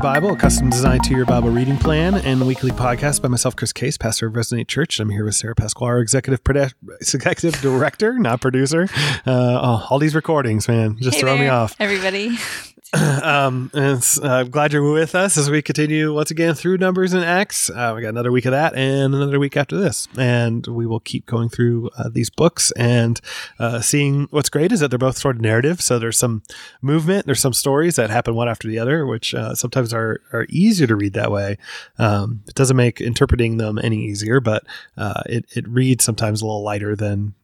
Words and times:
Bible, 0.00 0.32
a 0.32 0.36
custom 0.36 0.70
designed 0.70 1.04
to 1.04 1.14
your 1.14 1.26
Bible 1.26 1.50
reading 1.50 1.76
plan, 1.76 2.14
and 2.14 2.46
weekly 2.46 2.70
podcast 2.70 3.20
by 3.20 3.28
myself, 3.28 3.54
Chris 3.54 3.72
Case, 3.72 3.98
pastor 3.98 4.28
of 4.28 4.32
Resonate 4.32 4.66
Church. 4.66 4.98
I'm 4.98 5.10
here 5.10 5.24
with 5.26 5.34
Sarah 5.34 5.54
Pasquale, 5.54 5.88
our 5.90 5.98
executive 6.00 6.42
produ- 6.42 6.72
executive 7.00 7.60
director, 7.60 8.18
not 8.18 8.40
producer. 8.40 8.88
Uh, 9.26 9.60
oh, 9.60 9.86
all 9.90 9.98
these 9.98 10.14
recordings, 10.14 10.68
man, 10.68 10.96
just 10.98 11.16
Hey 11.16 11.20
throw 11.20 11.36
me 11.36 11.48
off. 11.48 11.76
everybody. 11.78 12.36
um, 13.22 13.70
and 13.72 14.04
uh, 14.22 14.42
glad 14.44 14.72
you're 14.72 14.92
with 14.92 15.14
us 15.14 15.36
as 15.38 15.48
we 15.48 15.62
continue 15.62 16.12
once 16.12 16.32
again 16.32 16.54
through 16.54 16.76
Numbers 16.76 17.12
and 17.12 17.24
Acts. 17.24 17.70
Uh, 17.70 17.92
we 17.94 18.02
got 18.02 18.08
another 18.08 18.32
week 18.32 18.46
of 18.46 18.50
that 18.50 18.74
and 18.74 19.14
another 19.14 19.38
week 19.38 19.56
after 19.56 19.76
this, 19.76 20.08
and 20.18 20.66
we 20.66 20.86
will 20.86 20.98
keep 20.98 21.24
going 21.24 21.48
through 21.48 21.90
uh, 21.96 22.08
these 22.08 22.30
books 22.30 22.72
and 22.72 23.20
uh, 23.60 23.80
seeing 23.80 24.26
what's 24.30 24.48
great 24.48 24.72
is 24.72 24.80
that 24.80 24.88
they're 24.88 24.98
both 24.98 25.18
sort 25.18 25.36
of 25.36 25.42
narrative. 25.42 25.80
So 25.80 26.00
there's 26.00 26.18
some 26.18 26.42
movement, 26.82 27.26
there's 27.26 27.38
some 27.38 27.52
stories 27.52 27.94
that 27.94 28.10
happen 28.10 28.34
one 28.34 28.48
after 28.48 28.66
the 28.66 28.80
other, 28.80 29.06
which 29.06 29.34
uh, 29.34 29.54
sometimes 29.54 29.94
are 29.94 30.20
are 30.32 30.46
easier 30.48 30.88
to 30.88 30.96
read 30.96 31.12
that 31.12 31.30
way. 31.30 31.58
Um, 31.96 32.42
it 32.48 32.56
doesn't 32.56 32.76
make 32.76 33.00
interpreting 33.00 33.58
them 33.58 33.78
any 33.80 34.04
easier, 34.04 34.40
but 34.40 34.64
uh, 34.96 35.22
it 35.26 35.44
it 35.54 35.68
reads 35.68 36.04
sometimes 36.04 36.42
a 36.42 36.46
little 36.46 36.62
lighter 36.62 36.96
than. 36.96 37.34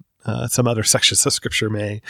Some 0.49 0.67
other 0.67 0.83
sections 0.83 1.25
of 1.25 1.33
scripture 1.33 1.71
may, 1.71 2.03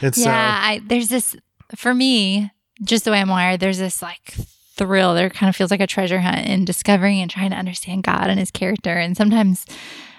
and 0.00 0.14
so 0.14 0.30
yeah, 0.30 0.60
I, 0.62 0.80
there's 0.86 1.08
this 1.08 1.34
for 1.74 1.92
me, 1.92 2.52
just 2.82 3.04
the 3.04 3.10
way 3.10 3.20
I'm 3.20 3.28
wired. 3.28 3.60
There's 3.60 3.78
this 3.78 4.02
like 4.02 4.34
thrill. 4.76 5.14
There 5.14 5.30
kind 5.30 5.48
of 5.48 5.56
feels 5.56 5.70
like 5.70 5.80
a 5.80 5.86
treasure 5.86 6.20
hunt 6.20 6.46
in 6.46 6.64
discovering 6.64 7.20
and 7.20 7.30
trying 7.30 7.50
to 7.50 7.56
understand 7.56 8.02
God 8.02 8.28
and 8.28 8.38
His 8.38 8.50
character. 8.50 8.96
And 8.96 9.16
sometimes, 9.16 9.66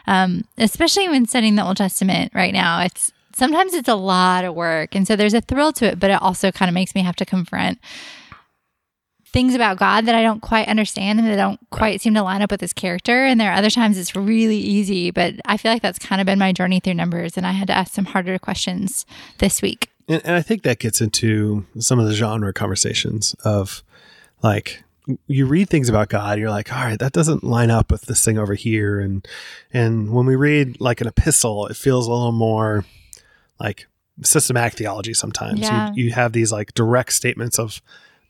um, 0.07 0.45
especially 0.57 1.09
when 1.09 1.25
studying 1.25 1.55
the 1.55 1.65
Old 1.65 1.77
Testament 1.77 2.31
right 2.33 2.53
now, 2.53 2.81
it's 2.81 3.11
sometimes 3.35 3.73
it's 3.73 3.89
a 3.89 3.95
lot 3.95 4.45
of 4.45 4.55
work, 4.55 4.95
and 4.95 5.07
so 5.07 5.15
there's 5.15 5.33
a 5.33 5.41
thrill 5.41 5.73
to 5.73 5.85
it. 5.85 5.99
But 5.99 6.11
it 6.11 6.21
also 6.21 6.51
kind 6.51 6.69
of 6.69 6.73
makes 6.73 6.95
me 6.95 7.01
have 7.01 7.15
to 7.17 7.25
confront 7.25 7.79
things 9.35 9.53
about 9.53 9.77
God 9.77 10.05
that 10.05 10.15
I 10.15 10.23
don't 10.23 10.41
quite 10.41 10.69
understand 10.69 11.19
and 11.19 11.27
that 11.27 11.35
don't 11.35 11.59
quite 11.69 11.99
seem 11.99 12.13
to 12.13 12.23
line 12.23 12.41
up 12.41 12.51
with 12.51 12.61
his 12.61 12.71
character. 12.71 13.25
And 13.25 13.37
there 13.37 13.51
are 13.51 13.57
other 13.57 13.69
times 13.69 13.97
it's 13.97 14.15
really 14.15 14.55
easy, 14.55 15.11
but 15.11 15.33
I 15.43 15.57
feel 15.57 15.73
like 15.73 15.81
that's 15.81 15.99
kind 15.99 16.21
of 16.21 16.25
been 16.25 16.39
my 16.39 16.53
journey 16.53 16.79
through 16.79 16.93
numbers. 16.93 17.35
And 17.35 17.45
I 17.45 17.51
had 17.51 17.67
to 17.67 17.73
ask 17.73 17.93
some 17.93 18.05
harder 18.05 18.39
questions 18.39 19.05
this 19.39 19.61
week. 19.61 19.89
And, 20.07 20.21
and 20.25 20.35
I 20.35 20.41
think 20.41 20.63
that 20.63 20.79
gets 20.79 21.01
into 21.01 21.65
some 21.79 21.99
of 21.99 22.07
the 22.07 22.13
genre 22.13 22.53
conversations 22.53 23.35
of 23.43 23.83
like 24.41 24.83
you 25.27 25.45
read 25.45 25.69
things 25.69 25.87
about 25.89 26.09
God, 26.09 26.39
you're 26.39 26.49
like, 26.49 26.73
all 26.73 26.83
right, 26.83 26.99
that 26.99 27.13
doesn't 27.13 27.43
line 27.43 27.69
up 27.69 27.91
with 27.91 28.03
this 28.03 28.23
thing 28.23 28.37
over 28.37 28.55
here. 28.55 28.99
And 28.99 29.27
and 29.71 30.11
when 30.11 30.25
we 30.25 30.35
read 30.35 30.79
like 30.79 31.01
an 31.01 31.07
epistle, 31.07 31.67
it 31.67 31.77
feels 31.77 32.07
a 32.07 32.11
little 32.11 32.31
more 32.31 32.85
like 33.59 33.87
systematic 34.23 34.77
theology 34.77 35.13
sometimes. 35.13 35.59
Yeah. 35.59 35.91
You, 35.93 36.05
you 36.05 36.11
have 36.13 36.33
these 36.33 36.51
like 36.51 36.73
direct 36.73 37.13
statements 37.13 37.59
of 37.59 37.81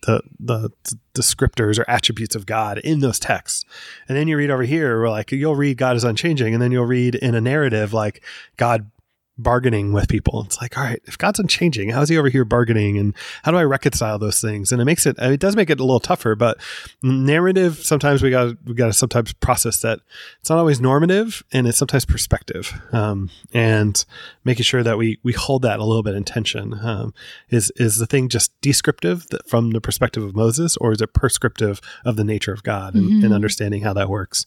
the 0.05 0.21
the 0.39 0.69
descriptors 1.13 1.79
or 1.79 1.89
attributes 1.89 2.35
of 2.35 2.45
God 2.45 2.77
in 2.79 2.99
those 2.99 3.19
texts. 3.19 3.65
And 4.07 4.17
then 4.17 4.27
you 4.27 4.37
read 4.37 4.51
over 4.51 4.63
here 4.63 4.99
where 4.99 5.09
like 5.09 5.31
you'll 5.31 5.55
read 5.55 5.77
God 5.77 5.95
is 5.95 6.03
unchanging, 6.03 6.53
and 6.53 6.61
then 6.61 6.71
you'll 6.71 6.85
read 6.85 7.15
in 7.15 7.35
a 7.35 7.41
narrative 7.41 7.93
like 7.93 8.23
God 8.57 8.89
bargaining 9.37 9.91
with 9.91 10.07
people. 10.07 10.43
It's 10.45 10.61
like, 10.61 10.77
all 10.77 10.83
right, 10.83 11.01
if 11.05 11.17
God's 11.17 11.39
unchanging, 11.39 11.89
how 11.89 12.01
is 12.01 12.09
he 12.09 12.17
over 12.17 12.29
here 12.29 12.45
bargaining? 12.45 12.97
And 12.97 13.13
how 13.43 13.51
do 13.51 13.57
I 13.57 13.63
reconcile 13.63 14.17
those 14.17 14.39
things? 14.39 14.71
And 14.71 14.81
it 14.81 14.85
makes 14.85 15.05
it, 15.05 15.17
it 15.19 15.39
does 15.39 15.55
make 15.55 15.69
it 15.69 15.79
a 15.79 15.83
little 15.83 15.99
tougher, 15.99 16.35
but 16.35 16.57
narrative, 17.03 17.77
sometimes 17.77 18.23
we 18.23 18.29
got 18.29 18.55
we 18.65 18.73
got 18.73 18.87
to 18.87 18.93
sometimes 18.93 19.33
process 19.33 19.81
that 19.81 19.99
it's 20.39 20.49
not 20.49 20.59
always 20.59 20.79
normative 20.79 21.43
and 21.51 21.67
it's 21.67 21.77
sometimes 21.77 22.05
perspective. 22.05 22.73
Um, 22.91 23.29
and 23.53 24.03
making 24.43 24.63
sure 24.63 24.83
that 24.83 24.97
we, 24.97 25.19
we 25.23 25.33
hold 25.33 25.63
that 25.63 25.79
a 25.79 25.83
little 25.83 26.03
bit 26.03 26.15
in 26.15 26.23
tension. 26.23 26.79
Um, 26.81 27.13
is, 27.49 27.71
is 27.75 27.97
the 27.97 28.05
thing 28.05 28.29
just 28.29 28.59
descriptive 28.61 29.27
that 29.29 29.49
from 29.49 29.71
the 29.71 29.81
perspective 29.81 30.23
of 30.23 30.35
Moses 30.35 30.77
or 30.77 30.91
is 30.93 31.01
it 31.01 31.13
prescriptive 31.13 31.81
of 32.05 32.15
the 32.15 32.23
nature 32.23 32.53
of 32.53 32.63
God 32.63 32.95
and, 32.95 33.23
and 33.23 33.33
understanding 33.33 33.81
how 33.81 33.93
that 33.93 34.09
works? 34.09 34.45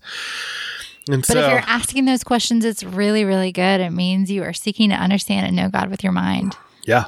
And 1.08 1.22
But 1.22 1.26
so, 1.32 1.40
if 1.40 1.50
you're 1.50 1.58
asking 1.60 2.04
those 2.04 2.22
questions, 2.24 2.64
it's 2.64 2.84
really, 2.84 3.24
really 3.24 3.52
good. 3.52 3.80
It 3.80 3.90
means 3.90 4.30
you 4.30 4.42
are 4.42 4.52
seeking 4.52 4.90
to 4.90 4.96
understand 4.96 5.46
and 5.46 5.56
know 5.56 5.68
God 5.68 5.90
with 5.90 6.02
your 6.02 6.12
mind, 6.12 6.56
yeah, 6.84 7.06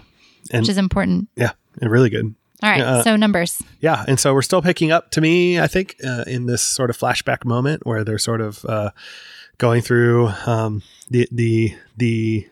and 0.51 0.63
which 0.63 0.69
is 0.71 0.79
important. 0.79 1.29
yeah, 1.37 1.53
and 1.81 1.91
really 1.91 2.11
good. 2.11 2.35
All 2.63 2.71
right. 2.71 2.83
Uh, 2.83 3.03
so 3.03 3.17
numbers. 3.17 3.63
Yeah, 3.81 4.05
and 4.07 4.21
so 4.21 4.35
we're 4.35 4.43
still 4.43 4.61
picking 4.61 4.93
up 4.93 5.11
to 5.13 5.21
me, 5.21 5.59
I 5.59 5.67
think, 5.67 5.97
uh, 6.05 6.25
in 6.27 6.45
this 6.47 6.61
sort 6.63 6.91
of 6.91 6.99
flashback 6.99 7.45
moment 7.45 7.87
where 7.87 8.05
they're 8.05 8.19
sort 8.19 8.43
of 8.43 8.65
uh, 8.67 8.91
going 9.59 9.81
through 9.83 10.29
um, 10.47 10.83
the 11.09 11.27
the 11.33 11.75
the 11.97 12.47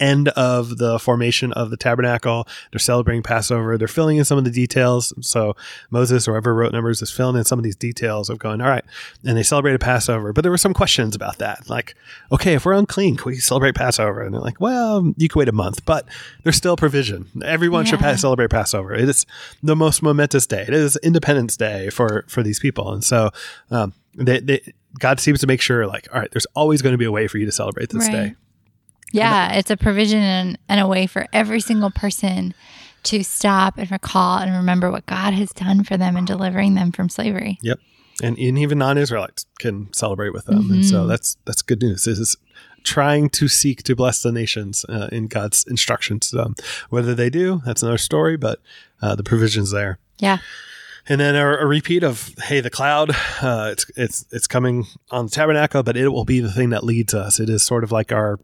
end 0.00 0.28
of 0.30 0.78
the 0.78 0.98
formation 0.98 1.52
of 1.52 1.70
the 1.70 1.76
tabernacle. 1.76 2.48
They're 2.72 2.78
celebrating 2.78 3.22
Passover. 3.22 3.76
They're 3.78 3.86
filling 3.88 4.16
in 4.16 4.24
some 4.24 4.38
of 4.38 4.44
the 4.44 4.50
details. 4.50 5.12
So 5.20 5.54
Moses 5.90 6.26
or 6.26 6.32
whoever 6.32 6.54
wrote 6.54 6.72
Numbers 6.72 7.02
is 7.02 7.10
filling 7.10 7.36
in 7.36 7.44
some 7.44 7.58
of 7.58 7.62
these 7.62 7.76
details 7.76 8.30
of 8.30 8.38
going, 8.38 8.60
all 8.60 8.68
right. 8.68 8.84
And 9.24 9.36
they 9.36 9.42
celebrated 9.42 9.80
Passover, 9.80 10.32
but 10.32 10.42
there 10.42 10.50
were 10.50 10.58
some 10.58 10.74
questions 10.74 11.14
about 11.14 11.38
that. 11.38 11.68
Like, 11.68 11.94
okay, 12.32 12.54
if 12.54 12.64
we're 12.64 12.72
unclean, 12.72 13.16
can 13.16 13.30
we 13.30 13.36
celebrate 13.36 13.74
Passover? 13.74 14.22
And 14.22 14.34
they're 14.34 14.40
like, 14.40 14.60
well, 14.60 15.12
you 15.16 15.28
can 15.28 15.38
wait 15.38 15.48
a 15.48 15.52
month, 15.52 15.84
but 15.84 16.08
there's 16.42 16.56
still 16.56 16.76
provision. 16.76 17.28
Everyone 17.44 17.84
should 17.84 18.00
Yeah. 18.00 18.12
pa- 18.12 18.16
celebrate 18.16 18.50
Passover. 18.50 18.94
It 18.94 19.08
is 19.08 19.26
the 19.62 19.76
most 19.76 20.02
momentous 20.02 20.46
day. 20.46 20.62
It 20.62 20.74
is 20.74 20.96
Independence 21.02 21.56
Day 21.56 21.90
for 21.90 22.24
for 22.28 22.42
these 22.42 22.58
people, 22.58 22.92
and 22.92 23.02
so 23.04 23.30
um, 23.70 23.92
they, 24.14 24.40
they 24.40 24.72
God 24.98 25.20
seems 25.20 25.40
to 25.40 25.46
make 25.46 25.60
sure, 25.60 25.86
like, 25.86 26.08
all 26.12 26.20
right, 26.20 26.30
there's 26.32 26.46
always 26.54 26.82
going 26.82 26.92
to 26.92 26.98
be 26.98 27.04
a 27.04 27.12
way 27.12 27.26
for 27.28 27.38
you 27.38 27.46
to 27.46 27.52
celebrate 27.52 27.90
this 27.90 28.08
Right. 28.08 28.12
day. 28.12 28.34
Yeah, 29.12 29.54
it's 29.54 29.70
a 29.70 29.76
provision 29.76 30.20
and, 30.20 30.58
and 30.68 30.80
a 30.80 30.86
way 30.86 31.06
for 31.06 31.26
every 31.32 31.60
single 31.60 31.90
person 31.90 32.54
to 33.04 33.22
stop 33.24 33.78
and 33.78 33.90
recall 33.90 34.38
and 34.38 34.54
remember 34.54 34.90
what 34.90 35.06
God 35.06 35.32
has 35.34 35.50
done 35.52 35.84
for 35.84 35.96
them 35.96 36.16
in 36.16 36.24
delivering 36.24 36.74
them 36.74 36.92
from 36.92 37.08
slavery. 37.08 37.58
Yep. 37.62 37.78
And, 38.22 38.38
and 38.38 38.58
even 38.58 38.78
non-Israelites 38.78 39.46
can 39.58 39.92
celebrate 39.94 40.34
with 40.34 40.44
them, 40.44 40.70
and 40.70 40.84
so 40.84 41.06
that's 41.06 41.38
that's 41.46 41.62
good 41.62 41.80
news. 41.80 42.04
This 42.04 42.18
is 42.18 42.36
trying 42.82 43.30
to 43.30 43.48
seek 43.48 43.82
to 43.84 43.96
bless 43.96 44.22
the 44.22 44.32
nations 44.32 44.84
uh, 44.88 45.08
in 45.10 45.26
God's 45.26 45.64
instructions 45.66 46.30
to 46.30 46.36
them. 46.36 46.54
Whether 46.90 47.14
they 47.14 47.30
do, 47.30 47.62
that's 47.64 47.82
another 47.82 47.98
story, 47.98 48.36
but 48.36 48.60
uh, 49.00 49.14
the 49.14 49.22
provision's 49.22 49.70
there. 49.70 49.98
Yeah. 50.18 50.38
And 51.08 51.20
then 51.20 51.34
a, 51.34 51.46
a 51.46 51.66
repeat 51.66 52.02
of 52.02 52.34
hey, 52.44 52.60
the 52.60 52.68
cloud, 52.68 53.10
uh, 53.40 53.70
it's 53.72 53.86
it's 53.96 54.26
it's 54.30 54.46
coming 54.46 54.86
on 55.10 55.26
the 55.26 55.30
tabernacle, 55.30 55.82
but 55.82 55.96
it 55.96 56.10
will 56.10 56.26
be 56.26 56.40
the 56.40 56.52
thing 56.52 56.70
that 56.70 56.84
leads 56.84 57.14
us. 57.14 57.40
It 57.40 57.48
is 57.48 57.62
sort 57.62 57.84
of 57.84 57.90
like 57.90 58.12
our 58.12 58.38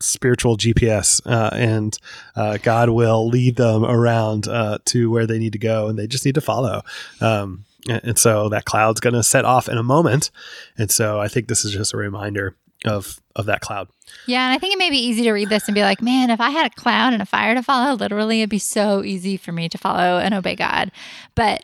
spiritual 0.00 0.56
GPS, 0.56 1.20
uh, 1.26 1.50
and 1.52 1.96
uh, 2.36 2.58
God 2.58 2.90
will 2.90 3.28
lead 3.28 3.56
them 3.56 3.84
around 3.84 4.48
uh, 4.48 4.78
to 4.86 5.10
where 5.10 5.26
they 5.26 5.38
need 5.38 5.52
to 5.52 5.58
go, 5.58 5.88
and 5.88 5.98
they 5.98 6.06
just 6.06 6.24
need 6.24 6.34
to 6.34 6.40
follow. 6.40 6.82
Um, 7.20 7.64
and, 7.88 8.00
and 8.04 8.18
so 8.18 8.48
that 8.48 8.64
cloud's 8.64 9.00
going 9.00 9.14
to 9.14 9.22
set 9.22 9.44
off 9.44 9.68
in 9.68 9.78
a 9.78 9.82
moment, 9.82 10.30
and 10.76 10.90
so 10.90 11.20
I 11.20 11.28
think 11.28 11.48
this 11.48 11.64
is 11.64 11.72
just 11.72 11.94
a 11.94 11.96
reminder 11.96 12.56
of 12.84 13.20
of 13.34 13.46
that 13.46 13.60
cloud. 13.60 13.88
Yeah, 14.26 14.46
and 14.46 14.54
I 14.54 14.58
think 14.58 14.74
it 14.74 14.78
may 14.78 14.90
be 14.90 14.98
easy 14.98 15.22
to 15.24 15.32
read 15.32 15.48
this 15.48 15.66
and 15.68 15.74
be 15.74 15.82
like, 15.82 16.02
man, 16.02 16.30
if 16.30 16.40
I 16.40 16.50
had 16.50 16.66
a 16.66 16.74
cloud 16.74 17.12
and 17.12 17.22
a 17.22 17.26
fire 17.26 17.54
to 17.54 17.62
follow, 17.62 17.94
literally, 17.94 18.40
it'd 18.40 18.50
be 18.50 18.58
so 18.58 19.02
easy 19.02 19.36
for 19.36 19.52
me 19.52 19.68
to 19.68 19.78
follow 19.78 20.18
and 20.18 20.34
obey 20.34 20.54
God. 20.54 20.90
But 21.34 21.62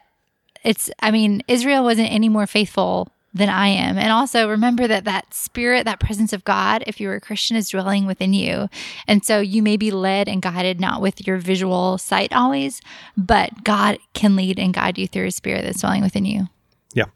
it's, 0.62 0.90
I 1.00 1.10
mean, 1.10 1.42
Israel 1.46 1.84
wasn't 1.84 2.10
any 2.10 2.28
more 2.28 2.46
faithful 2.46 3.10
than 3.34 3.48
I 3.48 3.66
am. 3.66 3.98
And 3.98 4.12
also 4.12 4.48
remember 4.48 4.86
that 4.86 5.04
that 5.04 5.34
spirit, 5.34 5.84
that 5.84 5.98
presence 5.98 6.32
of 6.32 6.44
God, 6.44 6.84
if 6.86 7.00
you're 7.00 7.16
a 7.16 7.20
Christian, 7.20 7.56
is 7.56 7.68
dwelling 7.68 8.06
within 8.06 8.32
you. 8.32 8.68
And 9.08 9.24
so 9.24 9.40
you 9.40 9.60
may 9.60 9.76
be 9.76 9.90
led 9.90 10.28
and 10.28 10.40
guided 10.40 10.80
not 10.80 11.02
with 11.02 11.26
your 11.26 11.38
visual 11.38 11.98
sight 11.98 12.32
always, 12.32 12.80
but 13.16 13.64
God 13.64 13.98
can 14.12 14.36
lead 14.36 14.58
and 14.58 14.72
guide 14.72 14.98
you 14.98 15.08
through 15.08 15.24
his 15.24 15.36
spirit 15.36 15.64
that's 15.64 15.80
dwelling 15.80 16.02
within 16.02 16.24
you. 16.24 16.48
Yeah. 16.94 17.06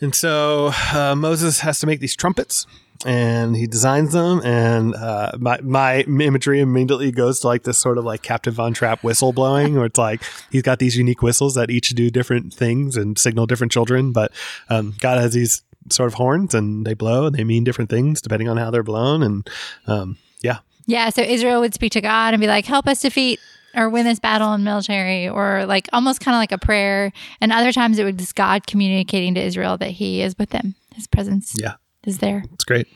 And 0.00 0.14
so 0.14 0.70
uh, 0.92 1.16
Moses 1.16 1.60
has 1.60 1.80
to 1.80 1.86
make 1.86 1.98
these 1.98 2.14
trumpets 2.14 2.66
and 3.04 3.56
he 3.56 3.66
designs 3.66 4.12
them. 4.12 4.40
And 4.44 4.94
uh, 4.94 5.32
my, 5.38 5.60
my 5.62 6.00
imagery 6.02 6.60
immediately 6.60 7.10
goes 7.10 7.40
to 7.40 7.48
like 7.48 7.64
this 7.64 7.78
sort 7.78 7.98
of 7.98 8.04
like 8.04 8.22
Captain 8.22 8.52
Von 8.52 8.72
Trapp 8.72 9.02
whistle 9.02 9.32
blowing, 9.32 9.74
where 9.74 9.86
it's 9.86 9.98
like 9.98 10.22
he's 10.50 10.62
got 10.62 10.78
these 10.78 10.96
unique 10.96 11.22
whistles 11.22 11.54
that 11.54 11.70
each 11.70 11.90
do 11.90 12.10
different 12.10 12.54
things 12.54 12.96
and 12.96 13.18
signal 13.18 13.46
different 13.46 13.72
children. 13.72 14.12
But 14.12 14.32
um, 14.68 14.94
God 15.00 15.18
has 15.18 15.34
these 15.34 15.62
sort 15.90 16.08
of 16.08 16.14
horns 16.14 16.54
and 16.54 16.86
they 16.86 16.94
blow 16.94 17.26
and 17.26 17.34
they 17.34 17.44
mean 17.44 17.64
different 17.64 17.90
things 17.90 18.20
depending 18.20 18.48
on 18.48 18.56
how 18.56 18.70
they're 18.70 18.82
blown. 18.82 19.22
And 19.22 19.48
um, 19.86 20.18
yeah. 20.42 20.58
Yeah, 20.86 21.10
so 21.10 21.22
Israel 21.22 21.60
would 21.60 21.74
speak 21.74 21.92
to 21.92 22.00
God 22.00 22.32
and 22.32 22.40
be 22.40 22.46
like, 22.46 22.64
"Help 22.64 22.86
us 22.86 23.00
defeat 23.00 23.40
or 23.74 23.90
win 23.90 24.04
this 24.04 24.20
battle 24.20 24.54
in 24.54 24.62
military," 24.62 25.28
or 25.28 25.66
like 25.66 25.88
almost 25.92 26.20
kind 26.20 26.36
of 26.36 26.38
like 26.38 26.52
a 26.52 26.58
prayer. 26.58 27.12
And 27.40 27.52
other 27.52 27.72
times 27.72 27.98
it 27.98 28.04
would 28.04 28.18
just 28.18 28.36
God 28.36 28.68
communicating 28.68 29.34
to 29.34 29.40
Israel 29.40 29.76
that 29.78 29.90
He 29.90 30.22
is 30.22 30.38
with 30.38 30.50
them, 30.50 30.76
His 30.94 31.08
presence 31.08 31.54
Yeah. 31.58 31.74
Is 32.06 32.18
there. 32.18 32.44
It's 32.52 32.64
great. 32.64 32.86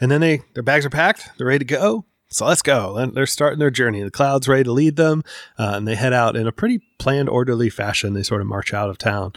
And 0.00 0.10
then 0.10 0.20
they 0.20 0.42
their 0.54 0.62
bags 0.62 0.86
are 0.86 0.90
packed, 0.90 1.30
they're 1.36 1.46
ready 1.46 1.64
to 1.64 1.64
go. 1.64 2.04
So 2.28 2.46
let's 2.46 2.62
go. 2.62 2.96
And 2.96 3.14
they're 3.14 3.26
starting 3.26 3.58
their 3.58 3.70
journey. 3.70 4.02
The 4.02 4.10
cloud's 4.10 4.48
ready 4.48 4.64
to 4.64 4.72
lead 4.72 4.96
them, 4.96 5.22
uh, 5.58 5.72
and 5.74 5.86
they 5.86 5.94
head 5.94 6.14
out 6.14 6.34
in 6.34 6.46
a 6.46 6.52
pretty 6.52 6.80
planned, 6.98 7.28
orderly 7.28 7.68
fashion. 7.68 8.14
They 8.14 8.22
sort 8.22 8.40
of 8.40 8.46
march 8.46 8.72
out 8.72 8.88
of 8.88 8.96
town, 8.96 9.34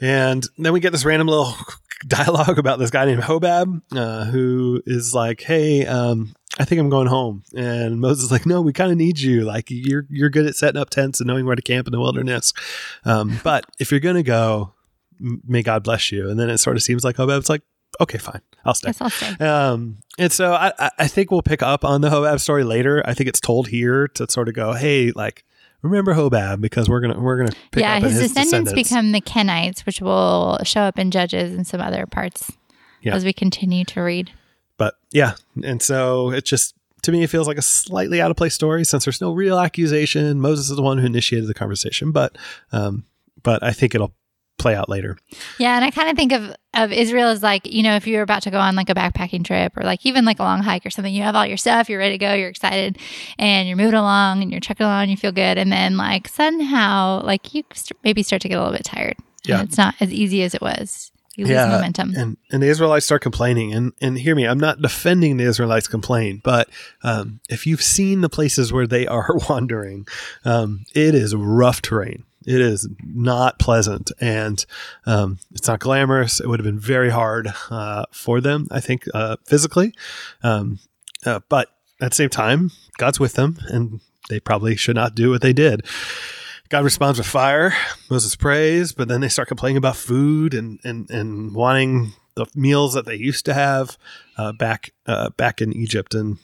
and 0.00 0.46
then 0.58 0.72
we 0.72 0.80
get 0.80 0.92
this 0.92 1.04
random 1.04 1.28
little 1.28 1.54
dialogue 2.06 2.58
about 2.58 2.78
this 2.78 2.90
guy 2.90 3.06
named 3.06 3.22
Hobab, 3.22 3.80
uh, 3.96 4.24
who 4.26 4.82
is 4.84 5.14
like, 5.14 5.40
"Hey, 5.40 5.86
um, 5.86 6.34
I 6.58 6.64
think 6.64 6.80
I'm 6.80 6.90
going 6.90 7.06
home. 7.06 7.42
And 7.54 8.00
Moses 8.00 8.24
is 8.24 8.30
like, 8.30 8.44
no, 8.44 8.60
we 8.60 8.72
kind 8.72 8.90
of 8.90 8.98
need 8.98 9.20
you. 9.20 9.42
Like 9.42 9.70
you're, 9.70 10.06
you're 10.10 10.30
good 10.30 10.46
at 10.46 10.56
setting 10.56 10.80
up 10.80 10.90
tents 10.90 11.20
and 11.20 11.28
knowing 11.28 11.46
where 11.46 11.56
to 11.56 11.62
camp 11.62 11.86
in 11.86 11.92
the 11.92 12.00
wilderness. 12.00 12.52
Um, 13.04 13.40
but 13.44 13.64
if 13.78 13.90
you're 13.90 14.00
to 14.00 14.22
go, 14.22 14.74
may 15.18 15.62
God 15.62 15.84
bless 15.84 16.10
you. 16.10 16.28
And 16.28 16.38
then 16.38 16.50
it 16.50 16.58
sort 16.58 16.76
of 16.76 16.82
seems 16.82 17.04
like 17.04 17.16
Hobab's 17.16 17.48
like, 17.48 17.62
okay, 18.00 18.18
fine, 18.18 18.40
I'll 18.64 18.74
stay. 18.74 18.92
I'll 19.00 19.10
stay. 19.10 19.44
Um, 19.44 19.98
and 20.18 20.32
so 20.32 20.52
I, 20.52 20.90
I 20.98 21.06
think 21.08 21.30
we'll 21.30 21.42
pick 21.42 21.62
up 21.62 21.84
on 21.84 22.00
the 22.00 22.10
Hobab 22.10 22.40
story 22.40 22.64
later. 22.64 23.02
I 23.06 23.14
think 23.14 23.28
it's 23.28 23.40
told 23.40 23.68
here 23.68 24.08
to 24.08 24.30
sort 24.30 24.48
of 24.48 24.54
go, 24.54 24.72
hey, 24.72 25.12
like, 25.12 25.44
remember 25.82 26.14
Hobab 26.14 26.60
because 26.60 26.88
we're 26.88 27.00
gonna 27.00 27.18
we're 27.20 27.38
gonna 27.38 27.56
pick 27.70 27.82
yeah, 27.82 27.96
up 27.96 28.02
his, 28.02 28.12
his 28.12 28.32
descendants, 28.32 28.72
descendants. 28.72 28.88
become 28.90 29.12
the 29.12 29.20
Kenites, 29.20 29.86
which 29.86 30.00
will 30.00 30.58
show 30.64 30.82
up 30.82 30.98
in 30.98 31.10
Judges 31.10 31.54
and 31.54 31.66
some 31.66 31.80
other 31.80 32.06
parts 32.06 32.52
Yeah. 33.02 33.14
as 33.14 33.24
we 33.24 33.32
continue 33.32 33.84
to 33.86 34.00
read. 34.02 34.30
But 34.76 34.94
yeah, 35.10 35.34
and 35.62 35.80
so 35.82 36.30
it 36.32 36.44
just 36.44 36.74
to 37.02 37.12
me 37.12 37.22
it 37.22 37.28
feels 37.30 37.46
like 37.48 37.56
a 37.58 37.62
slightly 37.62 38.20
out 38.20 38.30
of 38.30 38.36
place 38.36 38.54
story 38.54 38.84
since 38.84 39.04
there's 39.06 39.20
no 39.20 39.32
real 39.32 39.58
accusation. 39.58 40.38
Moses 40.40 40.68
is 40.70 40.76
the 40.76 40.82
one 40.82 40.98
who 40.98 41.06
initiated 41.06 41.48
the 41.48 41.54
conversation, 41.54 42.12
but 42.12 42.36
um, 42.72 43.04
but 43.42 43.62
I 43.62 43.72
think 43.72 43.94
it'll 43.94 44.12
play 44.60 44.74
out 44.74 44.88
later. 44.88 45.16
Yeah, 45.58 45.76
and 45.76 45.84
I 45.84 45.90
kind 45.90 46.08
of 46.08 46.16
think 46.16 46.32
of 46.32 46.54
of 46.74 46.92
Israel 46.92 47.28
as 47.28 47.42
like 47.42 47.66
you 47.66 47.82
know 47.82 47.96
if 47.96 48.06
you're 48.06 48.22
about 48.22 48.42
to 48.42 48.50
go 48.50 48.58
on 48.58 48.76
like 48.76 48.88
a 48.88 48.94
backpacking 48.94 49.44
trip 49.44 49.76
or 49.76 49.82
like 49.82 50.06
even 50.06 50.24
like 50.24 50.38
a 50.38 50.42
long 50.42 50.62
hike 50.62 50.86
or 50.86 50.90
something, 50.90 51.12
you 51.12 51.22
have 51.22 51.34
all 51.34 51.46
your 51.46 51.56
stuff, 51.56 51.88
you're 51.88 51.98
ready 51.98 52.18
to 52.18 52.24
go, 52.24 52.34
you're 52.34 52.48
excited, 52.48 52.98
and 53.38 53.66
you're 53.68 53.76
moving 53.76 53.94
along 53.94 54.42
and 54.42 54.50
you're 54.50 54.60
trucking 54.60 54.86
along, 54.86 55.08
you 55.08 55.16
feel 55.16 55.32
good, 55.32 55.58
and 55.58 55.72
then 55.72 55.96
like 55.96 56.28
somehow 56.28 57.22
like 57.24 57.52
you 57.54 57.64
st- 57.72 57.98
maybe 58.04 58.22
start 58.22 58.42
to 58.42 58.48
get 58.48 58.56
a 58.56 58.60
little 58.60 58.76
bit 58.76 58.84
tired. 58.84 59.16
Yeah. 59.44 59.60
and 59.60 59.68
it's 59.68 59.78
not 59.78 59.94
as 60.00 60.12
easy 60.12 60.42
as 60.42 60.54
it 60.54 60.60
was. 60.60 61.10
You 61.36 61.46
lose 61.46 61.56
momentum. 61.56 62.14
And 62.16 62.36
and 62.50 62.62
the 62.62 62.66
Israelites 62.66 63.06
start 63.06 63.22
complaining. 63.22 63.72
And 63.72 63.92
and 64.00 64.18
hear 64.18 64.34
me, 64.34 64.46
I'm 64.46 64.58
not 64.58 64.82
defending 64.82 65.36
the 65.36 65.44
Israelites 65.44 65.86
complain, 65.86 66.40
but 66.44 66.68
um, 67.02 67.40
if 67.48 67.66
you've 67.66 67.82
seen 67.82 68.20
the 68.20 68.28
places 68.28 68.72
where 68.72 68.86
they 68.86 69.06
are 69.06 69.30
wandering, 69.48 70.06
um, 70.44 70.84
it 70.94 71.14
is 71.14 71.34
rough 71.34 71.80
terrain. 71.80 72.24
It 72.46 72.60
is 72.60 72.88
not 73.04 73.58
pleasant, 73.58 74.12
and 74.20 74.64
um, 75.04 75.38
it's 75.52 75.68
not 75.68 75.80
glamorous. 75.80 76.40
It 76.40 76.48
would 76.48 76.58
have 76.58 76.64
been 76.64 76.78
very 76.78 77.10
hard 77.10 77.52
uh, 77.70 78.06
for 78.12 78.40
them, 78.40 78.66
I 78.70 78.80
think, 78.80 79.04
uh, 79.12 79.36
physically. 79.44 79.92
Um, 80.42 80.78
uh, 81.26 81.40
but 81.48 81.68
at 82.00 82.12
the 82.12 82.16
same 82.16 82.30
time, 82.30 82.70
God's 82.96 83.20
with 83.20 83.34
them, 83.34 83.58
and 83.68 84.00
they 84.30 84.40
probably 84.40 84.74
should 84.76 84.96
not 84.96 85.14
do 85.14 85.30
what 85.30 85.42
they 85.42 85.52
did. 85.52 85.84
God 86.70 86.84
responds 86.84 87.18
with 87.18 87.26
fire. 87.26 87.74
Moses 88.08 88.36
prays, 88.36 88.92
but 88.92 89.08
then 89.08 89.20
they 89.20 89.28
start 89.28 89.48
complaining 89.48 89.76
about 89.76 89.96
food 89.96 90.54
and 90.54 90.78
and 90.84 91.10
and 91.10 91.54
wanting 91.54 92.12
the 92.36 92.46
meals 92.54 92.94
that 92.94 93.06
they 93.06 93.16
used 93.16 93.44
to 93.46 93.54
have 93.54 93.98
uh, 94.38 94.52
back 94.52 94.92
uh, 95.06 95.30
back 95.30 95.60
in 95.60 95.72
Egypt, 95.72 96.14
and 96.14 96.38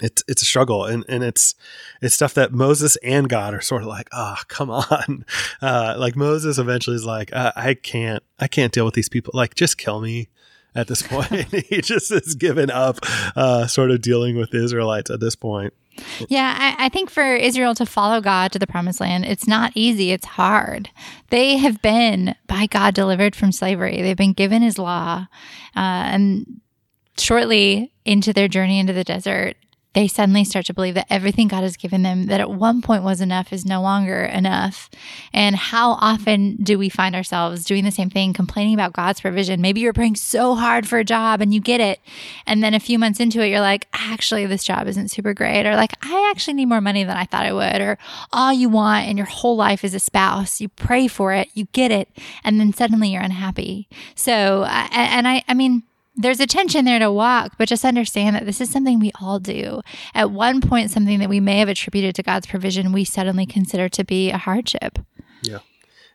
it's 0.00 0.22
it's 0.28 0.42
a 0.42 0.44
struggle, 0.44 0.84
and 0.84 1.04
and 1.08 1.24
it's 1.24 1.54
it's 2.02 2.14
stuff 2.14 2.34
that 2.34 2.52
Moses 2.52 2.96
and 2.96 3.28
God 3.28 3.54
are 3.54 3.60
sort 3.60 3.82
of 3.82 3.88
like, 3.88 4.08
oh, 4.12 4.36
come 4.48 4.70
on, 4.70 5.24
uh, 5.62 5.94
like 5.98 6.16
Moses 6.16 6.58
eventually 6.58 6.96
is 6.96 7.04
like, 7.04 7.34
uh, 7.34 7.52
I 7.56 7.74
can't 7.74 8.22
I 8.38 8.48
can't 8.48 8.72
deal 8.72 8.84
with 8.84 8.94
these 8.94 9.08
people, 9.08 9.32
like 9.34 9.54
just 9.54 9.78
kill 9.78 10.00
me. 10.00 10.28
At 10.74 10.88
this 10.88 11.00
point, 11.08 11.30
he 11.68 11.80
just 11.80 12.10
has 12.12 12.34
given 12.34 12.70
up, 12.70 12.98
uh, 13.34 13.66
sort 13.66 13.90
of 13.90 14.02
dealing 14.02 14.36
with 14.36 14.50
the 14.50 14.62
Israelites 14.62 15.08
at 15.08 15.20
this 15.20 15.34
point. 15.34 15.72
Yeah, 16.28 16.54
I, 16.58 16.84
I 16.84 16.88
think 16.90 17.08
for 17.08 17.34
Israel 17.34 17.74
to 17.76 17.86
follow 17.86 18.20
God 18.20 18.52
to 18.52 18.58
the 18.58 18.66
promised 18.66 19.00
land, 19.00 19.24
it's 19.24 19.48
not 19.48 19.72
easy. 19.74 20.12
It's 20.12 20.26
hard. 20.26 20.90
They 21.30 21.56
have 21.56 21.80
been, 21.80 22.34
by 22.46 22.66
God, 22.66 22.92
delivered 22.92 23.34
from 23.34 23.52
slavery. 23.52 24.02
They've 24.02 24.14
been 24.14 24.34
given 24.34 24.60
his 24.60 24.78
law. 24.78 25.28
Uh, 25.74 25.78
and 25.78 26.60
shortly 27.18 27.92
into 28.04 28.32
their 28.32 28.48
journey 28.48 28.78
into 28.78 28.92
the 28.92 29.04
desert, 29.04 29.56
they 29.96 30.06
suddenly 30.06 30.44
start 30.44 30.66
to 30.66 30.74
believe 30.74 30.92
that 30.92 31.06
everything 31.08 31.48
God 31.48 31.62
has 31.62 31.74
given 31.74 32.02
them, 32.02 32.26
that 32.26 32.38
at 32.38 32.50
one 32.50 32.82
point 32.82 33.02
was 33.02 33.22
enough, 33.22 33.50
is 33.50 33.64
no 33.64 33.80
longer 33.80 34.24
enough. 34.24 34.90
And 35.32 35.56
how 35.56 35.92
often 35.92 36.56
do 36.56 36.78
we 36.78 36.90
find 36.90 37.16
ourselves 37.16 37.64
doing 37.64 37.82
the 37.82 37.90
same 37.90 38.10
thing, 38.10 38.34
complaining 38.34 38.74
about 38.74 38.92
God's 38.92 39.22
provision? 39.22 39.62
Maybe 39.62 39.80
you're 39.80 39.94
praying 39.94 40.16
so 40.16 40.54
hard 40.54 40.86
for 40.86 40.98
a 40.98 41.04
job 41.04 41.40
and 41.40 41.54
you 41.54 41.60
get 41.62 41.80
it. 41.80 41.98
And 42.46 42.62
then 42.62 42.74
a 42.74 42.78
few 42.78 42.98
months 42.98 43.20
into 43.20 43.40
it, 43.40 43.48
you're 43.48 43.60
like, 43.60 43.88
actually, 43.94 44.44
this 44.44 44.64
job 44.64 44.86
isn't 44.86 45.10
super 45.10 45.32
great. 45.32 45.64
Or 45.64 45.74
like, 45.74 45.94
I 46.02 46.30
actually 46.30 46.54
need 46.54 46.66
more 46.66 46.82
money 46.82 47.02
than 47.02 47.16
I 47.16 47.24
thought 47.24 47.46
I 47.46 47.54
would. 47.54 47.80
Or 47.80 47.96
all 48.34 48.52
you 48.52 48.68
want 48.68 49.08
in 49.08 49.16
your 49.16 49.24
whole 49.24 49.56
life 49.56 49.82
is 49.82 49.94
a 49.94 49.98
spouse. 49.98 50.60
You 50.60 50.68
pray 50.68 51.08
for 51.08 51.32
it, 51.32 51.48
you 51.54 51.68
get 51.72 51.90
it. 51.90 52.10
And 52.44 52.60
then 52.60 52.74
suddenly 52.74 53.08
you're 53.14 53.22
unhappy. 53.22 53.88
So, 54.14 54.64
and 54.64 55.26
I, 55.26 55.42
I 55.48 55.54
mean, 55.54 55.84
there's 56.16 56.40
a 56.40 56.46
tension 56.46 56.84
there 56.84 56.98
to 56.98 57.12
walk, 57.12 57.52
but 57.58 57.68
just 57.68 57.84
understand 57.84 58.36
that 58.36 58.46
this 58.46 58.60
is 58.60 58.70
something 58.70 58.98
we 58.98 59.12
all 59.20 59.38
do. 59.38 59.82
At 60.14 60.30
one 60.30 60.60
point, 60.60 60.90
something 60.90 61.18
that 61.18 61.28
we 61.28 61.40
may 61.40 61.58
have 61.58 61.68
attributed 61.68 62.14
to 62.16 62.22
God's 62.22 62.46
provision, 62.46 62.92
we 62.92 63.04
suddenly 63.04 63.46
consider 63.46 63.88
to 63.90 64.04
be 64.04 64.30
a 64.30 64.38
hardship. 64.38 64.98
Yeah. 65.42 65.58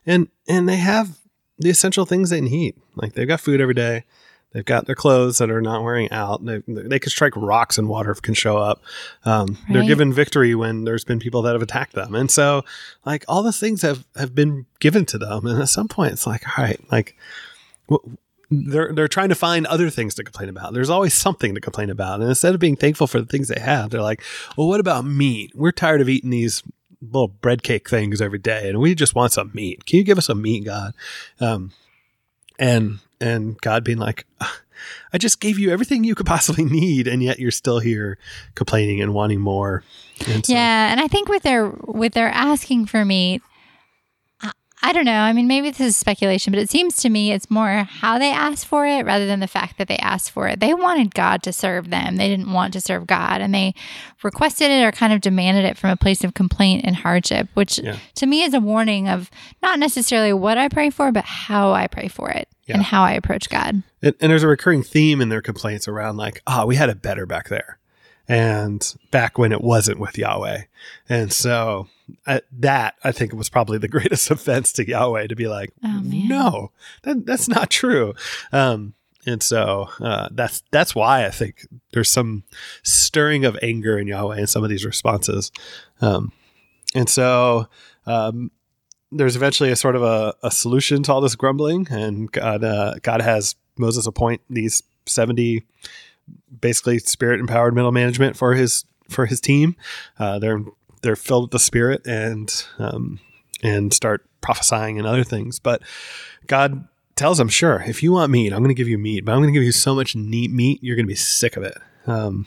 And 0.04 0.28
and 0.48 0.68
they 0.68 0.76
have 0.76 1.18
the 1.58 1.70
essential 1.70 2.04
things 2.04 2.30
they 2.30 2.40
need. 2.40 2.74
Like 2.96 3.14
they've 3.14 3.28
got 3.28 3.40
food 3.40 3.60
every 3.60 3.74
day. 3.74 4.04
They've 4.52 4.64
got 4.64 4.84
their 4.84 4.94
clothes 4.94 5.38
that 5.38 5.50
are 5.50 5.62
not 5.62 5.82
wearing 5.82 6.10
out. 6.10 6.44
They, 6.44 6.62
they 6.66 6.98
can 6.98 7.08
strike 7.08 7.34
rocks 7.36 7.78
and 7.78 7.88
water 7.88 8.14
can 8.14 8.34
show 8.34 8.58
up. 8.58 8.82
Um, 9.24 9.56
They're 9.70 9.82
given 9.82 10.12
victory 10.12 10.54
when 10.54 10.84
there's 10.84 11.06
been 11.06 11.20
people 11.20 11.40
that 11.42 11.54
have 11.54 11.62
attacked 11.62 11.94
them. 11.94 12.14
And 12.14 12.30
so, 12.30 12.62
like, 13.06 13.24
all 13.28 13.42
the 13.42 13.50
things 13.50 13.80
have, 13.80 14.04
have 14.14 14.34
been 14.34 14.66
given 14.78 15.06
to 15.06 15.16
them. 15.16 15.46
And 15.46 15.62
at 15.62 15.70
some 15.70 15.88
point, 15.88 16.12
it's 16.12 16.26
like, 16.26 16.46
all 16.46 16.62
right, 16.62 16.78
like, 16.92 17.16
wh- 17.90 18.06
they're, 18.52 18.92
they're 18.92 19.08
trying 19.08 19.30
to 19.30 19.34
find 19.34 19.66
other 19.66 19.88
things 19.90 20.14
to 20.16 20.24
complain 20.24 20.48
about. 20.48 20.74
There's 20.74 20.90
always 20.90 21.14
something 21.14 21.54
to 21.54 21.60
complain 21.60 21.88
about. 21.90 22.20
And 22.20 22.28
instead 22.28 22.54
of 22.54 22.60
being 22.60 22.76
thankful 22.76 23.06
for 23.06 23.20
the 23.20 23.26
things 23.26 23.48
they 23.48 23.60
have, 23.60 23.90
they're 23.90 24.02
like, 24.02 24.22
well, 24.56 24.68
what 24.68 24.80
about 24.80 25.04
meat? 25.04 25.52
We're 25.54 25.72
tired 25.72 26.00
of 26.00 26.08
eating 26.08 26.30
these 26.30 26.62
little 27.00 27.28
bread 27.28 27.62
cake 27.62 27.88
things 27.88 28.20
every 28.20 28.38
day 28.38 28.68
and 28.68 28.78
we 28.78 28.94
just 28.94 29.14
want 29.14 29.32
some 29.32 29.50
meat. 29.54 29.86
Can 29.86 29.96
you 29.98 30.04
give 30.04 30.18
us 30.18 30.26
some 30.26 30.40
meat, 30.42 30.64
God? 30.64 30.94
Um, 31.40 31.72
and, 32.58 32.98
and 33.20 33.60
God 33.60 33.82
being 33.84 33.98
like, 33.98 34.26
I 35.12 35.18
just 35.18 35.40
gave 35.40 35.58
you 35.58 35.70
everything 35.70 36.02
you 36.04 36.14
could 36.14 36.26
possibly 36.26 36.64
need, 36.64 37.06
and 37.06 37.22
yet 37.22 37.38
you're 37.38 37.50
still 37.52 37.78
here 37.78 38.18
complaining 38.54 39.00
and 39.00 39.14
wanting 39.14 39.40
more. 39.40 39.84
And 40.28 40.44
so- 40.44 40.52
Yeah, 40.52 40.90
and 40.90 41.00
I 41.00 41.06
think 41.08 41.28
with 41.28 41.42
their 41.44 41.68
with 41.86 42.14
their 42.14 42.28
asking 42.28 42.86
for 42.86 43.04
meat, 43.04 43.42
I, 44.82 44.92
don't 44.92 45.04
know. 45.04 45.12
I 45.20 45.32
mean, 45.32 45.46
maybe 45.46 45.70
this 45.70 45.80
is 45.80 45.96
speculation, 45.96 46.52
but 46.52 46.60
it 46.60 46.70
seems 46.70 46.96
to 46.96 47.08
me 47.08 47.32
it's 47.32 47.50
more 47.50 47.84
how 47.84 48.18
they 48.18 48.30
asked 48.30 48.66
for 48.66 48.86
it 48.86 49.04
rather 49.06 49.26
than 49.26 49.40
the 49.40 49.46
fact 49.46 49.78
that 49.78 49.88
they 49.88 49.96
asked 49.98 50.30
for 50.30 50.48
it. 50.48 50.60
They 50.60 50.74
wanted 50.74 51.14
God 51.14 51.42
to 51.44 51.52
serve 51.52 51.90
them. 51.90 52.16
They 52.16 52.28
didn't 52.28 52.52
want 52.52 52.72
to 52.74 52.80
serve 52.80 53.06
God, 53.06 53.40
and 53.40 53.54
they 53.54 53.74
requested 54.22 54.70
it 54.70 54.82
or 54.84 54.92
kind 54.92 55.12
of 55.12 55.20
demanded 55.20 55.64
it 55.64 55.78
from 55.78 55.90
a 55.90 55.96
place 55.96 56.24
of 56.24 56.34
complaint 56.34 56.84
and 56.84 56.96
hardship, 56.96 57.48
which 57.54 57.78
Yeah. 57.78 57.96
to 58.16 58.26
me 58.26 58.42
is 58.42 58.54
a 58.54 58.60
warning 58.60 59.08
of 59.08 59.30
not 59.62 59.78
necessarily 59.78 60.32
what 60.32 60.58
I 60.58 60.68
pray 60.68 60.90
for, 60.90 61.12
but 61.12 61.24
how 61.24 61.72
I 61.72 61.86
pray 61.86 62.08
for 62.08 62.30
it 62.30 62.48
Yeah. 62.66 62.74
and 62.76 62.82
how 62.84 63.02
I 63.02 63.12
approach 63.12 63.48
God. 63.48 63.82
And, 64.02 64.14
and 64.20 64.30
there's 64.32 64.42
a 64.42 64.48
recurring 64.48 64.82
theme 64.82 65.20
in 65.20 65.28
their 65.28 65.42
complaints 65.42 65.86
around 65.88 66.16
like, 66.16 66.42
ah, 66.46 66.64
we 66.64 66.76
had 66.76 66.88
it 66.88 67.00
better 67.02 67.24
back 67.26 67.48
there, 67.48 67.78
and 68.28 68.94
back 69.10 69.38
when 69.38 69.52
it 69.52 69.60
wasn't 69.60 69.98
with 69.98 70.16
Yahweh. 70.18 70.62
And 71.08 71.32
so 71.32 71.88
uh, 72.26 72.40
that 72.52 72.94
I 73.04 73.12
think 73.12 73.32
was 73.32 73.48
probably 73.48 73.78
the 73.78 73.88
greatest 73.96 74.30
offense 74.30 74.72
to 74.74 74.88
Yahweh 74.88 75.28
to 75.28 75.36
be 75.36 75.48
like, 75.48 75.72
Oh, 75.84 76.00
no, 76.04 76.72
that, 77.02 77.26
that's 77.26 77.48
not 77.48 77.70
true. 77.70 78.14
Um, 78.52 78.94
and 79.24 79.42
so 79.42 79.88
uh, 80.00 80.28
that's 80.32 80.62
that's 80.72 80.94
why 80.94 81.24
I 81.24 81.30
think 81.30 81.66
there's 81.92 82.10
some 82.10 82.42
stirring 82.82 83.44
of 83.44 83.56
anger 83.62 83.96
in 83.96 84.08
Yahweh 84.08 84.38
in 84.38 84.46
some 84.46 84.64
of 84.64 84.70
these 84.70 84.84
responses. 84.84 85.52
Um, 86.00 86.32
and 86.94 87.08
so 87.08 87.68
um, 88.06 88.50
there's 89.12 89.36
eventually 89.36 89.70
a 89.70 89.76
sort 89.76 89.94
of 89.94 90.02
a, 90.02 90.34
a 90.42 90.50
solution 90.50 91.02
to 91.04 91.12
all 91.12 91.20
this 91.20 91.36
grumbling, 91.36 91.86
and 91.90 92.32
God 92.32 92.64
uh, 92.64 92.94
God 93.02 93.20
has 93.20 93.54
Moses 93.76 94.06
appoint 94.06 94.40
these 94.50 94.82
seventy 95.06 95.64
basically 96.60 96.98
spirit 96.98 97.40
empowered 97.40 97.74
middle 97.74 97.92
management 97.92 98.36
for 98.36 98.54
his 98.54 98.84
for 99.08 99.26
his 99.26 99.40
team. 99.40 99.76
Uh, 100.18 100.38
they're 100.38 100.62
they're 101.02 101.16
filled 101.16 101.44
with 101.44 101.50
the 101.50 101.58
spirit 101.58 102.06
and 102.06 102.64
um, 102.78 103.20
and 103.62 103.92
start 103.92 104.26
prophesying 104.40 104.98
and 104.98 105.06
other 105.06 105.24
things. 105.24 105.58
But 105.58 105.82
God 106.46 106.88
tells 107.16 107.38
them, 107.38 107.48
"Sure, 107.48 107.82
if 107.86 108.02
you 108.02 108.12
want 108.12 108.30
meat, 108.30 108.52
I'm 108.52 108.60
going 108.60 108.68
to 108.68 108.74
give 108.74 108.88
you 108.88 108.98
meat, 108.98 109.24
but 109.24 109.32
I'm 109.32 109.38
going 109.38 109.52
to 109.52 109.58
give 109.58 109.64
you 109.64 109.72
so 109.72 109.94
much 109.94 110.16
neat 110.16 110.50
meat, 110.50 110.80
you're 110.82 110.96
going 110.96 111.06
to 111.06 111.10
be 111.10 111.14
sick 111.14 111.56
of 111.56 111.62
it." 111.62 111.76
Um, 112.06 112.46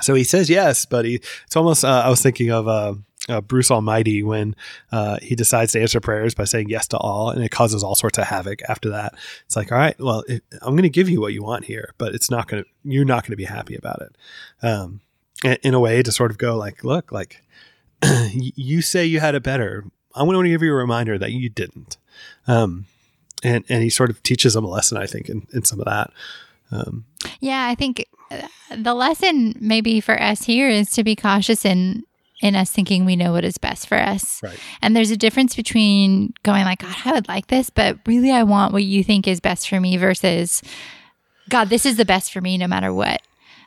so 0.00 0.14
he 0.14 0.24
says 0.24 0.48
yes, 0.48 0.86
but 0.86 1.04
he, 1.04 1.16
it's 1.46 1.56
almost. 1.56 1.84
Uh, 1.84 2.02
I 2.04 2.08
was 2.08 2.22
thinking 2.22 2.50
of. 2.50 2.68
Uh, 2.68 2.94
uh, 3.28 3.40
Bruce 3.40 3.70
Almighty 3.70 4.22
when 4.22 4.56
uh, 4.90 5.18
he 5.22 5.34
decides 5.34 5.72
to 5.72 5.80
answer 5.80 6.00
prayers 6.00 6.34
by 6.34 6.44
saying 6.44 6.68
yes 6.68 6.88
to 6.88 6.98
all, 6.98 7.30
and 7.30 7.42
it 7.44 7.50
causes 7.50 7.82
all 7.82 7.94
sorts 7.94 8.18
of 8.18 8.24
havoc 8.24 8.62
after 8.68 8.90
that. 8.90 9.14
It's 9.46 9.56
like, 9.56 9.70
all 9.70 9.78
right, 9.78 9.98
well, 9.98 10.24
it, 10.28 10.42
I'm 10.60 10.74
going 10.74 10.82
to 10.82 10.88
give 10.90 11.08
you 11.08 11.20
what 11.20 11.32
you 11.32 11.42
want 11.42 11.64
here, 11.64 11.94
but 11.98 12.14
it's 12.14 12.30
not 12.30 12.48
going 12.48 12.64
to, 12.64 12.68
you're 12.84 13.04
not 13.04 13.22
going 13.22 13.32
to 13.32 13.36
be 13.36 13.44
happy 13.44 13.76
about 13.76 14.02
it. 14.02 14.16
Um, 14.62 15.00
in, 15.44 15.74
a 15.74 15.80
way 15.80 16.02
to 16.02 16.12
sort 16.12 16.30
of 16.30 16.38
go 16.38 16.56
like, 16.56 16.84
look, 16.84 17.10
like 17.10 17.42
you 18.32 18.80
say 18.80 19.04
you 19.04 19.20
had 19.20 19.34
it 19.34 19.42
better. 19.42 19.84
I 20.14 20.22
want 20.22 20.38
to 20.44 20.48
give 20.48 20.62
you 20.62 20.72
a 20.72 20.76
reminder 20.76 21.18
that 21.18 21.32
you 21.32 21.48
didn't. 21.48 21.96
Um, 22.46 22.86
and, 23.42 23.64
and 23.68 23.82
he 23.82 23.90
sort 23.90 24.10
of 24.10 24.22
teaches 24.22 24.54
them 24.54 24.64
a 24.64 24.68
lesson, 24.68 24.98
I 24.98 25.06
think, 25.06 25.28
in, 25.28 25.46
in 25.52 25.64
some 25.64 25.80
of 25.80 25.86
that. 25.86 26.12
Um, 26.70 27.06
Yeah, 27.40 27.66
I 27.66 27.74
think 27.74 28.06
uh, 28.30 28.46
the 28.76 28.94
lesson 28.94 29.56
maybe 29.60 30.00
for 30.00 30.20
us 30.20 30.44
here 30.44 30.68
is 30.68 30.90
to 30.92 31.02
be 31.02 31.16
cautious 31.16 31.64
in 31.64 32.04
in 32.42 32.56
us 32.56 32.70
thinking 32.70 33.04
we 33.04 33.16
know 33.16 33.32
what 33.32 33.44
is 33.44 33.56
best 33.56 33.86
for 33.86 33.96
us. 33.96 34.42
Right. 34.42 34.58
And 34.82 34.94
there's 34.94 35.12
a 35.12 35.16
difference 35.16 35.54
between 35.54 36.34
going 36.42 36.64
like, 36.64 36.80
God, 36.80 36.96
I 37.04 37.12
would 37.12 37.28
like 37.28 37.46
this, 37.46 37.70
but 37.70 37.98
really 38.04 38.32
I 38.32 38.42
want 38.42 38.72
what 38.72 38.82
you 38.82 39.02
think 39.04 39.26
is 39.26 39.40
best 39.40 39.68
for 39.68 39.80
me 39.80 39.96
versus 39.96 40.60
God, 41.48 41.70
this 41.70 41.86
is 41.86 41.96
the 41.96 42.04
best 42.04 42.32
for 42.32 42.40
me 42.40 42.58
no 42.58 42.66
matter 42.66 42.92
what. 42.92 43.22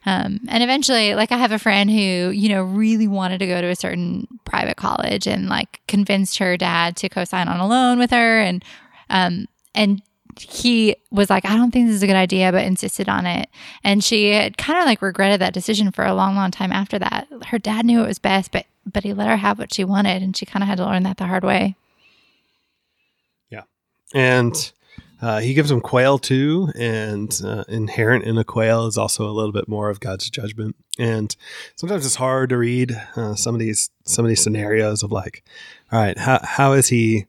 Um, 0.06 0.42
and 0.50 0.62
eventually, 0.62 1.16
like 1.16 1.32
I 1.32 1.38
have 1.38 1.52
a 1.52 1.58
friend 1.58 1.90
who, 1.90 1.96
you 1.96 2.50
know, 2.50 2.62
really 2.62 3.08
wanted 3.08 3.40
to 3.40 3.48
go 3.48 3.60
to 3.60 3.68
a 3.68 3.76
certain 3.76 4.28
private 4.46 4.78
college 4.78 5.26
and 5.26 5.50
like 5.50 5.82
convinced 5.88 6.38
her 6.38 6.58
dad 6.58 6.96
to 6.98 7.10
co-sign 7.10 7.48
on 7.48 7.60
a 7.60 7.68
loan 7.68 7.98
with 7.98 8.12
her. 8.12 8.40
And, 8.40 8.64
um, 9.10 9.48
and 9.74 10.02
he 10.40 10.96
was 11.12 11.30
like, 11.30 11.46
I 11.46 11.56
don't 11.56 11.72
think 11.72 11.88
this 11.88 11.96
is 11.96 12.04
a 12.04 12.08
good 12.08 12.16
idea, 12.16 12.52
but 12.52 12.66
insisted 12.66 13.10
on 13.10 13.26
it. 13.26 13.50
And 13.84 14.04
she 14.04 14.32
had 14.32 14.58
kind 14.58 14.80
of 14.80 14.86
like 14.86 15.02
regretted 15.02 15.42
that 15.42 15.54
decision 15.54 15.92
for 15.92 16.06
a 16.06 16.14
long, 16.14 16.36
long 16.36 16.52
time 16.52 16.72
after 16.72 17.00
that. 17.00 17.28
Her 17.48 17.60
dad 17.60 17.86
knew 17.86 18.04
it 18.04 18.08
was 18.08 18.20
best, 18.20 18.52
but 18.52 18.66
but 18.92 19.04
he 19.04 19.14
let 19.14 19.28
her 19.28 19.38
have 19.38 19.58
what 19.58 19.74
she 19.74 19.84
wanted, 19.84 20.22
and 20.22 20.38
she 20.38 20.46
kind 20.46 20.62
of 20.62 20.68
had 20.68 20.78
to 20.78 20.86
learn 20.86 21.04
that 21.04 21.18
the 21.18 21.26
hard 21.26 21.44
way. 21.44 21.76
Yeah, 23.50 23.64
and 24.14 24.54
uh, 25.22 25.40
he 25.40 25.54
gives 25.54 25.70
them 25.70 25.82
quail 25.82 26.20
too, 26.20 26.70
and 26.76 27.42
uh, 27.44 27.64
inherent 27.68 28.26
in 28.26 28.38
a 28.38 28.44
quail 28.44 28.86
is 28.86 28.98
also 28.98 29.28
a 29.28 29.34
little 29.34 29.52
bit 29.52 29.68
more 29.68 29.90
of 29.90 30.00
God's 30.00 30.30
judgment. 30.30 30.76
And 31.00 31.36
sometimes 31.76 32.06
it's 32.06 32.16
hard 32.16 32.50
to 32.50 32.58
read 32.58 32.96
uh, 33.16 33.34
some 33.36 33.56
of 33.56 33.60
these 33.60 33.90
some 34.06 34.24
of 34.24 34.30
these 34.30 34.44
scenarios 34.44 35.02
of 35.02 35.12
like, 35.12 35.44
all 35.92 36.00
right, 36.00 36.18
how 36.18 36.40
how 36.44 36.74
is 36.74 36.90
he 36.90 37.26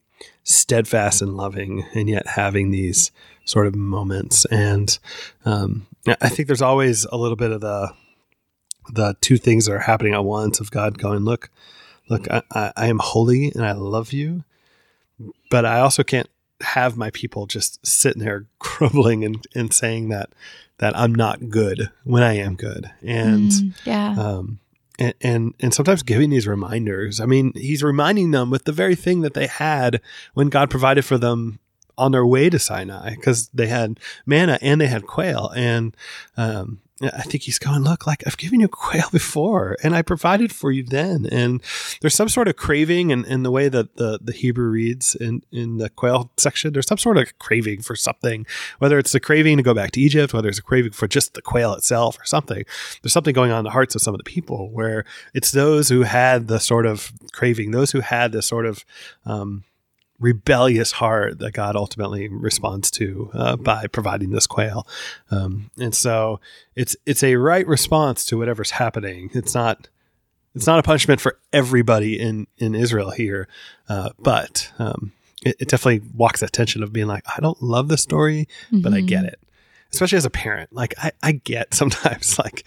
steadfast 0.47 1.21
and 1.21 1.37
loving, 1.37 1.85
and 1.95 2.09
yet 2.09 2.27
having 2.27 2.71
these 2.71 3.11
sort 3.45 3.67
of 3.67 3.75
moments? 3.75 4.45
And 4.47 4.97
um, 5.45 5.87
I 6.07 6.29
think 6.29 6.47
there's 6.47 6.63
always 6.63 7.05
a 7.07 7.17
little 7.17 7.37
bit 7.37 7.51
of 7.51 7.61
the 7.61 7.93
the 8.93 9.17
two 9.21 9.37
things 9.37 9.67
that 9.67 9.73
are 9.73 9.81
happening 9.81 10.15
at 10.15 10.25
once 10.25 10.61
of 10.61 10.71
God 10.71 10.97
going, 10.97 11.25
look, 11.25 11.51
look, 12.09 12.31
I, 12.31 12.43
I, 12.53 12.73
I 12.77 12.87
am 12.87 13.01
holy 13.01 13.51
and 13.51 13.65
I 13.67 13.73
love 13.73 14.13
you, 14.13 14.45
but 15.51 15.65
I 15.65 15.81
also 15.81 16.05
can't 16.05 16.29
have 16.61 16.97
my 16.97 17.11
people 17.11 17.47
just 17.47 17.85
sitting 17.85 18.23
there 18.23 18.47
grumbling 18.59 19.25
and, 19.25 19.45
and 19.55 19.73
saying 19.73 20.09
that 20.11 20.31
that 20.79 20.97
I'm 20.97 21.15
not 21.15 21.49
good 21.49 21.91
when 22.05 22.23
I 22.23 22.35
am 22.35 22.55
good. 22.55 22.91
And 23.03 23.51
Mm, 23.51 23.75
yeah, 23.85 24.15
um 24.17 24.61
and, 24.99 25.15
and 25.21 25.55
and 25.61 25.75
sometimes 25.75 26.03
giving 26.03 26.31
these 26.31 26.47
reminders. 26.47 27.21
I 27.21 27.27
mean, 27.27 27.53
he's 27.55 27.83
reminding 27.83 28.31
them 28.31 28.51
with 28.51 28.65
the 28.65 28.73
very 28.73 28.95
thing 28.95 29.23
that 29.23 29.35
they 29.35 29.47
had 29.47 30.01
when 30.35 30.49
God 30.49 30.71
provided 30.71 31.05
for 31.05 31.19
them 31.19 31.59
on 31.99 32.13
their 32.13 32.27
way 32.27 32.51
to 32.51 32.59
Sinai, 32.59 33.15
because 33.15 33.49
they 33.49 33.69
had 33.69 33.99
manna 34.27 34.59
and 34.61 34.81
they 34.81 34.87
had 34.87 35.07
quail. 35.07 35.51
And 35.57 35.97
um, 36.37 36.81
I 37.03 37.23
think 37.23 37.43
he's 37.43 37.59
going, 37.59 37.83
look, 37.83 38.07
like 38.07 38.23
I've 38.27 38.39
given 38.39 38.61
you 38.61 38.69
quail 38.69 39.09
before, 39.13 39.77
and 39.83 39.95
I 39.95 40.01
provided 40.01 40.51
for 40.51 40.73
you 40.73 40.83
then. 40.83 41.27
And 41.31 41.63
there's 42.01 42.15
some 42.15 42.31
sort 42.31 42.49
of 42.49 42.57
craving 42.57 43.11
in, 43.11 43.27
in 43.27 43.43
the 43.43 43.51
way 43.51 43.69
that 43.69 43.97
the, 43.97 44.19
the 44.23 44.33
Hebrew 44.33 44.71
reads 44.71 45.15
in, 45.15 45.43
in 45.53 45.77
the 45.77 45.91
quail 45.91 46.31
section. 46.39 46.73
There's 46.73 46.87
some 46.87 46.97
sort 46.97 47.19
of 47.19 47.39
craving 47.39 47.83
for 47.83 47.97
something, 47.97 48.47
whether 48.79 48.99
it's 48.99 49.13
the 49.13 49.21
craving 49.21 49.59
to 49.59 49.63
go 49.63 49.75
back 49.75 49.91
to 49.93 50.01
Egypt, 50.01 50.33
whether 50.33 50.49
it's 50.49 50.59
a 50.59 50.63
craving 50.63 50.93
for 50.93 51.07
just 51.07 51.35
the 51.35 51.43
quail 51.43 51.75
itself 51.75 52.19
or 52.19 52.25
something. 52.25 52.65
There's 53.03 53.13
something 53.13 53.35
going 53.35 53.51
on 53.51 53.59
in 53.59 53.65
the 53.65 53.71
hearts 53.71 53.95
of 53.95 54.01
some 54.01 54.15
of 54.15 54.19
the 54.19 54.25
people 54.25 54.71
where 54.71 55.05
it's 55.35 55.53
those 55.53 55.91
who 55.91 56.03
had 56.03 56.49
the 56.49 56.59
sort 56.59 56.87
of 56.87 57.13
craving, 57.33 57.73
those 57.73 57.91
who 57.91 58.01
had 58.01 58.33
this 58.33 58.47
sort 58.47 58.65
of 58.65 58.87
um, 59.27 59.65
rebellious 60.19 60.93
heart 60.93 61.39
that 61.39 61.53
God 61.53 61.77
ultimately 61.77 62.29
responds 62.29 62.91
to 62.93 63.31
uh, 63.35 63.57
by 63.57 63.87
providing 63.87 64.31
this 64.31 64.47
quail. 64.47 64.87
Um, 65.31 65.71
and 65.79 65.95
so 65.95 66.41
it's 66.75 66.97
it's 67.07 67.23
a 67.23 67.37
right 67.37 67.67
response 67.67 68.25
to 68.27 68.39
whatever's 68.39 68.73
happening. 68.73 69.31
It's 69.35 69.55
not 69.55 69.89
it's 70.55 70.67
not 70.67 70.79
a 70.79 70.83
punishment 70.83 71.21
for 71.21 71.39
everybody 71.53 72.19
in 72.19 72.47
in 72.59 72.75
Israel 72.75 73.11
here, 73.11 73.47
uh, 73.89 74.11
but 74.19 74.73
um, 74.79 75.13
it, 75.43 75.57
it 75.61 75.69
definitely 75.69 76.09
walks 76.15 76.41
that 76.41 76.53
tension 76.53 76.83
of 76.83 76.93
being 76.93 77.07
like, 77.07 77.25
I 77.27 77.41
don't 77.41 77.63
love 77.63 77.89
the 77.89 77.99
story, 77.99 78.49
but 78.73 78.93
I 78.95 79.01
get 79.03 79.25
it. 79.25 79.39
Especially 79.97 80.19
as 80.19 80.25
a 80.25 80.31
parent, 80.31 80.73
like 80.73 80.95
I, 80.99 81.13
I 81.23 81.33
get 81.33 81.75
sometimes 81.81 82.39
like 82.39 82.65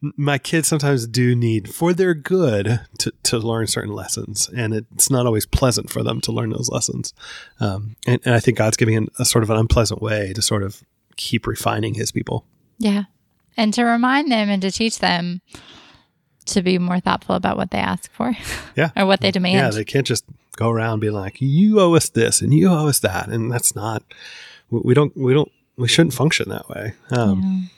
my 0.00 0.38
kids 0.38 0.68
sometimes 0.68 1.06
do 1.06 1.34
need 1.34 1.72
for 1.74 1.92
their 1.92 2.14
good 2.14 2.80
to, 2.98 3.12
to 3.24 3.38
learn 3.38 3.66
certain 3.66 3.92
lessons. 3.94 4.48
And 4.56 4.74
it's 4.74 5.10
not 5.10 5.26
always 5.26 5.46
pleasant 5.46 5.90
for 5.90 6.02
them 6.02 6.20
to 6.22 6.32
learn 6.32 6.50
those 6.50 6.68
lessons. 6.70 7.14
Um, 7.60 7.96
and, 8.06 8.20
and 8.24 8.34
i 8.34 8.40
think 8.40 8.58
god's 8.58 8.76
giving 8.76 8.96
an, 8.96 9.08
a 9.18 9.24
sort 9.24 9.42
of 9.44 9.50
an 9.50 9.56
unpleasant 9.56 10.00
way 10.02 10.32
to 10.34 10.42
sort 10.42 10.62
of 10.62 10.82
keep 11.16 11.46
refining 11.46 11.94
his 11.94 12.12
people. 12.12 12.44
Yeah, 12.78 13.04
and 13.56 13.72
to 13.74 13.84
remind 13.84 14.30
them 14.30 14.50
and 14.50 14.60
to 14.62 14.70
teach 14.70 14.98
them 14.98 15.40
to 16.46 16.62
be 16.62 16.78
more 16.78 17.00
thoughtful 17.00 17.34
about 17.34 17.56
what 17.56 17.70
they 17.70 17.78
ask 17.78 18.10
for, 18.12 18.36
Yeah. 18.76 18.90
or 18.96 19.06
what 19.06 19.20
they 19.20 19.30
demand. 19.30 19.54
yeah 19.54 19.70
they 19.70 19.84
can't 19.84 20.06
just 20.06 20.24
go 20.56 20.70
around 20.70 21.00
being 21.00 21.12
like 21.12 21.36
you 21.40 21.80
owe 21.80 21.94
us 21.94 22.08
this 22.10 22.40
and 22.40 22.52
you 22.54 22.68
owe 22.68 22.86
us 22.88 22.98
that. 23.00 23.28
And 23.28 23.50
that's 23.50 23.74
not 23.74 24.02
we 24.70 24.80
we 24.84 24.94
don't 24.94 25.16
we 25.16 25.32
don't 25.34 25.50
we 25.76 25.88
shouldn't 25.88 26.14
function 26.14 26.48
that 26.48 26.68
way 26.68 26.94
um, 27.10 27.70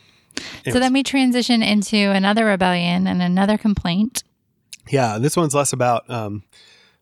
So 0.65 0.79
then 0.79 0.93
we 0.93 1.03
transition 1.03 1.63
into 1.63 1.97
another 1.97 2.45
rebellion 2.45 3.07
and 3.07 3.23
another 3.23 3.59
complaint. 3.59 4.23
Yeah, 4.89 5.19
this 5.19 5.37
one's 5.37 5.55
less 5.55 5.73
about 5.73 6.09
um, 6.09 6.45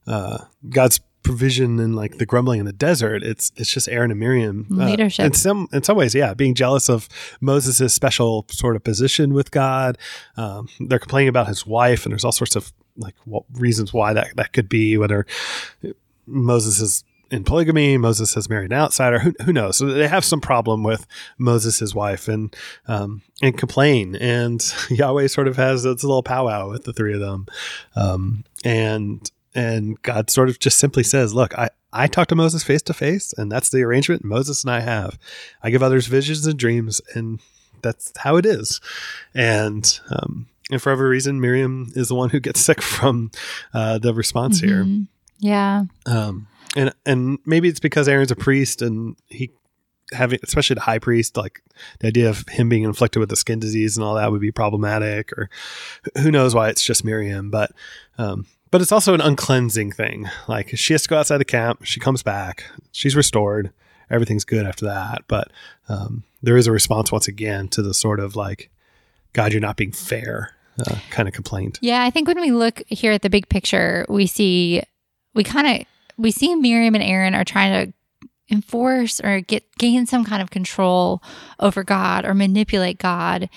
uh, 0.07 0.39
God's 0.69 1.01
provision 1.27 1.81
and 1.81 1.97
like 1.97 2.19
the 2.19 2.25
grumbling 2.25 2.61
in 2.61 2.67
the 2.67 2.73
desert. 2.73 3.23
It's 3.23 3.53
it's 3.57 3.71
just 3.71 3.89
Aaron 3.89 4.11
and 4.11 4.21
Miriam 4.21 4.67
uh, 4.71 4.87
Leadership. 4.87 5.27
in 5.27 5.33
some 5.33 5.69
in 5.73 5.83
some 5.83 5.97
ways. 5.97 6.15
Yeah, 6.15 6.35
being 6.35 6.55
jealous 6.55 6.89
of 6.89 7.09
Moses' 7.41 7.93
special 7.93 8.47
sort 8.51 8.77
of 8.77 8.85
position 8.85 9.35
with 9.35 9.51
God. 9.51 9.99
Um, 10.37 10.69
they're 10.81 11.01
complaining 11.01 11.29
about 11.29 11.49
his 11.49 11.67
wife, 11.67 12.07
and 12.07 12.13
there's 12.13 12.25
all 12.25 12.33
sorts 12.33 12.57
of 12.57 12.73
like 12.97 13.17
what 13.25 13.45
reasons 13.55 13.93
why 13.93 14.13
that 14.13 14.37
that 14.37 14.53
could 14.53 14.69
be. 14.69 14.97
Whether 14.97 15.27
Moses 16.27 16.81
is 16.81 17.05
in 17.31 17.45
polygamy, 17.45 17.99
Moses 17.99 18.35
has 18.35 18.49
married 18.49 18.71
an 18.73 18.79
outsider. 18.79 19.19
Who, 19.19 19.33
who 19.45 19.53
knows? 19.53 19.77
So 19.79 19.87
they 19.87 20.09
have 20.09 20.25
some 20.25 20.41
problem 20.41 20.83
with 20.83 21.07
Moses, 21.39 21.79
his 21.79 21.95
wife, 21.95 22.29
and 22.29 22.55
um, 22.87 23.23
and 23.43 23.57
complain. 23.59 24.15
And 24.17 24.65
Yahweh 24.91 25.27
sort 25.29 25.49
of 25.49 25.57
has 25.57 25.85
its 25.85 26.05
little 26.05 26.23
powwow 26.23 26.71
with 26.71 26.85
the 26.85 26.93
three 26.93 27.15
of 27.15 27.21
them, 27.21 27.47
um, 27.95 28.45
and 28.65 29.31
and 29.55 30.01
God 30.03 30.31
sort 30.31 30.49
of 30.49 30.59
just 30.59 30.79
simply 30.79 31.03
says, 31.03 31.35
"Look, 31.35 31.57
I." 31.59 31.71
I 31.93 32.09
talk 32.09 32.29
to 32.29 32.35
Moses 32.35 32.63
face 32.63 32.83
to 32.83 32.93
face, 32.93 33.33
and 33.39 33.51
that's 33.51 33.71
the 33.71 33.83
arrangement 33.83 34.23
Moses 34.23 34.63
and 34.63 34.71
I 34.71 34.81
have. 34.81 35.19
I 35.63 35.71
give 35.71 35.83
others 35.83 36.09
visions 36.09 36.47
and 36.47 36.59
dreams, 36.59 37.01
and 37.15 37.41
that's 37.81 38.13
how 38.19 38.37
it 38.37 38.45
is. 38.45 38.83
And 39.35 39.99
um, 40.11 40.47
and 40.71 40.83
for 40.83 40.91
every 40.91 41.09
reason, 41.09 41.41
Miriam 41.41 41.91
is 41.97 42.09
the 42.09 42.15
one 42.15 42.29
who 42.29 42.41
gets 42.41 42.61
sick 42.61 42.83
from 42.97 43.31
uh, 43.73 43.97
the 43.97 44.13
response 44.13 44.61
here. 44.61 44.85
Mhm. 44.85 45.07
Yeah. 45.39 45.85
Um, 46.05 46.49
and 46.77 46.93
and 47.05 47.39
maybe 47.45 47.69
it's 47.69 47.81
because 47.81 48.07
Aaron's 48.07 48.31
a 48.31 48.37
priest 48.37 48.83
and 48.83 49.17
he 49.27 49.51
having 50.13 50.39
especially 50.45 50.75
the 50.75 50.81
high 50.83 51.01
priest 51.01 51.37
like 51.37 51.61
the 51.99 52.07
idea 52.07 52.29
of 52.29 52.47
him 52.49 52.69
being 52.69 52.85
inflicted 52.85 53.19
with 53.19 53.29
the 53.29 53.35
skin 53.35 53.59
disease 53.59 53.97
and 53.97 54.05
all 54.05 54.15
that 54.15 54.31
would 54.31 54.41
be 54.41 54.53
problematic 54.53 55.33
or 55.33 55.51
who 56.19 56.31
knows 56.31 56.55
why 56.55 56.69
it's 56.69 56.85
just 56.85 57.05
Miriam 57.05 57.51
but 57.51 57.73
um 58.19 58.47
but 58.71 58.83
it's 58.83 58.93
also 58.93 59.15
an 59.15 59.21
uncleansing 59.21 59.93
thing. 59.93 60.29
Like 60.49 60.77
she 60.77 60.93
has 60.93 61.03
to 61.05 61.09
go 61.09 61.19
outside 61.19 61.39
the 61.39 61.45
camp 61.45 61.85
she 61.85 61.99
comes 61.99 62.23
back 62.23 62.65
she's 62.93 63.17
restored 63.17 63.73
everything's 64.09 64.45
good 64.45 64.67
after 64.67 64.85
that. 64.85 65.25
But 65.27 65.51
um 65.89 66.23
there 66.43 66.57
is 66.57 66.69
a 66.69 66.73
response 66.73 67.11
once 67.11 67.27
again 67.27 67.67
to 67.69 67.83
the 67.83 67.95
sort 67.95 68.21
of 68.21 68.37
like 68.37 68.71
god 69.33 69.53
you're 69.53 69.61
not 69.61 69.77
being 69.77 69.93
fair 69.93 70.53
uh, 70.79 70.97
kind 71.11 71.27
of 71.27 71.35
complaint. 71.35 71.79
Yeah, 71.81 72.03
I 72.03 72.11
think 72.11 72.29
when 72.29 72.41
we 72.41 72.51
look 72.51 72.83
here 72.89 73.13
at 73.13 73.23
the 73.23 73.31
big 73.31 73.49
picture, 73.49 74.05
we 74.09 74.27
see 74.27 74.83
we 75.35 75.43
kind 75.43 75.67
of 75.67 75.87
we 76.17 76.31
see 76.31 76.55
Miriam 76.55 76.95
and 76.95 77.05
Aaron 77.05 77.35
are 77.35 77.45
trying 77.45 77.87
to 77.87 77.93
enforce 78.51 79.21
or 79.21 79.41
get 79.41 79.65
gain 79.79 80.07
some 80.07 80.25
kind 80.25 80.41
of 80.41 80.51
control 80.51 81.23
over 81.59 81.83
God 81.83 82.25
or 82.25 82.35
manipulate 82.35 82.99
God. 82.99 83.49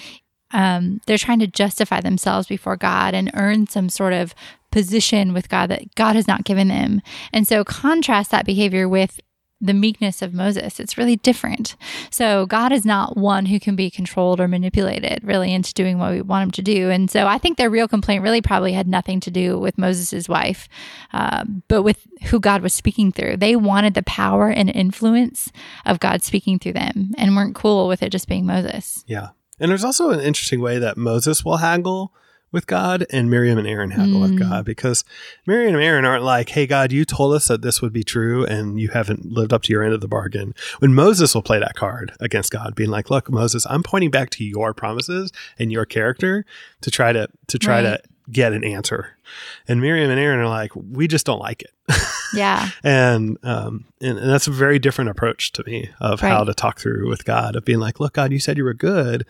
Um, 0.51 0.99
they're 1.05 1.17
trying 1.17 1.39
to 1.39 1.47
justify 1.47 2.01
themselves 2.01 2.47
before 2.47 2.75
God 2.75 3.13
and 3.13 3.29
earn 3.35 3.67
some 3.67 3.87
sort 3.87 4.13
of 4.13 4.33
position 4.71 5.33
with 5.33 5.49
God 5.49 5.67
that 5.67 5.93
God 5.95 6.15
has 6.15 6.27
not 6.27 6.43
given 6.43 6.69
them. 6.69 7.01
And 7.31 7.47
so 7.47 7.63
contrast 7.63 8.31
that 8.31 8.45
behavior 8.45 8.89
with 8.89 9.19
the 9.61 9.73
meekness 9.73 10.21
of 10.21 10.33
Moses. 10.33 10.79
It's 10.79 10.97
really 10.97 11.17
different. 11.17 11.75
So 12.09 12.45
God 12.45 12.71
is 12.71 12.85
not 12.85 13.17
one 13.17 13.45
who 13.47 13.59
can 13.59 13.75
be 13.75 13.89
controlled 13.89 14.39
or 14.39 14.47
manipulated 14.47 15.19
really 15.23 15.53
into 15.53 15.73
doing 15.73 15.97
what 15.97 16.11
we 16.11 16.21
want 16.21 16.43
him 16.43 16.51
to 16.51 16.61
do. 16.61 16.89
And 16.89 17.11
so 17.11 17.27
I 17.27 17.37
think 17.37 17.57
their 17.57 17.69
real 17.69 17.87
complaint 17.87 18.23
really 18.23 18.41
probably 18.41 18.73
had 18.73 18.87
nothing 18.87 19.19
to 19.21 19.31
do 19.31 19.59
with 19.59 19.77
Moses' 19.77 20.29
wife, 20.29 20.69
um, 21.11 21.63
but 21.67 21.83
with 21.83 22.07
who 22.23 22.39
God 22.39 22.61
was 22.61 22.73
speaking 22.73 23.11
through. 23.11 23.37
They 23.37 23.55
wanted 23.55 23.93
the 23.93 24.03
power 24.03 24.49
and 24.49 24.69
influence 24.69 25.51
of 25.85 25.99
God 25.99 26.23
speaking 26.23 26.59
through 26.59 26.73
them 26.73 27.11
and 27.17 27.35
weren't 27.35 27.55
cool 27.55 27.87
with 27.87 28.01
it 28.01 28.11
just 28.11 28.27
being 28.27 28.45
Moses. 28.45 29.03
Yeah. 29.07 29.29
And 29.59 29.69
there's 29.69 29.83
also 29.83 30.11
an 30.11 30.21
interesting 30.21 30.61
way 30.61 30.79
that 30.79 30.97
Moses 30.97 31.43
will 31.43 31.57
haggle 31.57 32.13
with 32.51 32.65
God 32.67 33.05
and 33.11 33.29
Miriam 33.29 33.57
and 33.57 33.67
Aaron 33.67 33.91
had 33.91 34.09
Mm. 34.09 34.21
with 34.21 34.39
God 34.39 34.65
because 34.65 35.03
Miriam 35.45 35.75
and 35.75 35.83
Aaron 35.83 36.05
aren't 36.05 36.23
like, 36.23 36.49
hey, 36.49 36.65
God, 36.65 36.91
you 36.91 37.05
told 37.05 37.33
us 37.35 37.47
that 37.47 37.61
this 37.61 37.81
would 37.81 37.93
be 37.93 38.03
true 38.03 38.45
and 38.45 38.79
you 38.79 38.89
haven't 38.89 39.31
lived 39.31 39.53
up 39.53 39.61
to 39.63 39.73
your 39.73 39.83
end 39.83 39.93
of 39.93 40.01
the 40.01 40.07
bargain. 40.07 40.53
When 40.79 40.93
Moses 40.93 41.35
will 41.35 41.41
play 41.43 41.59
that 41.59 41.75
card 41.75 42.11
against 42.19 42.51
God, 42.51 42.75
being 42.75 42.89
like, 42.89 43.09
look, 43.09 43.29
Moses, 43.29 43.65
I'm 43.69 43.83
pointing 43.83 44.09
back 44.11 44.29
to 44.31 44.43
your 44.43 44.73
promises 44.73 45.31
and 45.57 45.71
your 45.71 45.85
character 45.85 46.45
to 46.81 46.91
try 46.91 47.13
to 47.13 47.27
to 47.47 47.59
try 47.59 47.75
Right. 47.83 47.83
to 47.83 48.01
get 48.31 48.53
an 48.53 48.63
answer. 48.63 49.17
And 49.67 49.81
Miriam 49.81 50.09
and 50.11 50.19
Aaron 50.19 50.39
are 50.39 50.47
like, 50.47 50.71
we 50.75 51.07
just 51.07 51.25
don't 51.25 51.39
like 51.39 51.63
it. 51.63 51.71
Yeah. 52.33 52.69
and 52.83 53.37
um 53.43 53.85
and, 54.01 54.19
and 54.19 54.29
that's 54.29 54.47
a 54.47 54.51
very 54.51 54.77
different 54.79 55.09
approach 55.09 55.51
to 55.53 55.63
me 55.65 55.89
of 55.99 56.19
how 56.21 56.43
to 56.43 56.53
talk 56.53 56.79
through 56.79 57.07
with 57.09 57.25
God 57.25 57.55
of 57.55 57.65
being 57.65 57.79
like, 57.79 57.99
look, 57.99 58.13
God, 58.13 58.31
you 58.31 58.39
said 58.39 58.57
you 58.57 58.63
were 58.63 58.73
good 58.75 59.25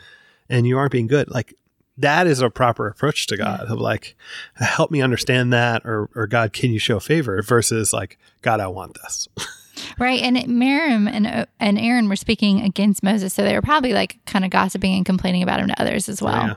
and 0.50 0.68
you 0.68 0.78
aren't 0.78 0.92
being 0.92 1.08
good. 1.08 1.30
Like 1.30 1.54
that 2.00 2.28
is 2.28 2.42
a 2.42 2.50
proper 2.50 2.88
approach 2.88 3.28
to 3.28 3.38
God 3.38 3.62
of 3.70 3.80
like, 3.80 4.16
help 4.56 4.90
me 4.92 5.02
understand 5.02 5.54
that 5.54 5.86
or 5.86 6.10
or 6.16 6.28
God, 6.28 6.54
can 6.54 6.72
you 6.72 6.80
show 6.80 7.00
favor 7.00 7.42
versus 7.42 7.94
like, 7.94 8.18
God, 8.42 8.60
I 8.60 8.68
want 8.68 8.98
this. 9.04 9.28
Right. 9.98 10.22
And 10.22 10.46
Miriam 10.48 11.08
and, 11.08 11.48
and 11.58 11.80
Aaron 11.80 12.10
were 12.10 12.18
speaking 12.18 12.62
against 12.62 13.02
Moses. 13.02 13.34
So 13.34 13.44
they 13.44 13.54
were 13.56 13.62
probably 13.62 13.94
like 13.94 14.20
kind 14.26 14.44
of 14.44 14.52
gossiping 14.52 14.94
and 14.94 15.06
complaining 15.06 15.42
about 15.42 15.62
him 15.62 15.68
to 15.70 15.82
others 15.82 16.10
as 16.10 16.22
well. 16.22 16.36
Yeah. 16.36 16.56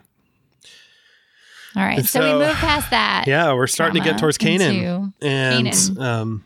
All 1.76 1.84
right. 1.84 1.98
So, 2.04 2.20
so- 2.20 2.38
we 2.38 2.44
move 2.46 2.54
past 2.56 2.90
that. 2.90 3.24
Yeah, 3.28 3.54
we're 3.54 3.68
starting 3.68 4.02
to 4.02 4.08
get 4.08 4.18
towards 4.18 4.38
Canaan. 4.38 5.14
and 5.22 5.66
Canaan. 5.72 6.02
um, 6.02 6.44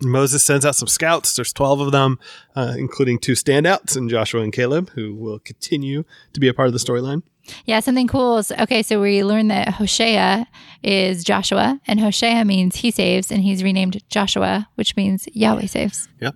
Moses 0.00 0.44
sends 0.44 0.64
out 0.64 0.76
some 0.76 0.88
scouts. 0.88 1.34
There's 1.34 1.52
12 1.52 1.80
of 1.80 1.92
them, 1.92 2.18
uh, 2.54 2.74
including 2.78 3.18
two 3.18 3.32
standouts 3.32 3.96
in 3.96 4.08
Joshua 4.08 4.42
and 4.42 4.52
Caleb, 4.52 4.90
who 4.90 5.14
will 5.14 5.38
continue 5.40 6.04
to 6.34 6.40
be 6.40 6.46
a 6.48 6.54
part 6.54 6.68
of 6.68 6.72
the 6.72 6.78
storyline. 6.78 7.22
Yeah, 7.64 7.80
something 7.80 8.08
cool 8.08 8.38
is 8.38 8.52
okay. 8.52 8.82
So 8.82 9.00
we 9.00 9.24
learned 9.24 9.50
that 9.50 9.68
Hoshea 9.68 10.46
is 10.82 11.24
Joshua, 11.24 11.80
and 11.86 12.00
Hoshea 12.00 12.44
means 12.44 12.76
he 12.76 12.90
saves, 12.90 13.30
and 13.30 13.42
he's 13.42 13.62
renamed 13.62 14.02
Joshua, 14.08 14.68
which 14.74 14.96
means 14.96 15.28
Yahweh 15.32 15.66
saves. 15.66 16.08
Yeah. 16.20 16.30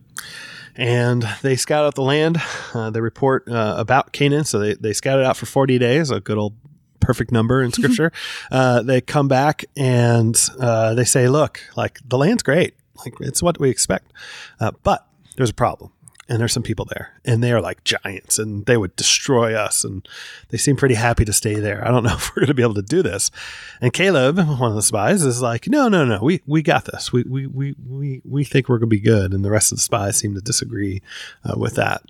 And 0.76 1.28
they 1.42 1.56
scout 1.56 1.84
out 1.84 1.94
the 1.94 2.02
land. 2.02 2.38
Uh, 2.72 2.90
they 2.90 3.00
report 3.00 3.48
uh, 3.48 3.74
about 3.76 4.12
Canaan. 4.12 4.44
So 4.44 4.58
they, 4.58 4.74
they 4.74 4.92
scout 4.92 5.18
it 5.18 5.24
out 5.26 5.36
for 5.36 5.46
40 5.46 5.78
days, 5.78 6.10
a 6.10 6.20
good 6.20 6.38
old 6.38 6.54
perfect 7.00 7.32
number 7.32 7.62
in 7.62 7.72
scripture. 7.72 8.12
uh, 8.50 8.82
they 8.82 9.00
come 9.00 9.28
back 9.28 9.64
and 9.76 10.40
uh, 10.58 10.94
they 10.94 11.04
say, 11.04 11.28
look, 11.28 11.60
like 11.76 11.98
the 12.06 12.16
land's 12.16 12.42
great. 12.42 12.74
Like 13.04 13.14
it's 13.20 13.42
what 13.42 13.58
we 13.58 13.68
expect. 13.70 14.12
Uh, 14.60 14.72
but 14.82 15.06
there's 15.36 15.50
a 15.50 15.54
problem. 15.54 15.92
And 16.30 16.40
there's 16.40 16.52
some 16.52 16.62
people 16.62 16.84
there, 16.84 17.20
and 17.24 17.42
they 17.42 17.50
are 17.50 17.60
like 17.60 17.82
giants, 17.82 18.38
and 18.38 18.64
they 18.64 18.76
would 18.76 18.94
destroy 18.94 19.52
us. 19.54 19.82
And 19.82 20.08
they 20.50 20.58
seem 20.58 20.76
pretty 20.76 20.94
happy 20.94 21.24
to 21.24 21.32
stay 21.32 21.56
there. 21.56 21.84
I 21.86 21.90
don't 21.90 22.04
know 22.04 22.14
if 22.14 22.30
we're 22.30 22.42
going 22.42 22.46
to 22.46 22.54
be 22.54 22.62
able 22.62 22.74
to 22.74 22.82
do 22.82 23.02
this. 23.02 23.32
And 23.80 23.92
Caleb, 23.92 24.36
one 24.38 24.70
of 24.70 24.76
the 24.76 24.82
spies, 24.82 25.24
is 25.24 25.42
like, 25.42 25.66
"No, 25.66 25.88
no, 25.88 26.04
no, 26.04 26.20
we 26.22 26.40
we 26.46 26.62
got 26.62 26.84
this. 26.84 27.12
We 27.12 27.24
we 27.24 27.48
we 27.48 27.74
we 27.84 28.22
we 28.24 28.44
think 28.44 28.68
we're 28.68 28.78
going 28.78 28.88
to 28.90 28.96
be 28.96 29.00
good." 29.00 29.34
And 29.34 29.44
the 29.44 29.50
rest 29.50 29.72
of 29.72 29.78
the 29.78 29.82
spies 29.82 30.16
seem 30.16 30.34
to 30.34 30.40
disagree 30.40 31.02
uh, 31.44 31.58
with 31.58 31.74
that. 31.74 32.04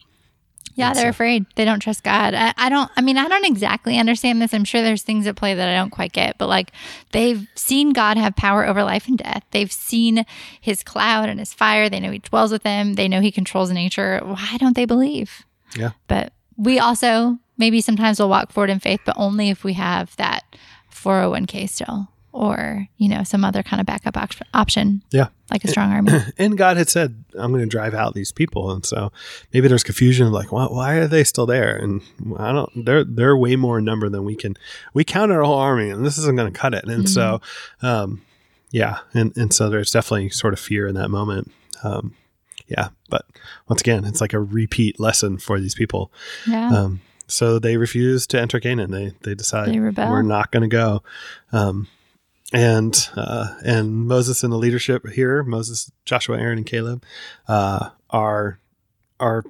Yeah, 0.77 0.93
they're 0.95 1.05
so- 1.05 1.09
afraid. 1.11 1.47
They 1.57 1.65
don't 1.65 1.81
trust 1.81 2.03
God. 2.05 2.33
I, 2.33 2.55
I 2.57 2.69
don't, 2.69 2.91
I 2.97 3.01
mean, 3.03 3.19
I 3.19 3.29
don't 3.29 3.45
exactly 3.45 3.99
understand 3.99 4.41
this. 4.41 4.55
I'm 4.55 4.65
sure 4.65 4.83
there's 4.83 5.03
things 5.03 5.27
at 5.27 5.37
play 5.37 5.53
that 5.55 5.69
I 5.69 5.75
don't 5.75 5.91
quite 5.91 6.13
get, 6.13 6.39
but 6.39 6.49
like 6.49 6.73
they've 7.13 7.47
seen 7.55 7.93
God 7.93 8.17
have 8.17 8.37
power 8.37 8.67
over 8.67 8.83
life 8.83 9.07
and 9.09 9.19
death. 9.19 9.43
They've 9.51 9.71
seen 9.73 10.25
his 10.61 10.83
cloud 10.83 11.29
and 11.29 11.39
his 11.39 11.53
fire. 11.53 11.89
They 11.89 12.01
know 12.01 12.13
he 12.13 12.19
dwells 12.21 12.53
with 12.53 12.63
them. 12.63 12.95
They 12.95 13.09
know 13.09 13.21
he 13.21 13.33
controls 13.33 13.71
nature. 13.71 14.21
Why 14.23 14.57
don't 14.59 14.77
they 14.77 14.87
believe? 14.87 15.45
Yeah. 15.77 15.91
But 16.09 16.33
we 16.57 16.79
also 16.79 17.39
maybe 17.59 17.81
sometimes 17.83 18.19
will 18.19 18.29
walk 18.31 18.53
forward 18.53 18.71
in 18.71 18.81
faith, 18.81 19.01
but 19.05 19.17
only 19.19 19.51
if 19.51 19.65
we 19.65 19.75
have 19.75 20.17
that 20.17 20.45
401k 20.93 21.69
still 21.69 22.09
or, 22.33 22.87
you 22.97 23.09
know, 23.09 23.25
some 23.25 23.45
other 23.45 23.63
kind 23.63 23.81
of 23.81 23.87
backup 23.87 24.17
op- 24.17 24.35
option, 24.55 25.03
Yeah. 25.11 25.29
Like 25.51 25.65
a 25.65 25.69
strong 25.69 25.93
army. 25.93 26.13
And 26.39 26.57
God 26.57 26.77
had 26.77 26.89
said, 26.89 27.25
"I'm 27.35 27.53
going 27.53 27.65
to 27.65 27.69
drive 27.69 27.95
out 27.95 28.15
these 28.15 28.33
people," 28.33 28.71
and 28.71 28.85
so 28.85 29.13
maybe 29.53 29.69
there's 29.69 29.83
confusion 29.83 30.27
of 30.27 30.33
like, 30.33 30.53
why, 30.53 30.67
why 30.67 30.95
are 30.95 31.07
they 31.07 31.25
still 31.25 31.47
there? 31.47 31.77
And 31.77 32.03
I 32.39 32.53
don't. 32.53 32.85
They're 32.85 33.05
they're 33.05 33.37
way 33.37 33.57
more 33.57 33.79
in 33.79 33.85
number 33.85 34.09
than 34.09 34.25
we 34.25 34.37
can. 34.37 34.57
We 34.95 35.05
counted 35.05 35.35
our 35.35 35.43
whole 35.43 35.59
army, 35.59 35.91
and 35.91 36.05
this 36.05 36.19
isn't 36.19 36.37
going 36.37 36.53
to 36.53 36.59
cut 36.59 36.75
it. 36.75 36.85
And 36.85 37.09
so, 37.09 37.41
um, 37.83 38.23
yeah, 38.71 38.99
and 39.15 39.37
and 39.37 39.53
so 39.53 39.69
there's 39.69 39.91
definitely 39.91 40.31
sort 40.31 40.53
of 40.53 40.61
fear 40.61 40.87
in 40.87 40.95
that 40.95 41.09
moment. 41.09 41.51
Um, 41.83 42.15
yeah, 42.69 42.89
but 43.09 43.27
once 43.69 43.81
again, 43.81 44.05
it's 44.05 44.21
like 44.21 44.33
a 44.33 44.41
repeat 44.41 45.01
lesson 45.01 45.39
for 45.39 45.59
these 45.59 45.75
people. 45.75 46.13
Yeah. 46.47 46.71
Um, 46.71 47.01
so 47.27 47.59
they 47.59 47.77
refuse 47.77 48.27
to 48.29 48.41
enter 48.41 48.61
Canaan. 48.61 48.91
They 48.91 49.13
they 49.23 49.35
decide 49.35 49.69
They 49.69 49.81
we're 49.81 50.23
not 50.23 50.51
going 50.51 50.63
to 50.63 50.69
go. 50.69 51.03
Um, 51.53 51.89
and 52.53 53.09
uh, 53.17 53.55
and 53.65 54.07
Moses 54.07 54.43
and 54.43 54.53
the 54.53 54.57
leadership 54.57 55.09
here, 55.09 55.43
Moses, 55.43 55.91
Joshua, 56.05 56.39
Aaron, 56.39 56.59
and 56.59 56.67
Caleb, 56.67 57.05
uh, 57.49 57.91
are 58.11 58.59
are 59.19 59.45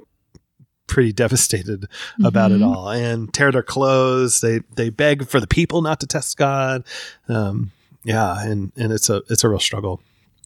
pretty 0.86 1.12
devastated 1.12 1.86
about 2.24 2.50
it 2.50 2.60
all 2.62 2.90
and 2.90 3.32
tear 3.32 3.52
their 3.52 3.62
clothes. 3.62 4.40
They 4.40 4.60
they 4.74 4.90
beg 4.90 5.28
for 5.28 5.40
the 5.40 5.46
people 5.46 5.82
not 5.82 6.00
to 6.00 6.06
test 6.06 6.36
God. 6.36 6.84
Um, 7.28 7.70
yeah, 8.04 8.42
and 8.42 8.72
and 8.76 8.92
it's 8.92 9.08
a 9.08 9.22
it's 9.28 9.44
a 9.44 9.48
real 9.48 9.60
struggle. 9.60 10.00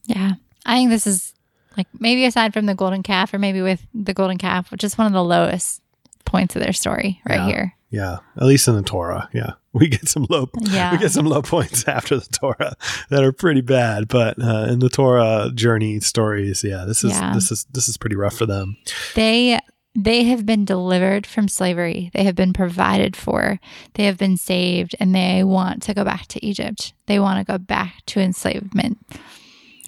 Yeah. 0.05 0.33
I 0.65 0.75
think 0.77 0.89
this 0.89 1.07
is 1.07 1.33
like 1.77 1.87
maybe 1.99 2.25
aside 2.25 2.53
from 2.53 2.65
the 2.65 2.75
golden 2.75 3.03
calf 3.03 3.33
or 3.33 3.39
maybe 3.39 3.61
with 3.61 3.85
the 3.93 4.13
golden 4.13 4.37
calf, 4.37 4.71
which 4.71 4.83
is 4.83 4.97
one 4.97 5.07
of 5.07 5.13
the 5.13 5.23
lowest 5.23 5.81
points 6.25 6.55
of 6.55 6.61
their 6.61 6.73
story 6.73 7.21
right 7.27 7.37
Yeah. 7.39 7.45
here. 7.47 7.75
Yeah, 7.91 8.17
at 8.35 8.43
least 8.43 8.67
in 8.67 8.75
the 8.75 8.81
Torah. 8.81 9.29
Yeah, 9.33 9.51
we 9.73 9.87
get 9.87 10.09
some 10.09 10.25
low 10.29 10.49
Yeah. 10.59 10.91
we 10.91 10.97
get 10.97 11.11
some 11.11 11.25
low 11.27 11.41
points 11.41 11.87
after 11.87 12.17
the 12.17 12.25
Torah 12.27 12.75
that 13.09 13.23
are 13.23 13.31
pretty 13.31 13.61
bad. 13.61 14.07
But 14.09 14.41
uh, 14.41 14.67
in 14.69 14.79
the 14.79 14.89
Torah 14.89 15.51
journey 15.53 15.99
stories, 16.01 16.63
yeah, 16.63 16.83
this 16.85 17.03
is 17.03 17.11
Yeah. 17.11 17.33
this 17.33 17.51
is 17.51 17.65
this 17.71 17.87
is 17.87 17.95
pretty 17.97 18.15
rough 18.17 18.35
for 18.35 18.45
them. 18.45 18.75
They 19.13 19.59
they 19.97 20.23
have 20.25 20.45
been 20.45 20.65
delivered 20.65 21.25
from 21.25 21.47
slavery. 21.47 22.11
They 22.13 22.25
have 22.25 22.35
been 22.35 22.51
provided 22.51 23.15
for. 23.15 23.61
They 23.93 24.03
have 24.03 24.17
been 24.17 24.35
saved 24.35 24.93
and 24.99 25.15
they 25.15 25.41
want 25.45 25.81
to 25.83 25.93
go 25.93 26.03
back 26.03 26.27
to 26.27 26.45
Egypt. 26.45 26.93
They 27.05 27.17
want 27.17 27.39
to 27.39 27.49
go 27.49 27.57
back 27.57 28.05
to 28.07 28.19
enslavement. 28.19 28.97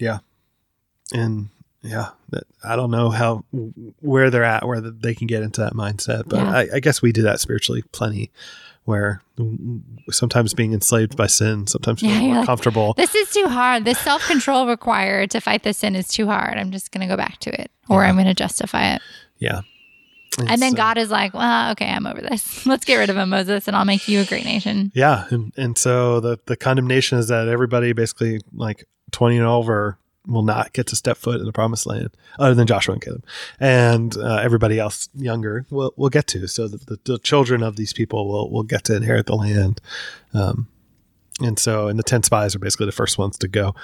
Yeah, 0.00 0.20
and 1.12 1.50
yeah, 1.82 2.10
that, 2.30 2.44
I 2.64 2.76
don't 2.76 2.90
know 2.90 3.10
how 3.10 3.44
where 4.00 4.30
they're 4.30 4.44
at, 4.44 4.66
where 4.66 4.80
they 4.80 5.14
can 5.14 5.26
get 5.26 5.42
into 5.42 5.60
that 5.62 5.72
mindset. 5.74 6.24
But 6.28 6.36
Yeah. 6.38 6.50
I, 6.50 6.68
I 6.74 6.80
guess 6.80 7.00
we 7.02 7.12
do 7.12 7.22
that 7.22 7.40
spiritually 7.40 7.82
plenty, 7.92 8.30
where 8.84 9.22
sometimes 10.10 10.54
being 10.54 10.72
enslaved 10.72 11.16
by 11.16 11.26
sin, 11.26 11.66
sometimes 11.66 12.02
Yeah, 12.02 12.20
more 12.20 12.34
like, 12.36 12.46
comfortable. 12.46 12.94
This 12.94 13.14
is 13.14 13.30
too 13.30 13.46
hard. 13.48 13.84
This 13.84 13.98
self 13.98 14.26
control 14.26 14.66
required 14.66 15.30
to 15.32 15.40
fight 15.40 15.62
this 15.62 15.78
sin 15.78 15.94
is 15.96 16.08
too 16.08 16.26
hard. 16.26 16.56
I'm 16.58 16.70
just 16.70 16.90
going 16.92 17.00
to 17.02 17.06
go 17.06 17.16
back 17.16 17.38
to 17.40 17.60
it 17.60 17.70
or 17.88 18.02
Yeah. 18.02 18.08
I'm 18.08 18.14
going 18.16 18.26
to 18.26 18.34
justify 18.34 18.94
it. 18.94 19.02
yeah. 19.38 19.60
And 20.38 20.62
then 20.62 20.72
so- 20.72 20.76
uh, 20.76 20.76
God 20.76 20.98
is 20.98 21.10
like, 21.10 21.34
well, 21.34 21.72
okay, 21.72 21.88
I'm 21.90 22.06
over 22.06 22.20
this. 22.20 22.64
Let's 22.66 22.84
get 22.84 22.96
rid 22.98 23.10
of 23.10 23.16
him, 23.16 23.30
Moses, 23.30 23.66
and 23.66 23.76
I'll 23.76 23.84
make 23.86 24.06
you 24.06 24.20
a 24.20 24.24
great 24.24 24.44
nation. 24.44 24.92
Yeah, 24.94 25.26
and, 25.30 25.52
and 25.56 25.76
so 25.76 26.20
the 26.20 26.38
the 26.46 26.56
condemnation 26.56 27.18
is 27.18 27.26
that 27.28 27.48
everybody 27.48 27.92
basically 27.92 28.40
like 28.52 28.84
twenty 29.10 29.36
and 29.38 29.46
over 29.46 29.98
will 30.28 30.42
not 30.42 30.72
get 30.72 30.86
to 30.88 30.96
step 30.96 31.16
foot 31.16 31.40
in 31.40 31.46
the 31.46 31.52
promised 31.52 31.86
land, 31.86 32.10
other 32.38 32.54
than 32.54 32.66
Joshua 32.66 32.92
and 32.92 33.02
Caleb, 33.02 33.24
and 33.58 34.16
uh, 34.16 34.36
everybody 34.36 34.78
else 34.78 35.08
younger 35.14 35.66
will 35.70 35.92
will 35.96 36.10
get 36.10 36.26
to. 36.28 36.46
So 36.46 36.68
that 36.68 36.86
the, 36.86 36.98
the 37.04 37.18
children 37.18 37.62
of 37.62 37.76
these 37.76 37.92
people 37.92 38.28
will 38.28 38.50
will 38.50 38.62
get 38.62 38.84
to 38.84 38.96
inherit 38.96 39.26
the 39.26 39.36
land. 39.36 39.80
Um, 40.34 40.68
and 41.40 41.58
so, 41.58 41.88
and 41.88 41.98
the 41.98 42.02
ten 42.04 42.22
spies 42.22 42.54
are 42.54 42.58
basically 42.58 42.86
the 42.86 42.92
first 42.92 43.18
ones 43.18 43.38
to 43.38 43.48
go. 43.48 43.74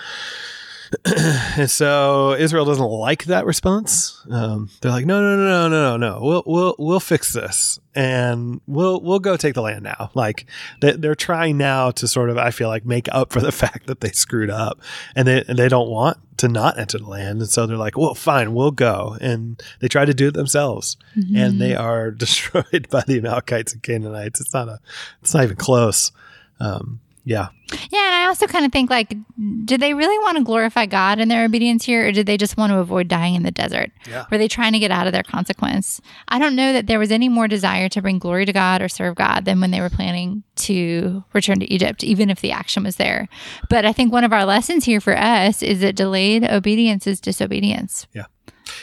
and 1.57 1.71
so 1.71 2.35
Israel 2.35 2.65
doesn't 2.65 2.85
like 2.85 3.25
that 3.25 3.47
response. 3.47 4.25
Um, 4.31 4.69
they're 4.81 4.91
like, 4.91 5.07
no, 5.07 5.21
no, 5.21 5.37
no, 5.37 5.47
no, 5.47 5.69
no, 5.69 5.97
no, 5.97 5.97
no. 5.97 6.21
We'll 6.23 6.43
we'll 6.47 6.77
we'll 6.79 7.01
fix 7.01 7.33
this, 7.33 7.79
and 7.95 8.61
we'll 8.67 9.01
we'll 9.01 9.19
go 9.19 9.37
take 9.37 9.55
the 9.55 9.63
land 9.63 9.83
now. 9.83 10.11
Like 10.15 10.47
they, 10.81 10.93
they're 10.93 11.15
trying 11.15 11.57
now 11.57 11.91
to 11.93 12.09
sort 12.09 12.31
of, 12.31 12.39
I 12.39 12.51
feel 12.51 12.69
like, 12.69 12.85
make 12.85 13.09
up 13.13 13.33
for 13.33 13.41
the 13.41 13.53
fact 13.63 13.87
that 13.87 14.01
they 14.01 14.11
screwed 14.11 14.51
up, 14.51 14.81
and 15.15 15.27
they 15.27 15.45
and 15.49 15.59
they 15.59 15.69
don't 15.69 15.89
want 15.89 16.19
to 16.39 16.49
not 16.49 16.79
enter 16.79 16.99
the 16.99 17.09
land, 17.09 17.41
and 17.41 17.51
so 17.51 17.67
they're 17.67 17.77
like, 17.77 17.97
well, 17.97 18.15
fine, 18.15 18.55
we'll 18.55 18.71
go, 18.71 19.17
and 19.21 19.63
they 19.81 19.89
try 19.89 20.05
to 20.05 20.15
do 20.15 20.29
it 20.29 20.35
themselves, 20.35 20.97
and 21.37 21.61
they 21.61 21.75
are 21.75 22.11
destroyed 22.25 22.89
by 22.91 23.03
the 23.07 23.19
Amalekites 23.19 23.73
and 23.73 23.83
Canaanites. 23.83 24.41
It's 24.41 24.53
not 24.53 24.69
a, 24.69 24.81
it's 25.23 25.33
not 25.35 25.45
even 25.45 25.57
close. 25.57 26.13
Um, 26.61 27.01
yeah, 27.25 27.49
Yeah, 27.91 28.05
and 28.05 28.15
I 28.15 28.27
also 28.27 28.47
kind 28.47 28.67
of 28.67 28.73
think 28.73 28.91
like, 28.91 29.17
did 29.65 29.81
they 29.81 29.95
really 29.95 30.19
want 30.19 30.37
to 30.37 30.45
glorify 30.45 30.85
God 30.85 31.19
in 31.19 31.29
their 31.29 31.45
obedience 31.45 31.85
here, 31.85 32.07
or 32.07 32.13
did 32.13 32.27
they 32.27 32.37
just 32.37 32.57
want 32.57 32.71
to 32.71 32.79
avoid 32.79 33.09
dying 33.09 33.35
in 33.35 33.43
the 33.43 33.51
desert? 33.51 33.91
Yeah. 34.07 34.27
Were 34.31 34.37
they 34.37 34.49
trying 34.49 34.75
to 34.75 34.79
get 34.79 34.91
out 34.91 35.07
of 35.07 35.15
their 35.15 35.23
consequence? 35.23 36.03
I 36.29 36.39
don't 36.39 36.55
know 36.55 36.73
that 36.75 36.87
there 36.87 36.99
was 36.99 37.11
any 37.11 37.31
more 37.31 37.49
desire 37.49 37.89
to 37.89 38.03
bring 38.03 38.19
glory 38.19 38.45
to 38.45 38.53
God 38.53 38.83
or 38.83 38.89
serve 38.89 39.15
God 39.15 39.47
than 39.47 39.61
when 39.61 39.71
they 39.71 39.81
were 39.81 39.89
planning 39.91 40.43
to 40.57 41.25
return 41.33 41.61
to 41.61 41.73
Egypt, 41.73 42.05
even 42.05 42.29
if 42.29 42.41
the 42.41 42.53
action 42.53 42.85
was 42.85 42.97
there. 42.97 43.29
But 43.71 43.87
I 43.87 43.93
think 43.95 44.13
one 44.13 44.25
of 44.25 44.33
our 44.33 44.45
lessons 44.45 44.85
here 44.85 45.01
for 45.01 45.17
us 45.17 45.63
is 45.63 45.81
that 45.81 45.97
delayed 45.97 46.45
obedience 46.45 47.07
is 47.07 47.21
disobedience. 47.21 48.07
yeah, 48.13 48.27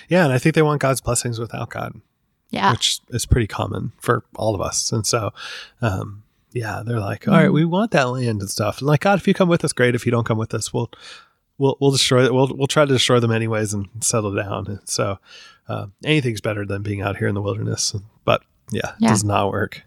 Yeah, 0.10 0.24
and 0.24 0.34
I 0.34 0.40
think 0.40 0.56
they 0.56 0.64
want 0.64 0.82
God's 0.82 1.02
blessings 1.02 1.40
without 1.40 1.70
God. 1.70 2.02
Yeah. 2.50 2.72
which 2.74 3.00
is 3.08 3.26
pretty 3.26 3.48
common 3.48 3.94
for 3.98 4.26
all 4.36 4.56
of 4.56 4.60
us. 4.60 4.92
And 4.92 5.06
so, 5.08 5.32
um, 5.82 6.24
yeah, 6.54 6.84
they're 6.86 7.00
like, 7.00 7.28
all 7.28 7.34
right, 7.34 7.48
Mhm. 7.50 7.54
we 7.54 7.66
want 7.66 7.92
that 7.92 8.10
land 8.10 8.42
and 8.42 8.50
stuff. 8.50 8.80
And 8.80 8.88
like, 8.88 9.02
God, 9.02 9.18
if 9.20 9.28
you 9.28 9.34
come 9.34 9.50
with 9.50 9.64
us, 9.66 9.74
great. 9.74 9.96
If 9.96 10.06
you 10.06 10.12
don't 10.12 10.26
come 10.26 10.38
with 10.38 10.54
us, 10.54 10.74
we'll 10.74 10.90
we'll 11.58 11.78
we'll 11.80 11.92
destroy 11.92 12.26
it. 12.26 12.34
We'll 12.34 12.52
we'll 12.56 12.68
try 12.68 12.86
to 12.86 12.92
destroy 12.94 13.20
them 13.20 13.32
anyways 13.32 13.74
and 13.74 13.88
settle 14.02 14.34
down. 14.36 14.68
And 14.68 14.80
so 14.86 15.20
uh, 15.70 15.88
anything's 16.04 16.42
better 16.42 16.66
than 16.66 16.82
being 16.82 17.02
out 17.02 17.18
here 17.18 17.28
in 17.28 17.36
the 17.36 17.42
wilderness. 17.42 17.96
But 18.26 18.42
yeah, 18.72 18.94
it 19.00 19.08
does 19.08 19.24
not 19.24 19.52
work. 19.52 19.84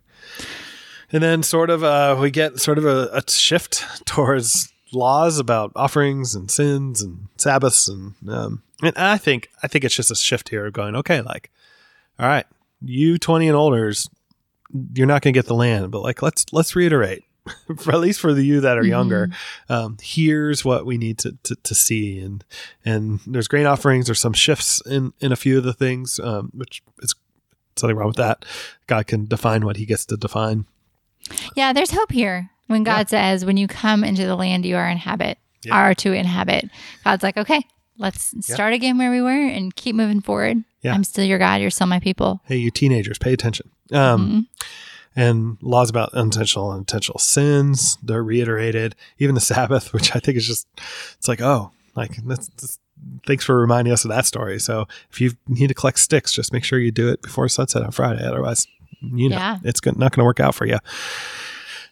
And 1.12 1.22
then 1.22 1.42
sort 1.42 1.70
of 1.70 1.84
uh, 1.84 2.16
we 2.20 2.30
get 2.30 2.58
sort 2.60 2.78
of 2.78 2.84
a, 2.86 3.08
a 3.12 3.22
shift 3.30 3.84
towards 4.06 4.72
laws 4.92 5.38
about 5.38 5.72
offerings 5.76 6.34
and 6.34 6.50
sins 6.50 7.02
and 7.02 7.26
Sabbaths 7.36 7.88
and 7.88 8.14
um, 8.28 8.62
and 8.82 8.96
I 8.96 9.18
think 9.18 9.48
I 9.62 9.68
think 9.68 9.84
it's 9.84 9.94
just 9.96 10.10
a 10.10 10.14
shift 10.14 10.48
here 10.50 10.66
of 10.66 10.72
going 10.72 10.94
okay 10.96 11.20
like 11.20 11.50
all 12.18 12.28
right 12.28 12.46
you 12.80 13.18
twenty 13.18 13.48
and 13.48 13.56
olders 13.56 14.08
you're 14.94 15.06
not 15.06 15.22
going 15.22 15.32
to 15.32 15.38
get 15.38 15.46
the 15.46 15.54
land 15.54 15.90
but 15.90 16.00
like 16.02 16.20
let's 16.22 16.44
let's 16.52 16.74
reiterate 16.74 17.22
for 17.78 17.92
at 17.92 18.00
least 18.00 18.20
for 18.20 18.32
the 18.32 18.42
you 18.42 18.60
that 18.60 18.78
are 18.78 18.84
younger 18.84 19.28
um, 19.68 19.96
here's 20.02 20.64
what 20.64 20.86
we 20.86 20.96
need 20.96 21.18
to, 21.18 21.36
to, 21.42 21.54
to 21.56 21.74
see 21.74 22.18
and 22.18 22.44
and 22.84 23.20
there's 23.26 23.48
grain 23.48 23.66
offerings 23.66 24.06
there's 24.06 24.20
some 24.20 24.32
shifts 24.32 24.80
in 24.86 25.12
in 25.20 25.30
a 25.30 25.36
few 25.36 25.58
of 25.58 25.64
the 25.64 25.72
things 25.74 26.18
um, 26.20 26.50
which 26.54 26.82
is 27.00 27.14
something 27.76 27.96
wrong 27.96 28.08
with 28.08 28.16
that 28.16 28.44
God 28.86 29.06
can 29.06 29.26
define 29.26 29.64
what 29.64 29.76
he 29.76 29.84
gets 29.86 30.04
to 30.06 30.16
define 30.16 30.66
Yeah, 31.56 31.72
there's 31.72 31.90
hope 31.90 32.12
here. 32.12 32.50
When 32.66 32.82
God 32.82 33.10
says, 33.10 33.44
when 33.44 33.56
you 33.58 33.66
come 33.68 34.04
into 34.04 34.24
the 34.26 34.36
land 34.36 34.64
you 34.64 34.76
are 34.76 34.88
inhabit, 34.88 35.36
Yeah. 35.64 35.74
are 35.74 35.94
to 35.96 36.12
inhabit, 36.12 36.70
God's 37.04 37.22
like, 37.22 37.36
okay, 37.36 37.62
let's 37.98 38.32
start 38.46 38.72
again 38.72 38.96
where 38.96 39.10
we 39.10 39.20
were 39.20 39.30
and 39.48 39.74
keep 39.76 39.94
moving 39.94 40.20
forward. 40.22 40.64
Yeah. 40.80 40.94
I'm 40.94 41.04
still 41.04 41.24
your 41.26 41.38
God. 41.38 41.60
You're 41.60 41.70
still 41.70 41.86
my 41.88 42.00
people. 42.00 42.40
hey 42.44 42.56
you 42.56 42.70
teenagers 42.70 43.18
pay 43.18 43.32
attention 43.34 43.70
um, 43.92 44.28
Mhm. 44.30 44.46
and 45.16 45.58
laws 45.60 45.90
about 45.90 46.12
unintentional 46.14 46.70
and 46.72 46.80
intentional 46.80 47.18
sins 47.18 47.98
they're 48.02 48.22
reiterated 48.24 48.94
even 49.18 49.34
the 49.34 49.40
sabbath 49.40 49.92
which 49.94 50.14
i 50.16 50.18
think 50.18 50.36
is 50.36 50.46
just 50.46 50.66
it's 51.16 51.28
like 51.28 51.40
oh 51.40 51.70
like 51.94 52.16
that's, 52.24 52.48
that's- 52.48 52.78
thanks 53.26 53.44
for 53.44 53.60
reminding 53.60 53.92
us 53.92 54.04
of 54.04 54.08
that 54.08 54.24
story 54.24 54.58
so 54.58 54.86
if 55.10 55.20
you 55.20 55.32
need 55.48 55.66
to 55.68 55.74
collect 55.74 55.98
sticks 55.98 56.32
just 56.32 56.52
make 56.52 56.64
sure 56.64 56.78
you 56.78 56.90
do 56.90 57.08
it 57.08 57.20
before 57.22 57.48
sunset 57.48 57.82
on 57.82 57.90
friday 57.90 58.24
otherwise 58.24 58.66
you 59.02 59.28
know 59.28 59.36
Yeah. 59.36 59.58
it's 59.64 59.84
not 59.84 59.96
going 60.12 60.22
to 60.22 60.24
work 60.24 60.40
out 60.40 60.54
for 60.54 60.64
you 60.66 60.78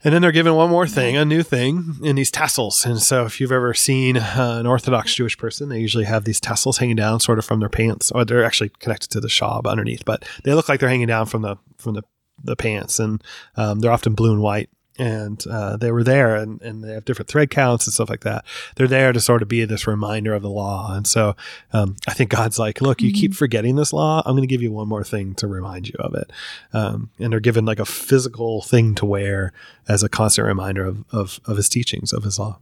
and 0.04 0.12
then 0.12 0.22
they're 0.22 0.32
given 0.32 0.54
one 0.54 0.70
more 0.70 0.86
thing, 0.86 1.16
a 1.16 1.24
new 1.24 1.42
thing, 1.42 1.96
in 2.02 2.16
these 2.16 2.30
tassels. 2.30 2.84
And 2.84 3.00
so, 3.00 3.24
if 3.24 3.40
you've 3.40 3.52
ever 3.52 3.74
seen 3.74 4.16
uh, 4.16 4.56
an 4.58 4.66
Orthodox 4.66 5.14
Jewish 5.14 5.38
person, 5.38 5.68
they 5.68 5.80
usually 5.80 6.04
have 6.04 6.24
these 6.24 6.40
tassels 6.40 6.78
hanging 6.78 6.96
down, 6.96 7.20
sort 7.20 7.38
of 7.38 7.44
from 7.44 7.60
their 7.60 7.68
pants, 7.68 8.10
or 8.10 8.24
they're 8.24 8.44
actually 8.44 8.70
connected 8.80 9.10
to 9.10 9.20
the 9.20 9.28
shab 9.28 9.66
underneath, 9.66 10.04
but 10.04 10.24
they 10.44 10.54
look 10.54 10.68
like 10.68 10.80
they're 10.80 10.88
hanging 10.88 11.06
down 11.06 11.26
from 11.26 11.42
the 11.42 11.56
from 11.78 11.94
the, 11.94 12.02
the 12.42 12.56
pants, 12.56 12.98
and 12.98 13.22
um, 13.56 13.80
they're 13.80 13.92
often 13.92 14.14
blue 14.14 14.32
and 14.32 14.42
white. 14.42 14.70
And 14.98 15.42
uh, 15.50 15.78
they 15.78 15.90
were 15.90 16.04
there, 16.04 16.36
and, 16.36 16.60
and 16.60 16.84
they 16.84 16.92
have 16.92 17.06
different 17.06 17.28
thread 17.30 17.48
counts 17.50 17.86
and 17.86 17.94
stuff 17.94 18.10
like 18.10 18.20
that. 18.24 18.44
They're 18.76 18.86
there 18.86 19.12
to 19.14 19.20
sort 19.20 19.40
of 19.40 19.48
be 19.48 19.64
this 19.64 19.86
reminder 19.86 20.34
of 20.34 20.42
the 20.42 20.50
law. 20.50 20.94
And 20.94 21.06
so, 21.06 21.34
um, 21.72 21.96
I 22.06 22.12
think 22.12 22.28
God's 22.30 22.58
like, 22.58 22.82
look, 22.82 23.00
you 23.00 23.10
keep 23.10 23.32
forgetting 23.34 23.76
this 23.76 23.94
law. 23.94 24.22
I'm 24.26 24.32
going 24.36 24.42
to 24.42 24.46
give 24.46 24.60
you 24.60 24.70
one 24.70 24.88
more 24.88 25.02
thing 25.02 25.34
to 25.36 25.46
remind 25.46 25.88
you 25.88 25.94
of 25.98 26.14
it. 26.14 26.30
Um, 26.74 27.08
and 27.18 27.32
they're 27.32 27.40
given 27.40 27.64
like 27.64 27.78
a 27.78 27.86
physical 27.86 28.60
thing 28.60 28.94
to 28.96 29.06
wear 29.06 29.54
as 29.88 30.02
a 30.02 30.10
constant 30.10 30.46
reminder 30.46 30.84
of, 30.84 31.04
of, 31.10 31.40
of 31.46 31.56
his 31.56 31.70
teachings, 31.70 32.12
of 32.12 32.24
his 32.24 32.38
law. 32.38 32.58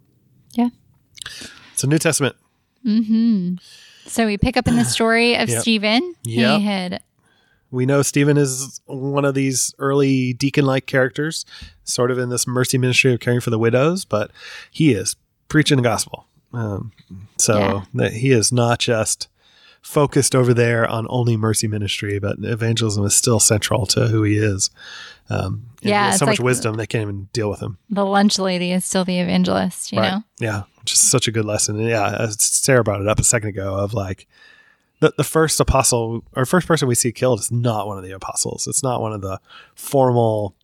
Yeah. 0.53 0.69
So 1.75 1.89
New 1.89 1.99
Testament. 1.99 2.37
hmm 2.85 3.55
So 4.07 4.25
we 4.27 4.39
pick 4.39 4.57
up 4.57 4.69
in 4.69 4.77
the 4.77 4.85
story 4.97 5.35
of 5.37 5.49
Yep. 5.49 5.63
Stephen. 5.63 6.15
Yep. 6.23 6.59
He 6.61 6.65
had, 6.65 7.03
We 7.71 7.87
know 7.87 8.03
Stephen 8.03 8.37
is 8.37 8.81
one 8.87 9.25
of 9.25 9.35
these 9.35 9.75
early 9.79 10.33
deacon-like 10.33 10.87
characters, 10.87 11.45
sort 11.85 12.11
of 12.11 12.19
in 12.19 12.29
this 12.29 12.47
mercy 12.47 12.79
ministry 12.79 13.15
of 13.15 13.21
caring 13.21 13.41
for 13.41 13.51
the 13.51 13.59
widows, 13.59 14.05
but 14.05 14.31
he 14.71 14.93
is 14.93 15.17
preaching 15.49 15.77
the 15.77 15.83
gospel. 15.83 16.27
Um, 16.53 16.91
so 17.39 17.59
Yeah. 17.59 17.83
that 17.95 18.13
he 18.15 18.33
is 18.33 18.51
not 18.51 18.81
just 18.81 19.29
focused 19.83 20.35
over 20.35 20.53
there 20.53 20.87
on 20.87 21.07
only 21.09 21.37
mercy 21.37 21.67
ministry, 21.69 22.19
but 22.19 22.37
evangelism 22.43 23.05
is 23.07 23.15
still 23.15 23.41
central 23.41 23.87
to 23.87 24.09
who 24.09 24.23
he 24.25 24.37
is. 24.37 24.71
Um, 25.31 25.67
Yeah, 25.81 26.11
so 26.11 26.27
much 26.27 26.39
like- 26.39 26.45
wisdom 26.45 26.75
they 26.77 26.87
can't 26.87 27.03
even 27.03 27.29
deal 27.33 27.49
with 27.49 27.61
him. 27.61 27.79
the 27.89 28.05
lunch 28.05 28.39
lady 28.39 28.73
is 28.73 28.85
still 28.85 29.05
the 29.05 29.21
evangelist, 29.21 29.93
you 29.93 30.01
know? 30.01 30.23
Yeah, 30.39 30.65
just 30.85 31.05
such 31.05 31.29
a 31.29 31.33
good 31.33 31.45
lesson. 31.47 31.79
And 31.79 31.89
yeah, 31.89 32.15
as 32.19 32.37
Sarah 32.43 32.83
brought 32.85 33.01
it 33.01 33.09
up 33.09 33.21
a 33.21 33.25
second 33.25 33.51
ago 33.51 33.75
of 33.77 33.95
like 33.95 34.27
the, 35.01 35.15
the 35.17 35.25
first 35.25 35.59
apostle 35.61 36.25
or 36.35 36.45
first 36.47 36.69
person 36.69 36.87
we 36.87 36.95
see 36.95 37.13
killed 37.13 37.41
is 37.41 37.51
not 37.51 37.87
one 37.87 37.99
of 37.99 38.05
the 38.05 38.13
apostles. 38.13 38.67
It's 38.67 38.83
not 38.83 39.01
one 39.01 39.13
of 39.13 39.23
the 39.23 39.41
formal 39.75 40.55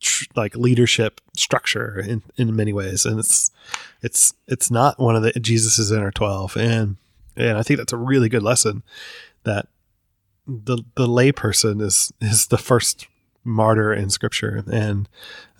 tr- 0.00 0.24
like 0.34 0.56
leadership 0.56 1.20
structure 1.36 1.98
in, 1.98 2.22
in 2.36 2.54
many 2.54 2.72
ways. 2.72 3.06
And 3.06 3.18
it's 3.18 3.50
it's 4.02 4.34
it's 4.48 4.70
not 4.70 4.98
one 4.98 5.16
of 5.16 5.22
the 5.22 5.32
Jesus's 5.32 5.90
inner 5.90 6.10
12. 6.10 6.56
And 6.56 6.96
and 7.36 7.56
I 7.56 7.62
think 7.62 7.78
that's 7.78 7.92
a 7.92 7.98
really 7.98 8.28
good 8.28 8.42
lesson 8.42 8.82
that 9.44 9.68
the 10.46 10.78
the 10.96 11.06
layperson 11.06 11.80
is 11.80 12.12
is 12.20 12.48
the 12.48 12.58
first 12.58 13.06
martyr 13.44 13.92
in 13.92 14.10
scripture 14.10 14.64
and 14.72 15.08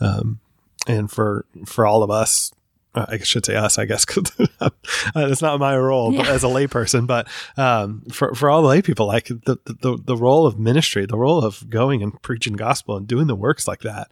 um 0.01 0.41
and 0.89 1.09
for 1.09 1.45
for 1.65 1.87
all 1.87 2.03
of 2.03 2.11
us 2.11 2.53
I 2.97 3.19
should 3.19 3.45
say 3.47 3.55
us, 3.57 3.79
I 3.79 3.85
guess, 3.85 4.05
because 4.05 4.33
it's 5.17 5.43
not 5.43 5.61
my 5.61 5.77
role 5.77 6.13
but 6.13 6.27
Yeah. 6.27 6.33
as 6.33 6.43
a 6.45 6.49
layperson. 6.49 7.07
But 7.07 7.29
um, 7.57 8.03
for 8.13 8.35
for 8.35 8.49
all 8.51 8.63
the 8.63 8.69
lay 8.69 8.83
people, 8.83 9.07
like 9.07 9.27
the, 9.27 9.59
the 9.67 9.99
the 10.03 10.17
role 10.17 10.47
of 10.47 10.59
ministry, 10.59 11.07
the 11.07 11.19
role 11.19 11.45
of 11.45 11.69
going 11.69 12.03
and 12.03 12.21
preaching 12.23 12.55
gospel 12.55 12.97
and 12.97 13.07
doing 13.07 13.27
the 13.27 13.37
works 13.37 13.69
like 13.69 13.81
that, 13.81 14.09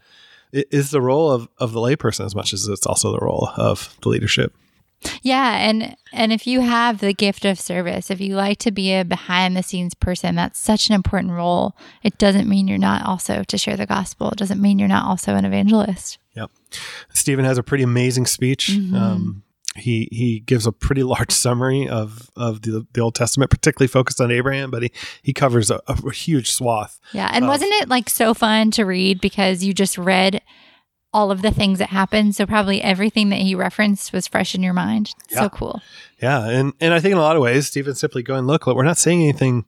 i- 0.55 0.65
the 0.71 1.01
role 1.01 1.31
of 1.31 1.49
of 1.59 1.73
the 1.73 1.81
layperson 1.81 2.25
as 2.27 2.35
much 2.35 2.53
as 2.53 2.67
it's 2.69 2.87
also 2.87 3.11
the 3.13 3.19
role 3.25 3.49
of 3.57 3.97
the 4.03 4.09
leadership. 4.09 4.55
Yeah, 5.23 5.57
and 5.59 5.97
and 6.15 6.33
if 6.33 6.47
you 6.47 6.61
have 6.61 7.01
the 7.01 7.13
gift 7.13 7.45
of 7.45 7.61
service, 7.61 8.11
if 8.11 8.21
you 8.23 8.37
like 8.37 8.59
to 8.61 8.71
be 8.71 8.93
a 8.95 9.05
behind 9.05 9.55
the 9.55 9.63
scenes 9.63 9.93
person, 9.95 10.35
that's 10.35 10.59
such 10.59 10.89
an 10.89 10.95
important 10.95 11.33
role. 11.35 11.77
It 12.03 12.17
doesn't 12.17 12.49
mean 12.49 12.69
you're 12.69 12.79
not 12.79 13.05
also 13.05 13.43
to 13.45 13.59
share 13.59 13.77
the 13.77 13.85
gospel. 13.87 14.31
It 14.31 14.39
doesn't 14.39 14.63
mean 14.63 14.79
you're 14.79 14.89
not 14.89 15.05
also 15.07 15.35
an 15.35 15.45
evangelist. 15.45 16.17
Stephen 17.13 17.45
has 17.45 17.59
a 17.59 17.63
pretty 17.63 17.85
amazing 17.85 18.27
speech. 18.27 18.71
Mhm. 18.73 18.95
Um, 18.95 19.43
he 19.77 20.09
he 20.13 20.39
gives 20.41 20.67
a 20.67 20.73
pretty 20.73 21.03
large 21.03 21.33
summary 21.45 21.89
of 21.89 22.31
of 22.37 22.63
the, 22.63 22.87
the 22.93 23.01
Old 23.01 23.15
Testament, 23.15 23.51
particularly 23.51 23.89
focused 23.89 24.21
on 24.21 24.31
Abraham, 24.31 24.71
but 24.71 24.83
he 24.85 24.93
he 25.23 25.33
covers 25.33 25.71
a, 25.71 25.81
a 25.89 26.11
huge 26.13 26.51
swath. 26.53 27.01
Yeah, 27.13 27.31
and 27.33 27.45
Of- 27.45 27.49
wasn't 27.49 27.73
it 27.75 27.89
like 27.89 28.09
so 28.09 28.35
fun 28.35 28.71
to 28.73 28.85
read 28.85 29.21
because 29.21 29.65
you 29.65 29.75
just 29.75 29.99
read 29.99 30.43
all 31.13 31.31
of 31.31 31.43
the 31.43 31.51
things 31.53 31.79
that 31.79 31.91
happened, 31.91 32.35
so 32.35 32.45
probably 32.45 32.83
everything 32.83 33.29
that 33.31 33.39
he 33.41 33.55
referenced 33.55 34.13
was 34.13 34.27
fresh 34.27 34.53
in 34.55 34.63
your 34.65 34.73
mind. 34.73 35.13
Yeah. 35.31 35.41
So 35.43 35.49
cool. 35.49 35.81
Yeah, 36.21 36.49
and 36.49 36.73
and 36.81 36.93
I 36.95 37.01
think 37.01 37.13
in 37.13 37.19
a 37.19 37.23
lot 37.23 37.37
of 37.37 37.43
ways, 37.43 37.67
Stephen's 37.69 38.01
simply 38.01 38.23
going, 38.23 38.47
look, 38.47 38.67
look, 38.67 38.77
we're 38.77 38.83
not 38.85 38.99
saying 38.99 39.23
anything 39.23 39.65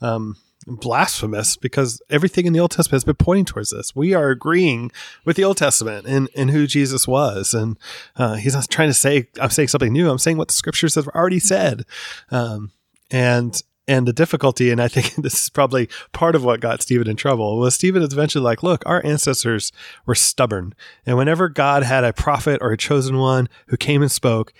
um, 0.00 0.36
blasphemous 0.66 1.56
because 1.56 2.00
everything 2.10 2.46
in 2.46 2.52
the 2.52 2.60
Old 2.60 2.70
Testament 2.70 2.96
has 2.96 3.04
been 3.04 3.14
pointing 3.16 3.44
towards 3.44 3.70
this. 3.70 3.94
We 3.94 4.14
are 4.14 4.30
agreeing 4.30 4.90
with 5.24 5.36
the 5.36 5.44
Old 5.44 5.56
Testament 5.56 6.06
and 6.06 6.28
and 6.34 6.50
who 6.50 6.66
Jesus 6.66 7.06
was, 7.06 7.54
and 7.54 7.78
uh, 8.16 8.34
he's 8.34 8.54
not 8.54 8.68
trying 8.70 8.88
to 8.88 8.94
say 8.94 9.28
I'm 9.40 9.50
saying 9.50 9.68
something 9.68 9.92
new. 9.92 10.10
I'm 10.10 10.18
saying 10.18 10.36
what 10.36 10.48
the 10.48 10.54
Scriptures 10.54 10.94
have 10.94 11.08
already 11.08 11.40
said, 11.40 11.84
um, 12.30 12.72
and. 13.10 13.60
And 13.88 14.06
the 14.06 14.12
difficulty, 14.12 14.70
and 14.70 14.80
I 14.80 14.86
think 14.86 15.12
this 15.24 15.34
is 15.34 15.48
probably 15.48 15.88
part 16.12 16.36
of 16.36 16.44
what 16.44 16.60
got 16.60 16.80
Stephen 16.80 17.10
in 17.10 17.16
trouble, 17.16 17.58
was 17.58 17.74
Stephen 17.74 18.00
is 18.00 18.12
eventually 18.12 18.44
like, 18.44 18.62
look, 18.62 18.84
our 18.86 19.04
ancestors 19.04 19.72
were 20.06 20.14
stubborn. 20.14 20.72
And 21.04 21.18
whenever 21.18 21.48
God 21.48 21.82
had 21.82 22.04
a 22.04 22.12
prophet 22.12 22.60
or 22.62 22.70
a 22.70 22.76
chosen 22.76 23.18
one 23.18 23.48
who 23.66 23.76
came 23.76 24.00
and 24.00 24.10
spoke, 24.10 24.54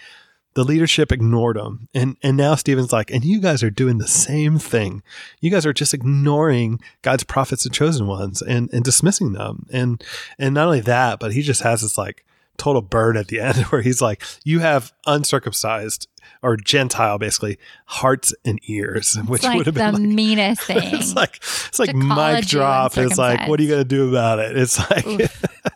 the 0.54 0.64
leadership 0.64 1.10
ignored 1.12 1.56
him. 1.56 1.88
And 1.94 2.16
and 2.22 2.36
now 2.36 2.54
Stephen's 2.54 2.92
like, 2.92 3.10
and 3.10 3.24
you 3.24 3.40
guys 3.40 3.62
are 3.62 3.70
doing 3.70 3.98
the 3.98 4.08
same 4.08 4.58
thing. 4.58 5.02
You 5.40 5.50
guys 5.50 5.64
are 5.66 5.72
just 5.72 5.94
ignoring 5.94 6.80
God's 7.02 7.24
prophets 7.24 7.64
and 7.64 7.74
chosen 7.74 8.06
ones 8.06 8.42
and, 8.42 8.72
and 8.72 8.84
dismissing 8.84 9.32
them. 9.32 9.66
And 9.72 10.02
and 10.38 10.54
not 10.54 10.66
only 10.66 10.80
that, 10.80 11.20
but 11.20 11.32
he 11.32 11.42
just 11.42 11.62
has 11.62 11.82
this 11.82 11.96
like 11.96 12.24
total 12.58 12.82
bird 12.82 13.16
at 13.16 13.28
the 13.28 13.40
end 13.46 13.56
where 13.66 13.82
he's 13.82 14.02
like, 14.02 14.22
you 14.44 14.60
have 14.60 14.92
uncircumcised 15.06 16.08
or 16.42 16.56
Gentile 16.56 17.18
basically 17.18 17.58
hearts 17.86 18.34
and 18.44 18.58
ears, 18.68 19.16
which 19.26 19.42
like 19.42 19.56
would 19.56 19.66
have 19.66 19.74
the 19.74 19.80
been 19.80 19.94
like 19.94 20.02
meanest 20.14 20.62
thing. 20.62 20.78
it's 20.94 21.14
like 21.14 21.36
it's 21.36 21.78
like 21.78 21.90
To 21.90 21.98
call 21.98 22.18
a 22.18 22.34
mic 22.34 22.46
drop. 22.46 22.96
It's 22.98 23.18
like, 23.18 23.48
what 23.48 23.58
are 23.58 23.62
you 23.62 23.68
gonna 23.70 23.84
do 23.84 24.08
about 24.08 24.38
it? 24.38 24.56
It's 24.56 24.78
like 24.90 25.04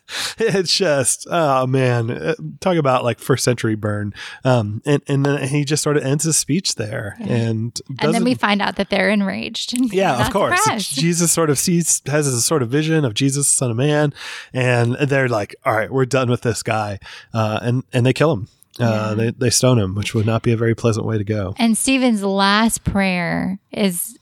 it's 0.38 0.76
just 0.76 1.26
oh 1.30 1.66
man, 1.66 2.10
Uh, 2.10 2.34
talk 2.60 2.76
about 2.76 3.04
like 3.04 3.18
first 3.18 3.44
century 3.44 3.74
burn. 3.74 4.14
Um, 4.44 4.82
and 4.86 5.02
and 5.08 5.24
then 5.26 5.48
he 5.48 5.64
just 5.64 5.82
sort 5.82 5.96
of 5.96 6.04
ends 6.04 6.24
his 6.24 6.36
speech 6.36 6.76
there, 6.76 7.16
Yeah. 7.20 7.26
and 7.34 7.80
and 8.00 8.14
then 8.14 8.24
we 8.24 8.34
find 8.34 8.62
out 8.62 8.76
that 8.76 8.90
they're 8.90 9.10
enraged. 9.10 9.74
and 9.74 9.92
yeah, 9.92 10.24
of 10.26 10.32
course. 10.32 10.58
surprised. 10.62 10.94
Jesus 10.94 11.32
sort 11.32 11.50
of 11.50 11.58
sees 11.58 12.02
has 12.06 12.26
a 12.26 12.40
sort 12.42 12.62
of 12.62 12.68
vision 12.68 13.04
of 13.04 13.14
Jesus, 13.14 13.48
Son 13.48 13.70
of 13.70 13.76
Man, 13.76 14.12
and 14.52 14.94
they're 14.94 15.28
like, 15.28 15.54
"All 15.64 15.74
right, 15.74 15.90
we're 15.90 16.06
done 16.06 16.30
with 16.30 16.42
this 16.42 16.62
guy," 16.62 16.98
uh, 17.34 17.58
and 17.62 17.82
and 17.92 18.06
they 18.06 18.12
kill 18.12 18.32
him. 18.32 18.48
Uh, 18.78 18.84
Yeah. 18.84 19.14
they 19.14 19.30
they 19.30 19.50
stone 19.50 19.78
him, 19.78 19.94
which 19.94 20.14
would 20.14 20.26
not 20.26 20.42
be 20.42 20.52
a 20.52 20.56
very 20.56 20.74
pleasant 20.74 21.06
way 21.06 21.18
to 21.18 21.24
go. 21.24 21.54
And 21.58 21.76
Stephen's 21.78 22.22
last 22.22 22.84
prayer 22.84 23.58
is 23.72 24.18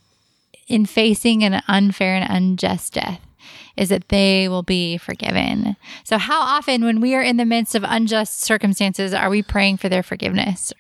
in 0.69 0.87
facing 0.87 1.45
an 1.45 1.61
unfair 1.69 2.15
and 2.17 2.25
unjust 2.31 2.95
death 2.95 3.21
is 3.77 3.89
that 3.89 4.09
they 4.09 4.49
will 4.49 4.63
be 4.63 4.97
forgiven. 4.99 5.77
So, 6.05 6.19
how 6.19 6.41
often, 6.41 6.85
when 6.85 7.01
we 7.01 7.15
are 7.15 7.23
in 7.23 7.37
the 7.37 7.45
midst 7.45 7.75
of 7.75 7.85
unjust 7.87 8.41
circumstances, 8.41 9.13
are 9.15 9.31
we 9.31 9.43
praying 9.43 9.79
for 9.79 9.89
their 9.89 10.03
forgiveness? 10.03 10.73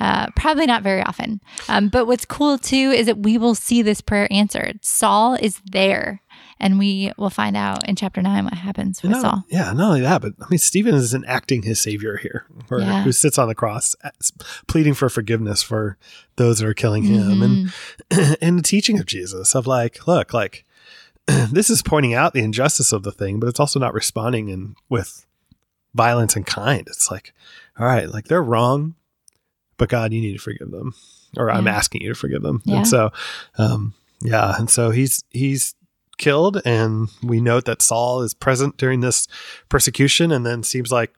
Uh, 0.00 0.28
probably 0.36 0.66
not 0.66 0.82
very 0.82 1.02
often. 1.02 1.40
Um, 1.68 1.88
but 1.88 2.06
what's 2.06 2.24
cool 2.24 2.56
too 2.58 2.90
is 2.90 3.06
that 3.06 3.18
we 3.18 3.36
will 3.36 3.54
see 3.54 3.82
this 3.82 4.00
prayer 4.00 4.26
answered. 4.30 4.78
Saul 4.82 5.34
is 5.34 5.60
there 5.66 6.22
and 6.60 6.78
we 6.78 7.12
will 7.18 7.30
find 7.30 7.56
out 7.56 7.86
in 7.88 7.94
chapter 7.94 8.22
nine 8.22 8.44
what 8.44 8.54
happens 8.54 9.02
with 9.02 9.12
no, 9.12 9.20
Saul. 9.20 9.44
Yeah, 9.48 9.72
not 9.72 9.88
only 9.88 10.00
that, 10.00 10.22
but 10.22 10.32
I 10.40 10.46
mean, 10.50 10.58
Stephen 10.58 10.94
is 10.94 11.14
enacting 11.14 11.62
his 11.62 11.80
savior 11.80 12.16
here, 12.16 12.46
or, 12.70 12.80
Yeah. 12.80 13.02
who 13.02 13.12
sits 13.12 13.38
on 13.38 13.48
the 13.48 13.54
cross, 13.54 13.94
pleading 14.66 14.94
for 14.94 15.08
forgiveness 15.08 15.62
for 15.62 15.98
those 16.36 16.58
that 16.58 16.66
are 16.66 16.74
killing 16.74 17.04
him, 17.04 17.72
Mm-hmm. 18.10 18.32
and 18.40 18.58
the 18.58 18.62
teaching 18.62 18.98
of 18.98 19.06
Jesus 19.06 19.54
of 19.54 19.66
like, 19.66 20.06
look, 20.06 20.32
like 20.32 20.64
this 21.52 21.70
is 21.70 21.82
pointing 21.82 22.14
out 22.14 22.32
the 22.32 22.40
injustice 22.42 22.92
of 22.92 23.02
the 23.02 23.12
thing, 23.12 23.38
but 23.40 23.48
it's 23.48 23.60
also 23.60 23.78
not 23.78 23.94
responding 23.94 24.48
in 24.48 24.74
with 24.88 25.26
violence 25.94 26.36
and 26.36 26.46
kind. 26.46 26.86
It's 26.88 27.10
like, 27.10 27.32
all 27.78 27.86
right, 27.86 28.08
like 28.08 28.24
they're 28.26 28.42
wrong, 28.42 28.94
but 29.76 29.88
God, 29.88 30.12
you 30.12 30.20
need 30.20 30.32
to 30.32 30.38
forgive 30.42 30.70
them, 30.70 30.94
or 31.36 31.50
I'm 31.50 31.68
asking 31.68 32.02
you 32.02 32.08
to 32.10 32.14
forgive 32.14 32.42
them. 32.42 32.62
Yeah. 32.64 32.76
And 32.78 32.88
so, 32.88 33.10
um, 33.58 33.94
yeah, 34.22 34.54
and 34.58 34.68
so 34.70 34.90
he's 34.90 35.22
he's 35.30 35.74
killed, 36.18 36.60
and 36.64 37.08
we 37.22 37.40
note 37.40 37.64
that 37.66 37.82
Saul 37.82 38.22
is 38.22 38.34
present 38.34 38.76
during 38.76 39.00
this 39.00 39.28
persecution, 39.68 40.32
and 40.32 40.44
then 40.44 40.62
seems 40.62 40.90
like 40.90 41.14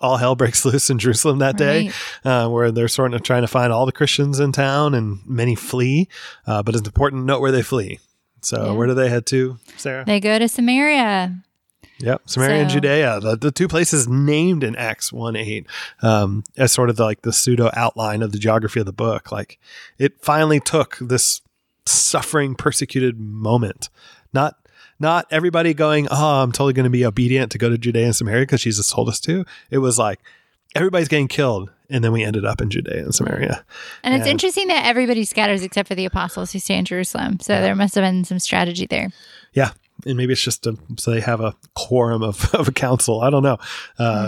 all 0.00 0.18
hell 0.18 0.36
breaks 0.36 0.64
loose 0.66 0.90
in 0.90 0.98
Jerusalem 0.98 1.38
that 1.38 1.56
day, 1.56 1.90
Right. 2.24 2.44
uh, 2.44 2.48
where 2.48 2.70
they're 2.70 2.88
sort 2.88 3.14
of 3.14 3.22
trying 3.22 3.42
to 3.42 3.48
find 3.48 3.72
all 3.72 3.86
the 3.86 3.92
Christians 3.92 4.38
in 4.38 4.52
town, 4.52 4.94
and 4.94 5.20
many 5.26 5.54
flee. 5.54 6.08
Uh, 6.46 6.62
but 6.62 6.74
it's 6.76 6.86
important 6.86 7.22
to 7.22 7.26
note 7.26 7.40
where 7.40 7.52
they 7.52 7.62
flee. 7.62 7.98
So 8.44 8.66
Yeah. 8.66 8.72
where 8.72 8.86
do 8.86 8.94
they 8.94 9.08
head 9.08 9.26
to, 9.26 9.58
Sarah? 9.76 10.04
They 10.06 10.20
go 10.20 10.38
to 10.38 10.48
Samaria. 10.48 11.42
Yep, 12.00 12.22
Samaria 12.26 12.62
and 12.62 12.70
Judea, 12.70 13.20
the, 13.20 13.36
the 13.36 13.52
two 13.52 13.68
places 13.68 14.08
named 14.08 14.64
in 14.64 14.74
Acts 14.74 15.12
one 15.12 15.36
eight, 15.36 15.66
um, 16.02 16.42
as 16.56 16.72
sort 16.72 16.90
of 16.90 16.96
the, 16.96 17.04
like 17.04 17.22
the 17.22 17.32
pseudo 17.32 17.70
outline 17.72 18.20
of 18.20 18.32
the 18.32 18.38
geography 18.38 18.80
of 18.80 18.86
the 18.86 18.92
book. 18.92 19.30
Like 19.30 19.58
it 19.96 20.20
finally 20.20 20.58
took 20.58 20.98
this 21.00 21.40
suffering, 21.86 22.56
persecuted 22.56 23.18
moment, 23.20 23.90
not 24.32 24.56
not 24.98 25.26
everybody 25.30 25.72
going, 25.72 26.08
oh, 26.10 26.42
I'm 26.42 26.50
totally 26.52 26.72
going 26.72 26.84
to 26.84 26.90
be 26.90 27.04
obedient 27.06 27.52
to 27.52 27.58
go 27.58 27.68
to 27.68 27.78
Judea 27.78 28.06
and 28.06 28.16
Samaria 28.16 28.42
because 28.42 28.62
Jesus 28.62 28.90
told 28.90 29.08
us 29.08 29.20
to. 29.20 29.44
It 29.70 29.78
was 29.78 29.98
like 29.98 30.20
everybody's 30.74 31.08
getting 31.08 31.28
killed, 31.28 31.70
and 31.90 32.02
then 32.02 32.12
we 32.12 32.22
ended 32.24 32.44
up 32.44 32.60
in 32.60 32.70
Judea 32.70 33.02
and 33.04 33.14
Samaria. 33.14 33.64
And 34.02 34.14
it's 34.14 34.26
Yeah. 34.26 34.32
interesting 34.32 34.68
that 34.68 34.86
everybody 34.86 35.24
scatters 35.24 35.62
except 35.62 35.88
for 35.88 35.94
the 35.94 36.04
apostles 36.04 36.52
who 36.52 36.58
stay 36.58 36.76
in 36.78 36.84
Jerusalem. 36.84 37.38
So 37.40 37.60
there 37.60 37.74
must 37.74 37.94
have 37.94 38.02
been 38.02 38.24
some 38.24 38.38
strategy 38.38 38.86
there. 38.86 39.10
Yeah. 39.52 39.70
And 40.06 40.16
maybe 40.16 40.32
it's 40.32 40.42
just 40.42 40.66
a, 40.66 40.76
so 40.98 41.12
they 41.12 41.20
have 41.20 41.40
a 41.40 41.54
quorum 41.74 42.24
of, 42.24 42.52
of 42.54 42.66
a 42.66 42.72
council. 42.72 43.20
I 43.20 43.30
don't 43.30 43.44
know, 43.44 43.58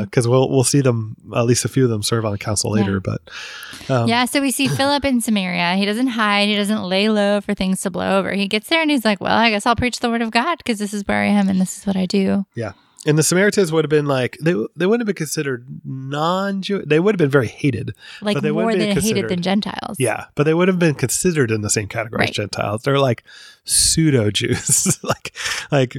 because 0.04 0.28
we'll 0.28 0.48
we'll 0.48 0.62
see 0.64 0.80
them 0.80 1.16
at 1.34 1.44
least 1.44 1.64
a 1.64 1.68
few 1.68 1.82
of 1.84 1.90
them 1.90 2.04
serve 2.04 2.24
on 2.24 2.32
a 2.32 2.38
council 2.38 2.70
later. 2.70 2.92
Yeah. 2.92 2.98
But 3.02 3.90
um, 3.90 4.08
yeah, 4.08 4.26
so 4.26 4.40
we 4.40 4.52
see 4.52 4.68
Philip 4.68 5.04
in 5.04 5.20
Samaria. 5.20 5.74
He 5.74 5.84
doesn't 5.84 6.06
hide, 6.06 6.46
he 6.48 6.54
doesn't 6.54 6.84
lay 6.84 7.08
low 7.08 7.40
for 7.40 7.52
things 7.52 7.80
to 7.82 7.90
blow 7.90 8.18
over. 8.20 8.32
He 8.32 8.46
gets 8.46 8.68
there 8.68 8.80
and 8.80 8.90
he's 8.90 9.04
like, 9.04 9.20
Well, 9.20 9.36
I 9.36 9.50
guess 9.50 9.66
I'll 9.66 9.74
preach 9.76 9.98
the 9.98 10.08
word 10.08 10.22
of 10.22 10.30
God 10.30 10.58
because 10.58 10.78
this 10.78 10.94
is 10.94 11.02
where 11.06 11.20
I 11.22 11.26
am 11.26 11.48
and 11.48 11.60
this 11.60 11.76
is 11.78 11.84
what 11.86 11.96
I 11.96 12.06
do. 12.06 12.46
yeah, 12.54 12.72
and 13.06 13.16
the 13.18 13.22
Samaritans 13.22 13.72
would 13.72 13.84
have 13.84 13.90
been 13.90 14.06
like 14.06 14.36
they 14.40 14.52
they 14.76 14.86
wouldn't 14.86 15.00
have 15.00 15.06
been 15.06 15.14
considered 15.14 15.66
non-Jew. 15.84 16.82
They 16.86 17.00
would 17.00 17.14
have 17.14 17.18
been 17.18 17.30
very 17.30 17.46
hated. 17.48 17.94
Like 18.20 18.34
But 18.34 18.42
they 18.42 18.50
more 18.50 18.72
than 18.74 18.96
hated 19.00 19.28
than 19.28 19.42
Gentiles. 19.42 19.96
Yeah, 19.98 20.26
but 20.34 20.42
they 20.44 20.54
would 20.54 20.68
have 20.68 20.78
been 20.78 20.94
considered 20.94 21.50
in 21.50 21.60
the 21.62 21.70
same 21.70 21.88
category 21.88 22.24
as 22.24 22.30
Gentiles. 22.30 22.82
They're 22.82 22.98
like 22.98 23.22
pseudo 23.64 24.30
Jews, 24.30 24.98
like 25.02 25.34
like 25.70 25.96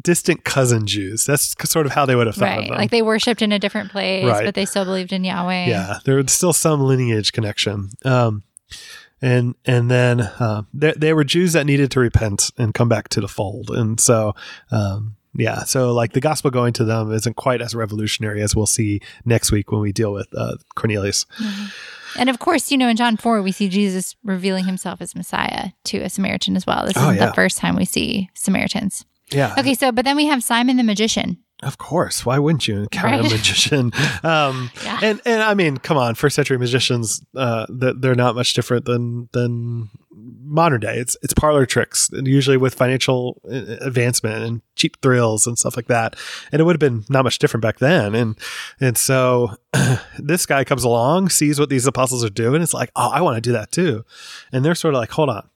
distant 0.00 0.44
cousin 0.44 0.86
Jews. 0.86 1.24
That's 1.26 1.54
sort 1.70 1.86
of 1.86 1.92
how 1.92 2.06
they 2.06 2.14
would 2.16 2.26
have 2.26 2.36
thought 2.36 2.44
Right. 2.46 2.68
them. 2.68 2.76
Like 2.78 2.90
they 2.90 3.02
worshipped 3.02 3.42
in 3.42 3.52
a 3.52 3.58
different 3.58 3.90
place, 3.90 4.24
Right. 4.24 4.44
but 4.44 4.54
they 4.54 4.64
still 4.64 4.84
believed 4.84 5.12
in 5.12 5.24
Yahweh. 5.24 5.66
yeah 5.66 5.98
there 6.04 6.16
was 6.16 6.32
still 6.32 6.52
some 6.52 6.80
lineage 6.80 7.32
connection 7.32 7.90
um 8.04 8.42
and 9.22 9.54
and 9.64 9.90
then 9.90 10.20
uh, 10.20 10.62
they, 10.74 10.92
they 10.96 11.12
were 11.12 11.24
jews 11.24 11.52
that 11.54 11.64
needed 11.66 11.90
to 11.90 12.00
repent 12.00 12.50
and 12.58 12.74
come 12.74 12.88
back 12.88 13.08
to 13.08 13.20
the 13.20 13.28
fold 13.28 13.70
and 13.70 13.98
so 14.00 14.34
um 14.70 15.16
yeah 15.38 15.64
so 15.64 15.92
like 15.92 16.12
the 16.12 16.20
gospel 16.20 16.50
going 16.50 16.72
to 16.72 16.84
them 16.84 17.12
isn't 17.12 17.36
quite 17.36 17.60
as 17.62 17.74
revolutionary 17.74 18.42
as 18.42 18.54
we'll 18.56 18.66
see 18.66 19.00
next 19.24 19.52
week 19.52 19.70
when 19.72 19.80
we 19.80 19.92
deal 19.92 20.12
with 20.12 20.28
uh, 20.36 20.56
cornelius 20.74 21.26
And 22.18 22.30
of 22.30 22.38
course, 22.38 22.70
you 22.72 22.78
know, 22.78 22.88
in 22.88 22.96
John 22.96 23.18
4, 23.18 23.42
we 23.42 23.52
see 23.52 23.68
Jesus 23.68 24.16
revealing 24.24 24.64
himself 24.64 25.02
as 25.02 25.14
Messiah 25.14 25.72
to 25.84 25.98
a 25.98 26.08
Samaritan 26.08 26.56
as 26.56 26.64
well. 26.66 26.86
This 26.86 26.96
Oh, 26.96 27.02
isn't 27.10 27.16
yeah. 27.16 27.26
the 27.26 27.34
first 27.34 27.58
time 27.58 27.76
we 27.76 27.84
see 27.84 28.30
Samaritans. 28.32 29.04
yeah 29.30 29.54
Okay, 29.58 29.74
so, 29.74 29.92
but 29.92 30.06
then 30.06 30.16
we 30.16 30.24
have 30.24 30.42
Simon 30.42 30.78
the 30.78 30.82
magician. 30.82 31.36
Of 31.66 31.78
course. 31.78 32.24
Why 32.26 32.38
wouldn't 32.38 32.66
you? 32.68 32.82
Encounter 32.82 33.22
Right. 33.22 33.32
a 33.32 33.34
magician. 33.36 33.92
Um 34.22 34.70
Yeah. 34.84 34.98
and 35.02 35.20
and 35.24 35.42
i 35.42 35.54
mean 35.54 35.76
come 35.78 35.96
on. 35.96 36.14
First 36.14 36.36
century 36.36 36.58
magicians, 36.58 37.20
uh, 37.36 37.66
they're 37.68 38.14
not 38.14 38.34
much 38.34 38.54
different 38.54 38.84
than 38.84 39.28
than 39.32 39.88
modern 40.48 40.80
day. 40.80 40.96
It's 40.98 41.16
it's 41.22 41.34
parlor 41.34 41.66
tricks 41.66 42.08
and 42.10 42.26
usually 42.26 42.56
with 42.56 42.74
financial 42.74 43.40
uh, 43.50 43.76
advancement 43.80 44.44
and 44.44 44.62
cheap 44.76 45.00
thrills 45.02 45.46
and 45.46 45.58
stuff 45.58 45.76
like 45.76 45.88
that. 45.88 46.16
And 46.52 46.60
it 46.60 46.64
would 46.64 46.74
have 46.74 46.80
been 46.80 47.04
not 47.08 47.24
much 47.24 47.38
different 47.38 47.62
back 47.62 47.78
then. 47.78 48.14
And 48.14 48.38
and 48.80 48.96
so 48.96 49.56
this 50.18 50.46
guy 50.46 50.64
comes 50.64 50.84
along 50.84 51.28
sees 51.30 51.58
what 51.60 51.68
these 51.68 51.86
apostles 51.86 52.24
are 52.24 52.30
doing. 52.30 52.62
It's 52.62 52.74
like 52.74 52.90
oh 52.96 53.10
i 53.12 53.20
want 53.20 53.36
to 53.36 53.40
do 53.40 53.52
that 53.52 53.72
too. 53.72 54.04
And 54.52 54.64
they're 54.64 54.74
sort 54.74 54.94
of 54.94 55.00
like 55.00 55.10
hold 55.10 55.28
on 55.30 55.48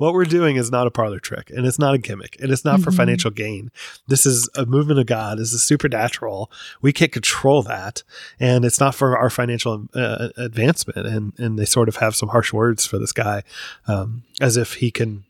what 0.00 0.14
we're 0.14 0.24
doing 0.24 0.56
is 0.56 0.70
not 0.70 0.86
a 0.86 0.90
parlor 0.90 1.18
trick 1.20 1.50
and 1.50 1.66
it's 1.66 1.78
not 1.78 1.94
a 1.94 1.98
gimmick 1.98 2.36
and 2.40 2.50
it's 2.50 2.64
not 2.64 2.80
for 2.80 2.90
Mhm. 2.90 2.96
financial 2.96 3.30
gain 3.30 3.70
this 4.08 4.24
is 4.26 4.48
a 4.56 4.64
movement 4.66 4.98
of 4.98 5.06
god 5.06 5.38
this 5.38 5.52
is 5.52 5.62
supernatural 5.62 6.50
we 6.82 6.92
can't 6.92 7.12
control 7.12 7.62
that 7.62 8.02
and 8.40 8.64
it's 8.64 8.80
not 8.80 8.94
for 8.94 9.16
our 9.16 9.30
financial 9.30 9.86
uh, 9.94 10.28
advancement 10.36 11.06
and 11.06 11.32
and 11.38 11.58
they 11.58 11.64
sort 11.64 11.88
of 11.88 11.96
have 11.96 12.16
some 12.16 12.30
harsh 12.30 12.52
words 12.52 12.86
for 12.86 12.98
this 12.98 13.12
guy 13.12 13.42
um, 13.86 14.22
as 14.40 14.56
if 14.56 14.74
he 14.74 14.90
can 14.90 15.24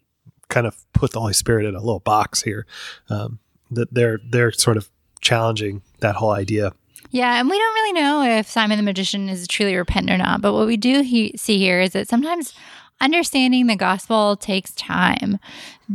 kind 0.48 0.66
of 0.66 0.74
put 0.92 1.12
the 1.12 1.20
holy 1.20 1.32
spirit 1.34 1.66
in 1.66 1.74
a 1.74 1.80
little 1.80 2.00
box 2.00 2.42
here 2.42 2.64
um, 3.08 3.38
that 3.70 3.92
they're 3.92 4.20
they're 4.30 4.52
sort 4.52 4.76
of 4.76 4.88
challenging 5.20 5.82
that 6.00 6.14
whole 6.16 6.30
idea 6.32 6.72
Yeah, 7.12 7.40
and 7.40 7.48
we 7.50 7.58
don't 7.58 7.74
really 7.74 7.92
know 8.00 8.22
if 8.38 8.48
Simon 8.48 8.76
the 8.78 8.82
magician 8.84 9.28
is 9.28 9.48
truly 9.48 9.74
repentant 9.76 10.10
or 10.12 10.18
not. 10.24 10.40
But 10.40 10.52
what 10.54 10.66
we 10.66 10.76
do 10.76 11.02
he- 11.02 11.34
see 11.36 11.58
here 11.58 11.80
is 11.80 11.90
that 11.92 12.06
sometimes 12.08 12.54
understanding 13.00 13.66
the 13.66 13.76
gospel 13.76 14.36
takes 14.36 14.72
time. 14.72 15.38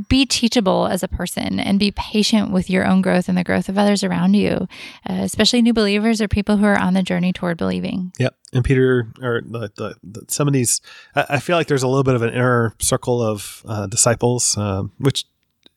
Be 0.10 0.26
teachable 0.26 0.88
as 0.88 1.04
a 1.04 1.08
person 1.08 1.60
and 1.60 1.80
be 1.80 1.92
patient 1.92 2.52
with 2.52 2.70
your 2.70 2.86
own 2.86 3.02
growth 3.02 3.30
and 3.30 3.38
the 3.38 3.44
growth 3.44 3.70
of 3.70 3.78
others 3.78 4.04
around 4.04 4.34
you, 4.34 4.68
uh, 5.10 5.22
especially 5.22 5.62
new 5.62 5.74
believers 5.74 6.22
or 6.22 6.28
people 6.28 6.58
who 6.58 6.66
are 6.66 6.78
on 6.78 6.94
the 6.94 7.04
journey 7.04 7.32
toward 7.32 7.58
believing. 7.58 8.12
Yep. 8.20 8.36
And 8.54 8.66
Peter, 8.66 9.08
or 9.22 9.42
the, 9.46 9.72
the, 9.76 9.96
the, 10.04 10.26
some 10.28 10.48
of 10.48 10.54
these, 10.54 10.82
I, 11.16 11.26
I 11.30 11.40
feel 11.40 11.56
like 11.56 11.68
there's 11.68 11.84
a 11.84 11.88
little 11.88 12.04
bit 12.04 12.16
of 12.16 12.22
an 12.22 12.34
inner 12.34 12.74
circle 12.80 13.22
of 13.22 13.64
uh, 13.66 13.88
disciples, 13.88 14.58
um, 14.58 14.92
which 14.98 15.26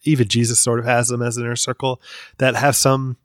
even 0.05 0.29
Jesus 0.29 0.59
sort 0.59 0.81
of 0.81 0.87
has 0.87 1.09
them 1.09 1.23
as 1.23 1.37
an 1.37 1.45
inner 1.45 1.57
circle 1.57 2.01
that 2.39 2.57
have 2.57 2.75
some 2.75 3.17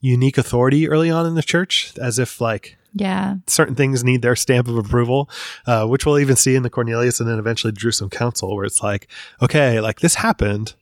unique 0.00 0.38
authority 0.38 0.88
early 0.88 1.10
on 1.10 1.26
in 1.26 1.34
the 1.34 1.42
church, 1.42 1.92
as 1.98 2.18
if 2.18 2.40
like 2.40 2.76
Yeah. 2.94 3.36
certain 3.46 3.74
things 3.74 4.02
need 4.02 4.22
their 4.22 4.36
stamp 4.36 4.68
of 4.68 4.76
approval, 4.76 5.28
uh, 5.66 5.86
which 5.86 6.06
we'll 6.06 6.18
even 6.18 6.36
see 6.36 6.54
in 6.54 6.62
the 6.62 6.70
Cornelius 6.70 7.20
and 7.20 7.28
then 7.28 7.38
eventually 7.38 7.72
Jerusalem 7.72 8.10
Council, 8.10 8.54
where 8.54 8.64
it's 8.64 8.82
like, 8.82 9.08
okay, 9.42 9.80
like 9.80 10.00
this 10.00 10.16
happened. 10.16 10.74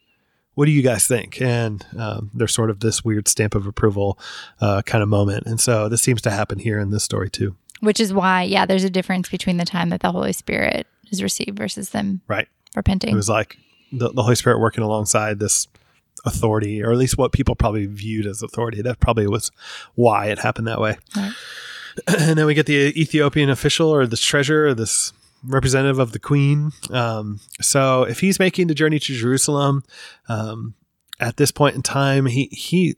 What 0.55 0.67
do 0.67 0.71
you 0.71 0.83
guys 0.83 1.09
think? 1.09 1.41
And 1.41 1.85
um, 1.99 2.31
there's 2.33 2.55
sort 2.55 2.71
of 2.71 2.79
this 2.81 3.05
weird 3.05 3.27
stamp 3.27 3.57
of 3.57 3.67
approval 3.67 4.19
uh, 4.61 4.83
kind 4.83 5.03
of 5.03 5.09
moment. 5.09 5.47
And 5.47 5.61
so 5.61 5.89
this 5.89 6.03
seems 6.03 6.23
to 6.23 6.31
happen 6.31 6.61
here 6.61 6.79
in 6.79 6.91
this 6.91 7.03
story 7.03 7.29
too. 7.29 7.57
Which 7.81 7.99
is 7.99 8.15
why, 8.15 8.45
yeah, 8.45 8.65
there's 8.65 8.85
a 8.85 8.91
difference 8.91 9.29
between 9.29 9.57
the 9.57 9.65
time 9.65 9.89
that 9.89 10.01
the 10.01 10.13
Holy 10.13 10.33
Spirit 10.33 10.87
is 11.11 11.23
received 11.23 11.59
versus 11.59 11.91
them 11.91 12.21
Right. 12.29 12.47
Repenting. 12.77 13.11
It 13.13 13.17
was 13.17 13.29
like 13.29 13.57
the, 13.93 14.11
the 14.11 14.23
Holy 14.23 14.37
Spirit 14.37 14.59
working 14.61 14.85
alongside 14.85 15.39
this 15.41 15.67
authority, 16.25 16.83
or 16.83 16.91
at 16.93 16.99
least 16.99 17.19
what 17.19 17.33
people 17.33 17.55
probably 17.55 17.87
viewed 17.87 18.27
as 18.27 18.43
authority. 18.43 18.81
That 18.83 19.01
probably 19.01 19.27
was 19.27 19.51
why 19.95 20.27
it 20.27 20.39
happened 20.39 20.67
that 20.69 20.81
way. 20.81 20.97
Right. 21.17 21.33
And 22.09 22.39
then 22.39 22.47
we 22.47 22.55
get 22.55 22.67
the 22.67 22.93
Ethiopian 23.01 23.51
official 23.51 23.89
or 23.89 24.07
this 24.07 24.21
treasurer, 24.21 24.69
or 24.69 24.75
this 24.75 25.13
representative 25.45 25.99
of 25.99 26.13
the 26.13 26.19
queen. 26.19 26.73
Um, 26.91 27.41
so 27.61 28.03
if 28.05 28.21
he's 28.21 28.39
making 28.39 28.67
the 28.67 28.75
journey 28.75 28.99
to 28.99 29.15
Jerusalem 29.15 29.85
um, 30.29 30.75
at 31.21 31.37
this 31.37 31.51
point 31.51 31.77
in 31.77 31.83
time, 31.83 32.27
he 32.27 32.47
he. 32.47 32.97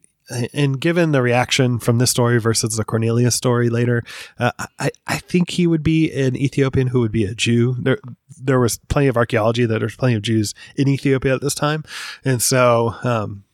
And 0.53 0.81
given 0.81 1.13
the 1.13 1.23
reaction 1.23 1.79
from 1.79 1.99
this 1.99 2.11
story 2.11 2.41
versus 2.41 2.75
the 2.75 2.85
Cornelius 2.85 3.37
story 3.37 3.71
later, 3.71 4.03
uh, 4.41 4.51
I, 4.77 4.91
I 5.07 5.19
think 5.19 5.51
he 5.51 5.69
would 5.69 5.85
be 5.85 6.13
an 6.13 6.35
Ethiopian 6.35 6.89
who 6.89 6.99
would 6.99 7.13
be 7.13 7.25
a 7.25 7.33
Jew. 7.33 7.77
There, 7.79 8.01
there 8.37 8.59
was 8.59 8.79
plenty 8.89 9.07
of 9.07 9.17
archaeology 9.17 9.67
that 9.67 9.79
there's 9.79 9.95
plenty 9.95 10.17
of 10.17 10.23
Jews 10.23 10.53
in 10.75 10.89
Ethiopia 10.89 11.37
at 11.37 11.43
this 11.43 11.55
time, 11.55 11.85
and 12.25 12.43
so 12.43 12.97
um, 13.05 13.45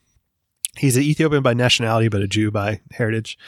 he's 0.77 0.97
an 0.97 1.03
Ethiopian 1.03 1.43
by 1.43 1.55
nationality, 1.55 2.09
but 2.09 2.23
a 2.23 2.29
Jew 2.29 2.51
by 2.51 2.81
heritage, 2.93 3.39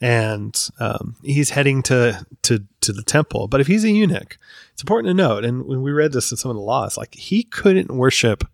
and 0.00 0.68
um, 0.78 1.16
he's 1.22 1.50
heading 1.50 1.82
to 1.84 2.26
to 2.42 2.64
to 2.80 2.92
the 2.92 3.02
temple. 3.02 3.48
But 3.48 3.60
if 3.60 3.66
he's 3.66 3.84
a 3.84 3.90
eunuch, 3.90 4.38
it's 4.72 4.82
important 4.82 5.10
to 5.10 5.14
note, 5.14 5.44
and 5.44 5.64
when 5.66 5.82
we 5.82 5.92
read 5.92 6.12
this 6.12 6.30
in 6.30 6.36
some 6.36 6.50
of 6.50 6.56
the 6.56 6.62
laws, 6.62 6.96
like 6.96 7.14
he 7.14 7.42
couldn't 7.42 7.90
worship 7.90 8.44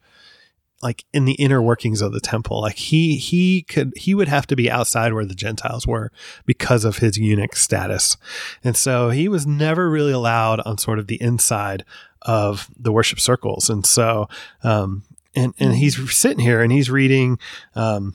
like 0.82 1.04
in 1.12 1.24
the 1.24 1.32
inner 1.34 1.60
workings 1.60 2.00
of 2.00 2.12
the 2.12 2.20
temple. 2.20 2.60
Like 2.60 2.76
he 2.76 3.16
he 3.16 3.62
could 3.62 3.92
he 3.96 4.14
would 4.14 4.28
have 4.28 4.46
to 4.48 4.56
be 4.56 4.70
outside 4.70 5.12
where 5.12 5.24
the 5.24 5.34
Gentiles 5.34 5.86
were 5.86 6.12
because 6.46 6.84
of 6.84 6.98
his 6.98 7.18
eunuch 7.18 7.56
status. 7.56 8.16
And 8.62 8.76
so 8.76 9.10
he 9.10 9.28
was 9.28 9.46
never 9.46 9.90
really 9.90 10.12
allowed 10.12 10.60
on 10.60 10.78
sort 10.78 10.98
of 10.98 11.08
the 11.08 11.20
inside 11.20 11.84
of 12.22 12.68
the 12.78 12.92
worship 12.92 13.18
circles. 13.18 13.68
And 13.68 13.84
so 13.84 14.28
um 14.62 15.02
and 15.38 15.54
and 15.58 15.74
he's 15.76 16.12
sitting 16.14 16.40
here 16.40 16.60
and 16.60 16.72
he's 16.72 16.90
reading 16.90 17.38
um 17.74 18.14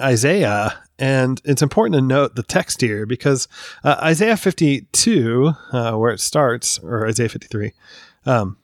Isaiah. 0.00 0.82
And 0.98 1.40
it's 1.44 1.62
important 1.62 1.94
to 1.94 2.02
note 2.02 2.34
the 2.34 2.42
text 2.42 2.80
here 2.80 3.06
because 3.06 3.48
uh, 3.84 3.96
Isaiah 4.02 4.36
52, 4.36 5.52
uh, 5.72 5.92
where 5.94 6.12
it 6.12 6.20
starts, 6.20 6.78
or 6.78 7.06
Isaiah 7.06 7.28
53, 7.28 7.72
um, 8.26 8.58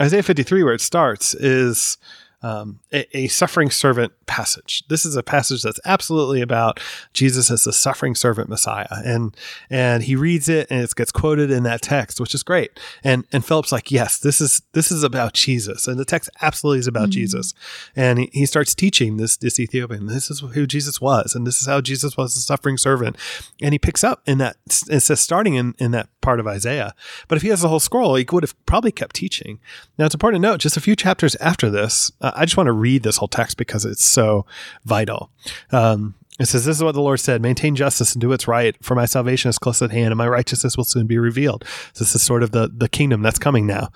Isaiah 0.00 0.22
53, 0.22 0.62
where 0.62 0.74
it 0.74 0.80
starts, 0.80 1.34
is 1.34 1.98
um, 2.46 2.78
a, 2.92 3.16
a, 3.16 3.26
suffering 3.26 3.70
servant 3.70 4.12
passage. 4.26 4.84
This 4.88 5.04
is 5.04 5.16
a 5.16 5.22
passage 5.22 5.62
that's 5.62 5.80
absolutely 5.84 6.40
about 6.40 6.78
Jesus 7.12 7.50
as 7.50 7.64
the 7.64 7.72
suffering 7.72 8.14
servant 8.14 8.48
Messiah, 8.48 8.86
and 8.90 9.36
and 9.68 10.04
he 10.04 10.14
reads 10.14 10.48
it 10.48 10.68
and 10.70 10.80
it 10.80 10.94
gets 10.94 11.10
quoted 11.10 11.50
in 11.50 11.64
that 11.64 11.82
text, 11.82 12.20
which 12.20 12.34
is 12.36 12.44
great. 12.44 12.78
And 13.02 13.24
and 13.32 13.44
Philip's 13.44 13.72
like, 13.72 13.90
yes, 13.90 14.18
this 14.18 14.40
is 14.40 14.62
this 14.74 14.92
is 14.92 15.02
about 15.02 15.32
Jesus, 15.32 15.88
and 15.88 15.98
the 15.98 16.04
text 16.04 16.30
absolutely 16.40 16.78
is 16.78 16.86
about 16.86 17.04
mm-hmm. 17.04 17.22
Jesus. 17.22 17.52
And 17.96 18.20
he, 18.20 18.30
he 18.32 18.46
starts 18.46 18.76
teaching 18.76 19.16
this 19.16 19.36
this 19.36 19.58
Ethiopian. 19.58 20.06
This 20.06 20.30
is 20.30 20.38
who 20.38 20.68
Jesus 20.68 21.00
was, 21.00 21.34
and 21.34 21.48
this 21.48 21.60
is 21.60 21.66
how 21.66 21.80
Jesus 21.80 22.16
was 22.16 22.34
the 22.34 22.40
suffering 22.40 22.78
servant. 22.78 23.16
And 23.60 23.72
he 23.74 23.78
picks 23.80 24.04
up 24.04 24.22
in 24.24 24.38
that 24.38 24.56
it 24.88 25.00
says 25.00 25.20
starting 25.20 25.54
in 25.54 25.74
in 25.78 25.90
that 25.90 26.10
part 26.20 26.38
of 26.38 26.46
Isaiah. 26.46 26.94
But 27.26 27.36
if 27.36 27.42
he 27.42 27.48
has 27.48 27.62
the 27.62 27.68
whole 27.68 27.80
scroll, 27.80 28.14
he 28.14 28.26
would 28.30 28.44
have 28.44 28.66
probably 28.66 28.92
kept 28.92 29.16
teaching. 29.16 29.58
Now 29.98 30.06
it's 30.06 30.14
important 30.14 30.42
to 30.42 30.48
note, 30.48 30.60
just 30.60 30.76
a 30.76 30.80
few 30.80 30.94
chapters 30.94 31.34
after 31.36 31.70
this. 31.70 32.12
Uh, 32.20 32.32
I 32.36 32.44
just 32.44 32.56
want 32.56 32.66
to 32.66 32.72
read 32.72 33.02
this 33.02 33.16
whole 33.16 33.28
text 33.28 33.56
because 33.56 33.84
it's 33.84 34.04
so 34.04 34.46
vital. 34.84 35.30
Um, 35.70 36.14
it 36.38 36.46
says, 36.46 36.64
This 36.64 36.76
is 36.76 36.84
what 36.84 36.92
the 36.92 37.00
Lord 37.00 37.20
said 37.20 37.40
maintain 37.42 37.76
justice 37.76 38.14
and 38.14 38.20
do 38.20 38.28
what's 38.28 38.48
right, 38.48 38.76
for 38.82 38.94
my 38.94 39.06
salvation 39.06 39.48
is 39.48 39.58
close 39.58 39.82
at 39.82 39.90
hand, 39.90 40.08
and 40.08 40.16
my 40.16 40.28
righteousness 40.28 40.76
will 40.76 40.84
soon 40.84 41.06
be 41.06 41.18
revealed. 41.18 41.64
So 41.92 42.04
this 42.04 42.14
is 42.14 42.22
sort 42.22 42.42
of 42.42 42.50
the, 42.50 42.70
the 42.74 42.88
kingdom 42.88 43.22
that's 43.22 43.38
coming 43.38 43.66
now. 43.66 43.90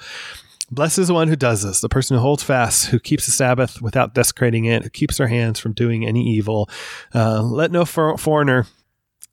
Blessed 0.73 1.01
is 1.01 1.09
the 1.09 1.15
one 1.15 1.29
who 1.29 1.37
does 1.37 1.63
this, 1.65 1.81
the 1.81 1.89
person 1.89 2.17
who 2.17 2.23
holds 2.23 2.45
fast, 2.45 2.87
who 2.87 3.01
keeps 3.01 3.27
the 3.27 3.33
Sabbath 3.33 3.83
without 3.83 4.15
desecrating 4.15 4.67
it, 4.67 4.85
who 4.85 4.91
keeps 4.91 5.19
their 5.19 5.27
hands 5.27 5.59
from 5.59 5.73
doing 5.73 6.07
any 6.07 6.25
evil. 6.25 6.71
Uh, 7.13 7.43
let 7.43 7.73
no 7.73 7.85
for- 7.85 8.17
foreigner 8.17 8.67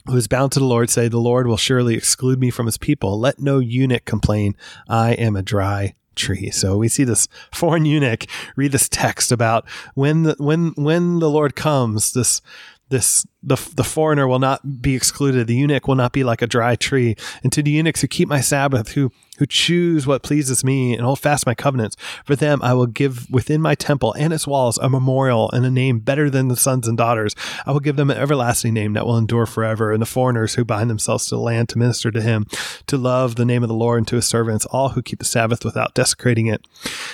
who 0.08 0.16
is 0.16 0.28
bound 0.28 0.52
to 0.54 0.60
the 0.60 0.66
Lord 0.66 0.90
say, 0.90 1.08
The 1.08 1.18
Lord 1.18 1.48
will 1.48 1.58
surely 1.58 1.96
exclude 1.96 2.40
me 2.40 2.50
from 2.50 2.66
his 2.66 2.78
people. 2.78 3.20
Let 3.20 3.40
no 3.40 3.60
eunuch 3.60 4.06
complain, 4.06 4.56
I 4.88 5.14
am 5.14 5.36
a 5.36 5.44
dry 5.44 5.94
tree. 6.18 6.52
So 6.52 6.78
we 6.78 6.88
see 6.88 7.04
this 7.04 7.28
foreign 7.54 7.86
eunuch 7.86 8.26
read 8.56 8.72
this 8.72 8.90
text 8.90 9.32
about 9.32 9.68
when 9.96 10.24
the, 10.24 10.36
when 10.38 10.74
when 10.76 11.20
the 11.20 11.30
Lord 11.30 11.56
comes, 11.56 12.12
this 12.14 12.42
this 12.90 13.26
the 13.44 13.56
the 13.76 13.84
foreigner 13.84 14.28
will 14.28 14.40
not 14.40 14.82
be 14.82 14.96
excluded. 14.96 15.48
The 15.48 15.56
eunuch 15.56 15.88
will 15.88 15.96
not 15.96 16.12
be 16.12 16.24
like 16.24 16.42
a 16.42 16.48
dry 16.48 16.76
tree. 16.76 17.16
And 17.44 17.52
to 17.54 17.64
the 17.64 17.72
eunuchs 17.72 18.02
who 18.02 18.08
keep 18.08 18.28
my 18.28 18.42
Sabbath, 18.42 18.90
who 18.90 19.12
who 19.38 19.46
choose 19.46 20.08
what 20.08 20.24
pleases 20.24 20.64
me 20.64 20.94
and 20.94 21.04
hold 21.04 21.20
fast 21.20 21.46
my 21.46 21.54
covenants, 21.54 21.96
for 22.26 22.36
them 22.36 22.60
I 22.64 22.74
will 22.74 22.88
give 22.88 23.30
within 23.30 23.62
my 23.62 23.76
temple 23.76 24.14
and 24.14 24.34
its 24.34 24.48
walls 24.48 24.78
a 24.80 24.90
memorial 24.90 25.52
and 25.52 25.66
a 25.66 25.70
name 25.70 26.00
better 26.00 26.30
than 26.30 26.48
the 26.48 26.56
sons 26.56 26.88
and 26.88 26.98
daughters. 26.98 27.36
I 27.66 27.72
will 27.72 27.80
give 27.80 27.98
them 27.98 28.10
an 28.10 28.18
everlasting 28.18 28.74
name 28.74 28.94
that 28.94 29.06
will 29.06 29.18
endure 29.18 29.46
forever. 29.46 29.92
And 29.94 30.02
the 30.02 30.08
foreigners 30.08 30.56
who 30.56 30.66
bind 30.66 30.90
themselves 30.90 31.28
to 31.28 31.36
the 31.36 31.42
land 31.42 31.70
to 31.70 31.78
minister 31.78 32.10
to 32.12 32.22
him, 32.22 32.48
to 32.88 32.98
love 32.98 33.36
the 33.36 33.46
name 33.46 33.64
of 33.64 33.70
the 33.70 33.76
Lord 33.76 34.00
and 34.00 34.08
to 34.08 34.16
his 34.16 34.26
servants, 34.26 34.66
all 34.66 34.90
who 34.90 35.04
keep 35.04 35.20
the 35.20 35.26
Sabbath 35.26 35.64
without 35.64 35.94
desecrating 35.94 36.48
it. 36.48 36.66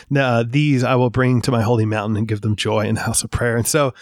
Now, 0.09 0.43
these 0.43 0.83
I 0.83 0.95
will 0.95 1.09
bring 1.09 1.41
to 1.41 1.51
my 1.51 1.62
holy 1.62 1.86
mountain 1.86 2.15
and 2.15 2.27
give 2.27 2.41
them 2.41 2.55
joy 2.55 2.86
in 2.86 2.95
the 2.95 3.01
house 3.01 3.23
of 3.23 3.31
prayer. 3.31 3.57
And 3.57 3.67
so 3.67 3.93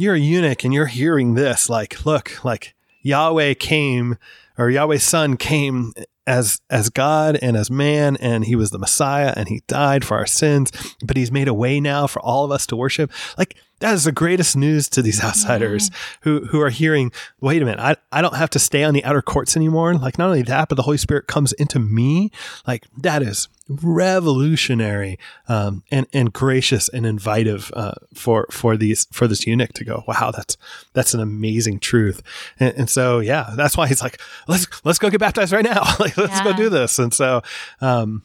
you're 0.00 0.14
a 0.14 0.18
eunuch 0.18 0.64
and 0.64 0.72
you're 0.72 0.86
hearing 0.86 1.34
this 1.34 1.68
like, 1.68 2.06
look, 2.06 2.42
like 2.42 2.74
Yahweh 3.02 3.52
came 3.52 4.16
or 4.56 4.70
Yahweh's 4.70 5.02
son 5.02 5.36
came 5.36 5.92
as 6.26 6.62
as 6.70 6.88
God 6.88 7.38
and 7.42 7.54
as 7.54 7.70
man 7.70 8.16
and 8.16 8.46
he 8.46 8.56
was 8.56 8.70
the 8.70 8.78
Messiah 8.78 9.34
and 9.36 9.48
he 9.48 9.62
died 9.66 10.04
for 10.04 10.16
our 10.16 10.26
sins 10.26 10.72
but 11.04 11.18
he's 11.18 11.30
made 11.30 11.48
a 11.48 11.54
way 11.54 11.80
now 11.80 12.06
for 12.06 12.20
all 12.20 12.46
of 12.46 12.50
us 12.50 12.66
to 12.68 12.76
worship. 12.76 13.12
Like 13.36 13.56
that 13.80 13.94
is 13.94 14.04
the 14.04 14.12
greatest 14.12 14.56
news 14.56 14.88
to 14.90 15.02
these 15.02 15.22
outsiders 15.24 15.90
who 16.22 16.46
who 16.46 16.60
are 16.60 16.70
hearing 16.70 17.12
wait 17.40 17.60
a 17.60 17.64
minute 17.64 17.80
I, 17.80 17.96
I 18.12 18.22
don't 18.22 18.36
have 18.36 18.50
to 18.50 18.58
stay 18.58 18.84
on 18.84 18.94
the 18.94 19.04
outer 19.04 19.22
courts 19.22 19.56
anymore. 19.56 19.94
Like 19.94 20.18
not 20.18 20.26
only 20.26 20.42
that 20.42 20.68
but 20.68 20.76
the 20.76 20.82
holy 20.82 20.98
spirit 20.98 21.26
comes 21.26 21.52
into 21.54 21.78
me. 21.78 22.30
Like 22.66 22.86
that 22.98 23.22
is 23.22 23.48
revolutionary 23.68 25.18
um, 25.48 25.82
and 25.90 26.06
and 26.12 26.32
gracious 26.32 26.88
and 26.88 27.06
invitive 27.06 27.70
uh, 27.74 27.94
for 28.14 28.46
for 28.50 28.76
these 28.76 29.06
for 29.12 29.28
this 29.28 29.46
eunuch 29.46 29.72
to 29.74 29.84
go 29.84 30.02
wow 30.08 30.30
that's 30.30 30.56
that's 30.92 31.14
an 31.14 31.20
amazing 31.20 31.78
truth. 31.78 32.22
And, 32.58 32.74
and, 32.76 32.90
so 32.90 33.20
yeah 33.20 33.52
that's 33.56 33.76
why 33.76 33.86
he's 33.86 34.02
like 34.02 34.20
let's 34.48 34.66
let's 34.84 34.98
go 34.98 35.10
get 35.10 35.20
baptized 35.20 35.52
right 35.52 35.64
now. 35.64 35.82
Like 36.00 36.16
let's 36.16 36.38
yeah. 36.38 36.44
go 36.44 36.52
do 36.54 36.68
this. 36.68 36.98
And 36.98 37.12
so 37.12 37.42
um, 37.80 38.22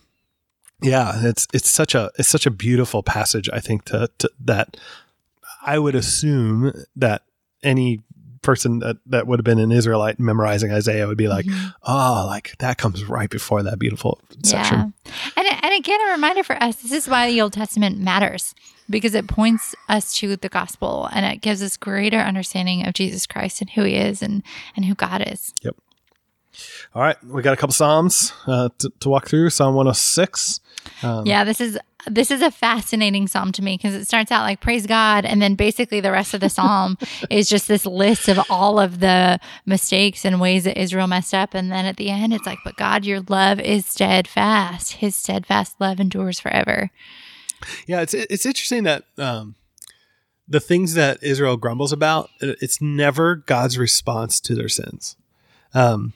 yeah 0.81 1.27
it's 1.27 1.47
it's 1.53 1.69
such 1.69 1.93
a 1.93 2.11
it's 2.17 2.29
such 2.29 2.45
a 2.45 2.51
beautiful 2.51 3.03
passage 3.03 3.49
I 3.51 3.59
think 3.59 3.85
to, 3.85 4.09
to 4.19 4.29
that 4.39 4.77
I 5.65 5.79
would 5.79 5.95
assume 5.95 6.71
that 6.95 7.23
any 7.63 7.99
person 8.41 8.79
that, 8.79 8.97
that 9.07 9.25
would 9.25 9.39
have 9.39 9.43
been 9.43 9.59
an 9.59 9.71
Israelite 9.71 10.19
memorizing 10.19 10.71
Isaiah 10.71 11.07
would 11.07 11.17
be 11.17 11.27
like, 11.27 11.45
mm-hmm. 11.45 11.69
oh, 11.83 12.25
like 12.27 12.55
that 12.59 12.77
comes 12.77 13.03
right 13.03 13.29
before 13.29 13.63
that 13.63 13.79
beautiful 13.79 14.21
section. 14.43 14.93
Yeah. 15.05 15.11
And, 15.35 15.47
and 15.63 15.73
again, 15.73 15.99
a 16.07 16.11
reminder 16.11 16.43
for 16.43 16.61
us 16.61 16.77
this 16.77 16.91
is 16.91 17.09
why 17.09 17.29
the 17.29 17.41
Old 17.41 17.53
Testament 17.53 17.97
matters 17.97 18.53
because 18.87 19.15
it 19.15 19.27
points 19.27 19.73
us 19.89 20.13
to 20.17 20.37
the 20.37 20.47
gospel 20.47 21.09
and 21.11 21.25
it 21.25 21.41
gives 21.41 21.63
us 21.63 21.75
greater 21.75 22.19
understanding 22.19 22.85
of 22.85 22.93
Jesus 22.93 23.25
Christ 23.25 23.61
and 23.61 23.69
who 23.71 23.83
he 23.83 23.95
is 23.95 24.21
and, 24.21 24.43
and 24.75 24.85
who 24.85 24.93
God 24.93 25.23
is. 25.27 25.51
Yep. 25.63 25.75
All 26.93 27.01
right. 27.01 27.21
We 27.23 27.41
got 27.41 27.53
a 27.53 27.57
couple 27.57 27.73
Psalms 27.73 28.33
uh, 28.47 28.69
to, 28.79 28.91
to 28.99 29.09
walk 29.09 29.27
through. 29.27 29.49
Psalm 29.49 29.75
106. 29.75 30.59
Um, 31.03 31.25
yeah, 31.25 31.43
this 31.43 31.59
is 31.59 31.77
this 32.07 32.29
is 32.29 32.41
a 32.41 32.51
fascinating 32.51 33.27
psalm 33.27 33.51
to 33.53 33.63
me 33.63 33.77
because 33.77 33.95
it 33.95 34.05
starts 34.05 34.31
out 34.31 34.43
like 34.43 34.61
praise 34.61 34.85
God, 34.85 35.25
and 35.25 35.41
then 35.41 35.55
basically 35.55 35.99
the 35.99 36.11
rest 36.11 36.33
of 36.33 36.39
the 36.39 36.49
psalm 36.49 36.97
is 37.29 37.49
just 37.49 37.67
this 37.67 37.85
list 37.85 38.27
of 38.27 38.39
all 38.49 38.79
of 38.79 38.99
the 38.99 39.39
mistakes 39.65 40.25
and 40.25 40.39
ways 40.39 40.65
that 40.65 40.79
Israel 40.79 41.07
messed 41.07 41.33
up, 41.33 41.53
and 41.53 41.71
then 41.71 41.85
at 41.85 41.97
the 41.97 42.09
end 42.09 42.33
it's 42.33 42.45
like, 42.45 42.59
but 42.63 42.75
God, 42.77 43.05
your 43.05 43.21
love 43.21 43.59
is 43.59 43.85
steadfast; 43.85 44.93
His 44.93 45.15
steadfast 45.15 45.79
love 45.79 45.99
endures 45.99 46.39
forever. 46.39 46.91
Yeah, 47.87 48.01
it's 48.01 48.13
it's 48.13 48.45
interesting 48.45 48.83
that 48.83 49.05
um, 49.17 49.55
the 50.47 50.59
things 50.59 50.93
that 50.93 51.23
Israel 51.23 51.57
grumbles 51.57 51.91
about, 51.91 52.29
it's 52.39 52.81
never 52.81 53.35
God's 53.35 53.77
response 53.77 54.39
to 54.41 54.55
their 54.55 54.69
sins. 54.69 55.15
Um, 55.73 56.13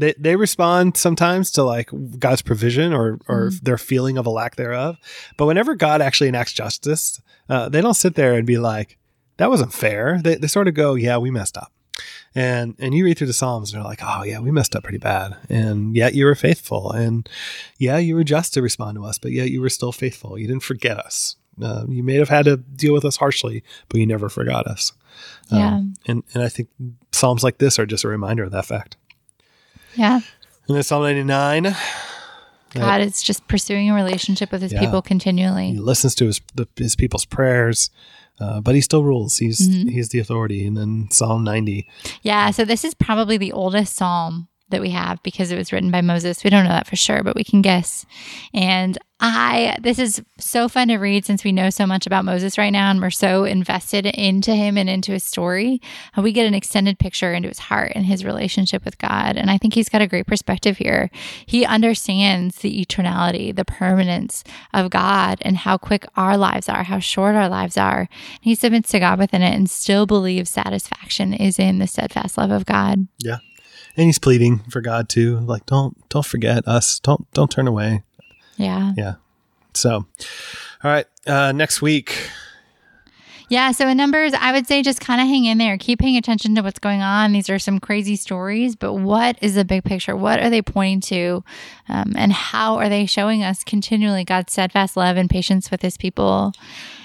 they 0.00 0.14
they 0.18 0.36
respond 0.36 0.96
sometimes 0.96 1.50
to 1.52 1.62
like 1.62 1.90
God's 2.18 2.42
provision 2.42 2.92
or 2.92 3.18
or 3.28 3.50
mm. 3.50 3.60
their 3.60 3.78
feeling 3.78 4.18
of 4.18 4.26
a 4.26 4.30
lack 4.30 4.56
thereof. 4.56 4.96
But 5.36 5.46
whenever 5.46 5.74
God 5.74 6.00
actually 6.00 6.28
enacts 6.28 6.52
justice, 6.52 7.20
uh, 7.48 7.68
they 7.68 7.80
don't 7.80 7.94
sit 7.94 8.14
there 8.14 8.34
and 8.34 8.46
be 8.46 8.58
like, 8.58 8.98
"That 9.36 9.50
wasn't 9.50 9.72
fair." 9.72 10.20
They 10.22 10.36
they 10.36 10.46
sort 10.46 10.68
of 10.68 10.74
go, 10.74 10.94
"Yeah, 10.94 11.18
we 11.18 11.30
messed 11.30 11.56
up." 11.56 11.72
And 12.34 12.76
and 12.78 12.94
you 12.94 13.04
read 13.04 13.18
through 13.18 13.26
the 13.26 13.32
Psalms 13.32 13.72
and 13.72 13.78
they're 13.78 13.88
like, 13.88 14.00
"Oh 14.02 14.22
yeah, 14.24 14.40
we 14.40 14.50
messed 14.50 14.74
up 14.74 14.84
pretty 14.84 14.98
bad." 14.98 15.36
And 15.48 15.94
yet 15.94 16.14
you 16.14 16.24
were 16.24 16.34
faithful, 16.34 16.90
and 16.92 17.28
yeah, 17.78 17.98
you 17.98 18.14
were 18.14 18.24
just 18.24 18.54
to 18.54 18.62
respond 18.62 18.96
to 18.96 19.04
us, 19.04 19.18
but 19.18 19.32
yet 19.32 19.50
you 19.50 19.60
were 19.60 19.68
still 19.68 19.92
faithful. 19.92 20.38
You 20.38 20.46
didn't 20.46 20.62
forget 20.62 20.98
us. 20.98 21.36
Uh, 21.62 21.84
you 21.88 22.02
may 22.02 22.14
have 22.14 22.30
had 22.30 22.46
to 22.46 22.56
deal 22.56 22.94
with 22.94 23.04
us 23.04 23.16
harshly, 23.16 23.62
but 23.88 24.00
you 24.00 24.06
never 24.06 24.30
forgot 24.30 24.66
us. 24.66 24.92
Yeah. 25.50 25.74
Um, 25.74 25.94
and 26.06 26.22
and 26.32 26.42
I 26.42 26.48
think 26.48 26.68
Psalms 27.12 27.44
like 27.44 27.58
this 27.58 27.78
are 27.78 27.86
just 27.86 28.04
a 28.04 28.08
reminder 28.08 28.44
of 28.44 28.52
that 28.52 28.64
fact. 28.64 28.96
Yeah. 29.94 30.20
And 30.68 30.76
then 30.76 30.82
Psalm 30.82 31.02
99. 31.02 31.74
God 32.74 33.00
is 33.00 33.22
just 33.22 33.46
pursuing 33.48 33.90
a 33.90 33.94
relationship 33.94 34.52
with 34.52 34.62
his 34.62 34.72
yeah. 34.72 34.80
people 34.80 35.02
continually. 35.02 35.72
He 35.72 35.78
listens 35.78 36.14
to 36.16 36.26
his 36.26 36.40
the, 36.54 36.68
his 36.76 36.94
people's 36.94 37.24
prayers, 37.24 37.90
uh, 38.38 38.60
but 38.60 38.74
he 38.74 38.80
still 38.80 39.02
rules. 39.02 39.38
He's 39.38 39.68
mm-hmm. 39.68 39.88
he's 39.88 40.10
the 40.10 40.20
authority. 40.20 40.66
And 40.66 40.76
then 40.76 41.08
Psalm 41.10 41.42
90. 41.42 41.88
Yeah, 42.22 42.50
so 42.52 42.64
this 42.64 42.84
is 42.84 42.94
probably 42.94 43.36
the 43.38 43.52
oldest 43.52 43.96
psalm 43.96 44.48
that 44.70 44.80
we 44.80 44.90
have 44.90 45.22
because 45.22 45.50
it 45.50 45.56
was 45.56 45.72
written 45.72 45.90
by 45.90 46.00
Moses. 46.00 46.44
We 46.44 46.50
don't 46.50 46.64
know 46.64 46.70
that 46.70 46.86
for 46.86 46.96
sure, 46.96 47.22
but 47.22 47.36
we 47.36 47.44
can 47.44 47.62
guess. 47.62 48.06
And 48.54 48.98
I 49.22 49.76
this 49.80 49.98
is 49.98 50.22
so 50.38 50.68
fun 50.68 50.88
to 50.88 50.96
read 50.96 51.26
since 51.26 51.44
we 51.44 51.52
know 51.52 51.68
so 51.68 51.86
much 51.86 52.06
about 52.06 52.24
Moses 52.24 52.56
right 52.56 52.70
now 52.70 52.90
and 52.90 53.02
we're 53.02 53.10
so 53.10 53.44
invested 53.44 54.06
into 54.06 54.54
him 54.54 54.78
and 54.78 54.88
into 54.88 55.12
his 55.12 55.24
story. 55.24 55.80
Uh, 56.16 56.22
we 56.22 56.32
get 56.32 56.46
an 56.46 56.54
extended 56.54 56.98
picture 56.98 57.34
into 57.34 57.48
his 57.48 57.58
heart 57.58 57.92
and 57.94 58.06
his 58.06 58.24
relationship 58.24 58.82
with 58.84 58.96
God. 58.96 59.36
And 59.36 59.50
I 59.50 59.58
think 59.58 59.74
he's 59.74 59.90
got 59.90 60.00
a 60.00 60.06
great 60.06 60.26
perspective 60.26 60.78
here. 60.78 61.10
He 61.44 61.66
understands 61.66 62.56
the 62.56 62.84
eternality, 62.84 63.54
the 63.54 63.64
permanence 63.64 64.42
of 64.72 64.88
God 64.88 65.38
and 65.42 65.58
how 65.58 65.76
quick 65.76 66.06
our 66.16 66.38
lives 66.38 66.68
are, 66.68 66.84
how 66.84 66.98
short 66.98 67.34
our 67.34 67.48
lives 67.48 67.76
are. 67.76 68.08
He 68.40 68.54
submits 68.54 68.90
to 68.92 69.00
God 69.00 69.18
within 69.18 69.42
it 69.42 69.54
and 69.54 69.68
still 69.68 70.06
believes 70.06 70.48
satisfaction 70.48 71.34
is 71.34 71.58
in 71.58 71.78
the 71.78 71.86
steadfast 71.86 72.38
love 72.38 72.50
of 72.50 72.64
God. 72.64 73.06
Yeah 73.18 73.38
and 73.96 74.06
he's 74.06 74.18
pleading 74.18 74.60
for 74.70 74.80
God 74.80 75.08
too, 75.08 75.38
like 75.40 75.66
don't 75.66 75.96
don't 76.08 76.26
forget 76.26 76.66
us, 76.66 76.98
don't 77.00 77.30
don't 77.32 77.50
turn 77.50 77.66
away. 77.66 78.02
Yeah, 78.56 78.92
yeah. 78.96 79.14
So, 79.74 79.90
all 79.90 80.90
right, 80.90 81.06
uh, 81.26 81.52
next 81.52 81.80
week 81.80 82.30
Yeah. 83.50 83.72
So 83.72 83.88
in 83.88 83.96
numbers, 83.96 84.32
I 84.32 84.52
would 84.52 84.68
say 84.68 84.80
just 84.80 85.00
kind 85.00 85.20
of 85.20 85.26
hang 85.26 85.44
in 85.44 85.58
there. 85.58 85.76
Keep 85.76 85.98
paying 85.98 86.16
attention 86.16 86.54
to 86.54 86.62
what's 86.62 86.78
going 86.78 87.02
on. 87.02 87.32
These 87.32 87.50
are 87.50 87.58
some 87.58 87.80
crazy 87.80 88.14
stories, 88.14 88.76
but 88.76 88.94
what 88.94 89.36
is 89.42 89.56
the 89.56 89.64
big 89.64 89.82
picture? 89.82 90.14
What 90.14 90.38
are 90.38 90.50
they 90.50 90.62
pointing 90.62 91.00
to? 91.16 91.44
Um, 91.88 92.12
and 92.16 92.32
how 92.32 92.76
are 92.76 92.88
they 92.88 93.06
showing 93.06 93.42
us 93.42 93.64
continually 93.64 94.22
God's 94.24 94.52
steadfast 94.52 94.96
love 94.96 95.16
and 95.16 95.28
patience 95.28 95.68
with 95.68 95.82
his 95.82 95.96
people? 95.96 96.52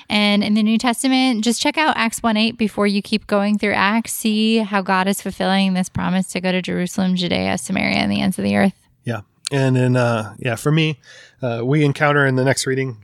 And 0.09 0.43
in 0.43 0.53
the 0.53 0.63
New 0.63 0.77
Testament, 0.77 1.43
just 1.43 1.61
check 1.61 1.77
out 1.77 1.97
Acts 1.97 2.21
1 2.21 2.37
8 2.37 2.57
before 2.57 2.87
you 2.87 3.01
keep 3.01 3.27
going 3.27 3.57
through 3.57 3.73
Acts. 3.73 4.13
See 4.13 4.59
how 4.59 4.81
God 4.81 5.07
is 5.07 5.21
fulfilling 5.21 5.73
this 5.73 5.89
promise 5.89 6.27
to 6.29 6.41
go 6.41 6.51
to 6.51 6.61
Jerusalem, 6.61 7.15
Judea, 7.15 7.57
Samaria, 7.57 7.97
and 7.97 8.11
the 8.11 8.21
ends 8.21 8.37
of 8.37 8.43
the 8.43 8.55
earth. 8.55 8.75
Yeah. 9.03 9.21
And 9.51 9.75
then, 9.75 9.95
uh, 9.95 10.35
yeah, 10.39 10.55
for 10.55 10.71
me, 10.71 10.99
uh, 11.41 11.61
we 11.63 11.83
encounter 11.83 12.25
in 12.25 12.35
the 12.35 12.43
next 12.43 12.65
reading 12.65 13.03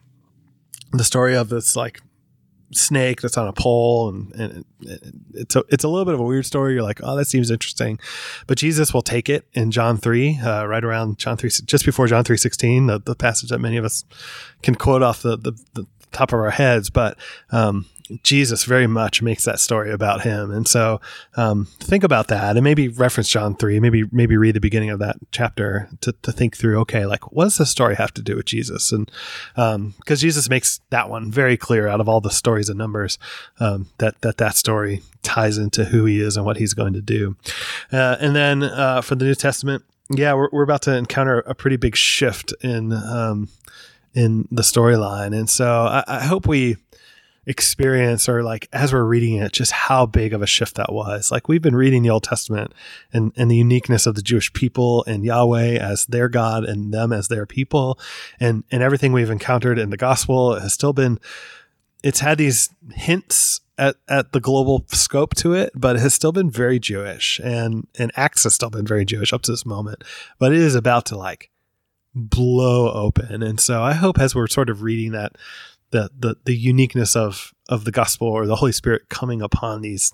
the 0.91 1.03
story 1.03 1.35
of 1.35 1.49
this 1.49 1.75
like 1.75 2.01
snake 2.73 3.21
that's 3.21 3.37
on 3.37 3.47
a 3.47 3.53
pole 3.53 4.09
and, 4.09 4.33
and 4.33 4.65
it's 5.33 5.55
a, 5.55 5.63
it's 5.69 5.83
a 5.83 5.89
little 5.89 6.05
bit 6.05 6.13
of 6.13 6.21
a 6.21 6.23
weird 6.23 6.45
story 6.45 6.73
you're 6.73 6.83
like 6.83 7.01
oh 7.03 7.17
that 7.17 7.25
seems 7.25 7.51
interesting 7.51 7.99
but 8.47 8.57
jesus 8.57 8.93
will 8.93 9.01
take 9.01 9.27
it 9.27 9.45
in 9.53 9.71
john 9.71 9.97
3 9.97 10.39
uh, 10.39 10.65
right 10.65 10.83
around 10.83 11.17
john 11.17 11.35
3 11.35 11.49
just 11.65 11.85
before 11.85 12.07
john 12.07 12.23
3.16 12.23 12.87
the, 12.87 12.99
the 12.99 13.15
passage 13.15 13.49
that 13.49 13.59
many 13.59 13.75
of 13.75 13.83
us 13.83 14.05
can 14.61 14.75
quote 14.75 15.03
off 15.03 15.21
the, 15.21 15.35
the, 15.37 15.51
the 15.73 15.85
top 16.12 16.34
of 16.34 16.39
our 16.39 16.51
heads 16.51 16.89
but 16.89 17.18
um, 17.51 17.86
Jesus 18.24 18.66
very 18.66 18.88
much 18.88 19.22
makes 19.22 19.45
that 19.45 19.59
story 19.59 19.91
about 19.91 20.22
him. 20.22 20.51
And 20.51 20.68
so 20.68 20.99
um, 21.36 21.66
think 21.80 22.03
about 22.03 22.28
that 22.28 22.57
and 22.57 22.64
maybe 22.64 22.88
reference 22.88 23.30
John 23.30 23.55
3, 23.55 23.80
maybe 23.80 24.03
maybe 24.12 24.38
read 24.38 24.55
the 24.55 24.59
beginning 24.59 24.89
of 24.89 24.99
that 24.99 25.18
chapter 25.32 25.89
to, 26.01 26.14
to 26.24 26.32
think 26.32 26.57
through, 26.57 26.80
okay, 26.82 27.05
like 27.05 27.32
what 27.32 27.45
does 27.45 27.57
this 27.57 27.70
story 27.70 27.95
have 27.95 28.14
to 28.16 28.22
do 28.22 28.36
with 28.36 28.45
Jesus? 28.45 28.91
And 28.91 29.09
because 29.55 29.76
um, 29.76 29.93
Jesus 30.16 30.49
makes 30.49 30.82
that 30.89 31.09
one 31.09 31.32
very 31.32 31.57
clear 31.57 31.88
out 31.88 32.01
of 32.01 32.09
all 32.09 32.22
the 32.22 32.32
stories 32.32 32.70
and 32.70 32.78
numbers 32.78 33.18
um, 33.59 33.88
that, 33.99 34.20
that 34.22 34.38
that 34.38 34.55
story 34.55 35.01
ties 35.24 35.57
into 35.57 35.86
who 35.86 36.05
he 36.05 36.20
is 36.20 36.38
and 36.38 36.45
what 36.45 36.57
he's 36.57 36.74
going 36.74 36.93
to 36.93 37.01
do. 37.01 37.36
Uh, 37.91 38.18
and 38.20 38.36
then 38.36 38.64
uh, 38.64 39.01
for 39.01 39.16
the 39.16 39.26
New 39.26 39.36
Testament, 39.36 39.84
yeah, 40.09 40.34
we're, 40.34 40.49
we're 40.51 40.64
about 40.64 40.82
to 40.84 40.95
encounter 40.95 41.39
a 41.39 41.55
pretty 41.55 41.78
big 41.78 41.95
shift 41.95 42.53
in 42.62 42.91
um, 42.91 43.47
in 44.14 44.47
the 44.51 44.62
storyline. 44.62 45.38
And 45.38 45.49
so 45.49 45.86
I, 45.86 46.03
I 46.07 46.24
hope 46.24 46.47
we 46.47 46.78
experience 47.47 48.30
or 48.30 48.43
like 48.43 48.70
as 48.72 48.93
we're 48.93 49.03
reading 49.03 49.38
it 49.38 49.51
just 49.51 49.72
how 49.72 50.05
big 50.05 50.32
of 50.32 50.41
a 50.41 50.47
shift 50.47 50.76
that 50.76 50.93
was. 50.93 51.32
Like 51.32 51.47
we've 51.47 51.62
been 51.62 51.76
reading 51.76 52.03
the 52.03 52.09
old 52.12 52.24
testament 52.24 52.72
and 53.12 53.34
and 53.36 53.49
the 53.49 53.55
uniqueness 53.55 54.05
of 54.05 54.14
the 54.14 54.22
jewish 54.22 54.53
people 54.53 55.03
and 55.05 55.26
yahweh 55.26 55.78
as 55.78 56.05
their 56.05 56.30
god 56.30 56.66
and 56.66 56.93
them 56.93 57.12
as 57.12 57.30
their 57.30 57.47
people. 57.47 57.97
And 58.39 58.64
and 58.72 58.84
everything 58.84 59.12
we've 59.12 59.30
encountered 59.30 59.80
in 59.80 59.89
the 59.89 59.97
gospel 59.97 60.59
has 60.59 60.74
still 60.74 60.93
been 60.93 61.20
it's 62.03 62.20
had 62.20 62.38
these 62.38 62.70
hints 62.93 63.62
at, 63.78 63.95
at 64.07 64.32
the 64.32 64.39
global 64.39 64.86
scope 64.89 65.36
to 65.36 65.53
it, 65.53 65.72
but 65.76 65.95
it 65.95 65.99
has 65.99 66.14
still 66.14 66.32
been 66.32 66.49
very 66.49 66.80
Jewish. 66.80 67.39
And, 67.43 67.88
and 67.97 68.12
Acts 68.16 68.43
has 68.43 68.53
still 68.53 68.70
been 68.70 68.86
very 68.86 69.05
Jewish 69.05 69.34
up 69.34 69.43
to 69.43 69.51
this 69.51 69.66
moment, 69.66 70.03
but 70.39 70.51
it 70.51 70.59
is 70.59 70.76
about 70.76 71.05
to 71.07 71.18
like 71.18 71.50
blow 72.14 72.91
open. 72.91 73.43
And 73.43 73.59
so 73.59 73.82
I 73.82 73.93
hope 73.93 74.20
as 74.20 74.36
we're 74.36 74.47
sort 74.47 74.70
of 74.70 74.82
reading 74.82 75.12
that, 75.12 75.38
the 75.91 76.09
the 76.18 76.38
the 76.45 76.55
uniqueness 76.55 77.16
of 77.16 77.53
of 77.70 77.86
the 77.86 77.91
gospel 77.91 78.28
or 78.28 78.45
the 78.45 78.55
Holy 78.55 78.72
Spirit 78.72 79.09
coming 79.09 79.41
upon 79.41 79.82
these 79.82 80.14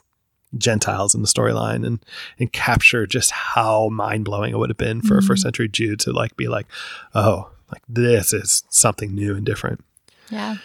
Gentiles 0.58 1.14
in 1.14 1.22
the 1.22 1.28
storyline 1.28 1.86
and 1.86 2.04
and 2.39 2.52
capture 2.52 3.06
just 3.06 3.32
how 3.32 3.89
mind 3.89 4.26
blowing 4.26 4.54
it 4.54 4.58
would 4.58 4.70
have 4.70 4.78
been 4.78 5.02
for 5.02 5.16
mm-hmm. 5.16 5.26
a 5.26 5.28
first 5.28 5.43
century 5.43 5.68
Jew 5.68 5.95
to 5.98 6.12
like 6.12 6.36
be 6.36 6.48
like, 6.48 6.68
oh, 7.14 7.52
like 7.72 7.84
this 7.88 8.34
is 8.34 8.64
something 8.70 9.14
new 9.14 9.36
and 9.36 9.45
different. 9.45 9.84
Yeah. 10.30 10.58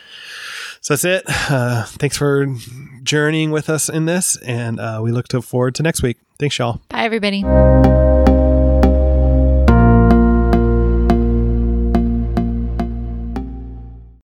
So 0.81 0.95
that's 0.95 1.05
it. 1.05 1.25
Uh, 1.29 1.85
thanks 1.85 2.17
for 2.17 2.47
journeying 3.03 3.53
with 3.53 3.71
us 3.71 3.89
in 3.89 4.07
this, 4.07 4.37
and 4.39 4.81
uh, 4.81 5.01
we 5.03 5.13
look 5.13 5.29
to 5.29 5.41
forward 5.43 5.77
to 5.77 5.83
next 5.83 6.03
week. 6.03 6.19
Thanks, 6.39 6.59
y'all. 6.59 6.81
Bye, 6.89 7.05
everybody. 7.05 7.43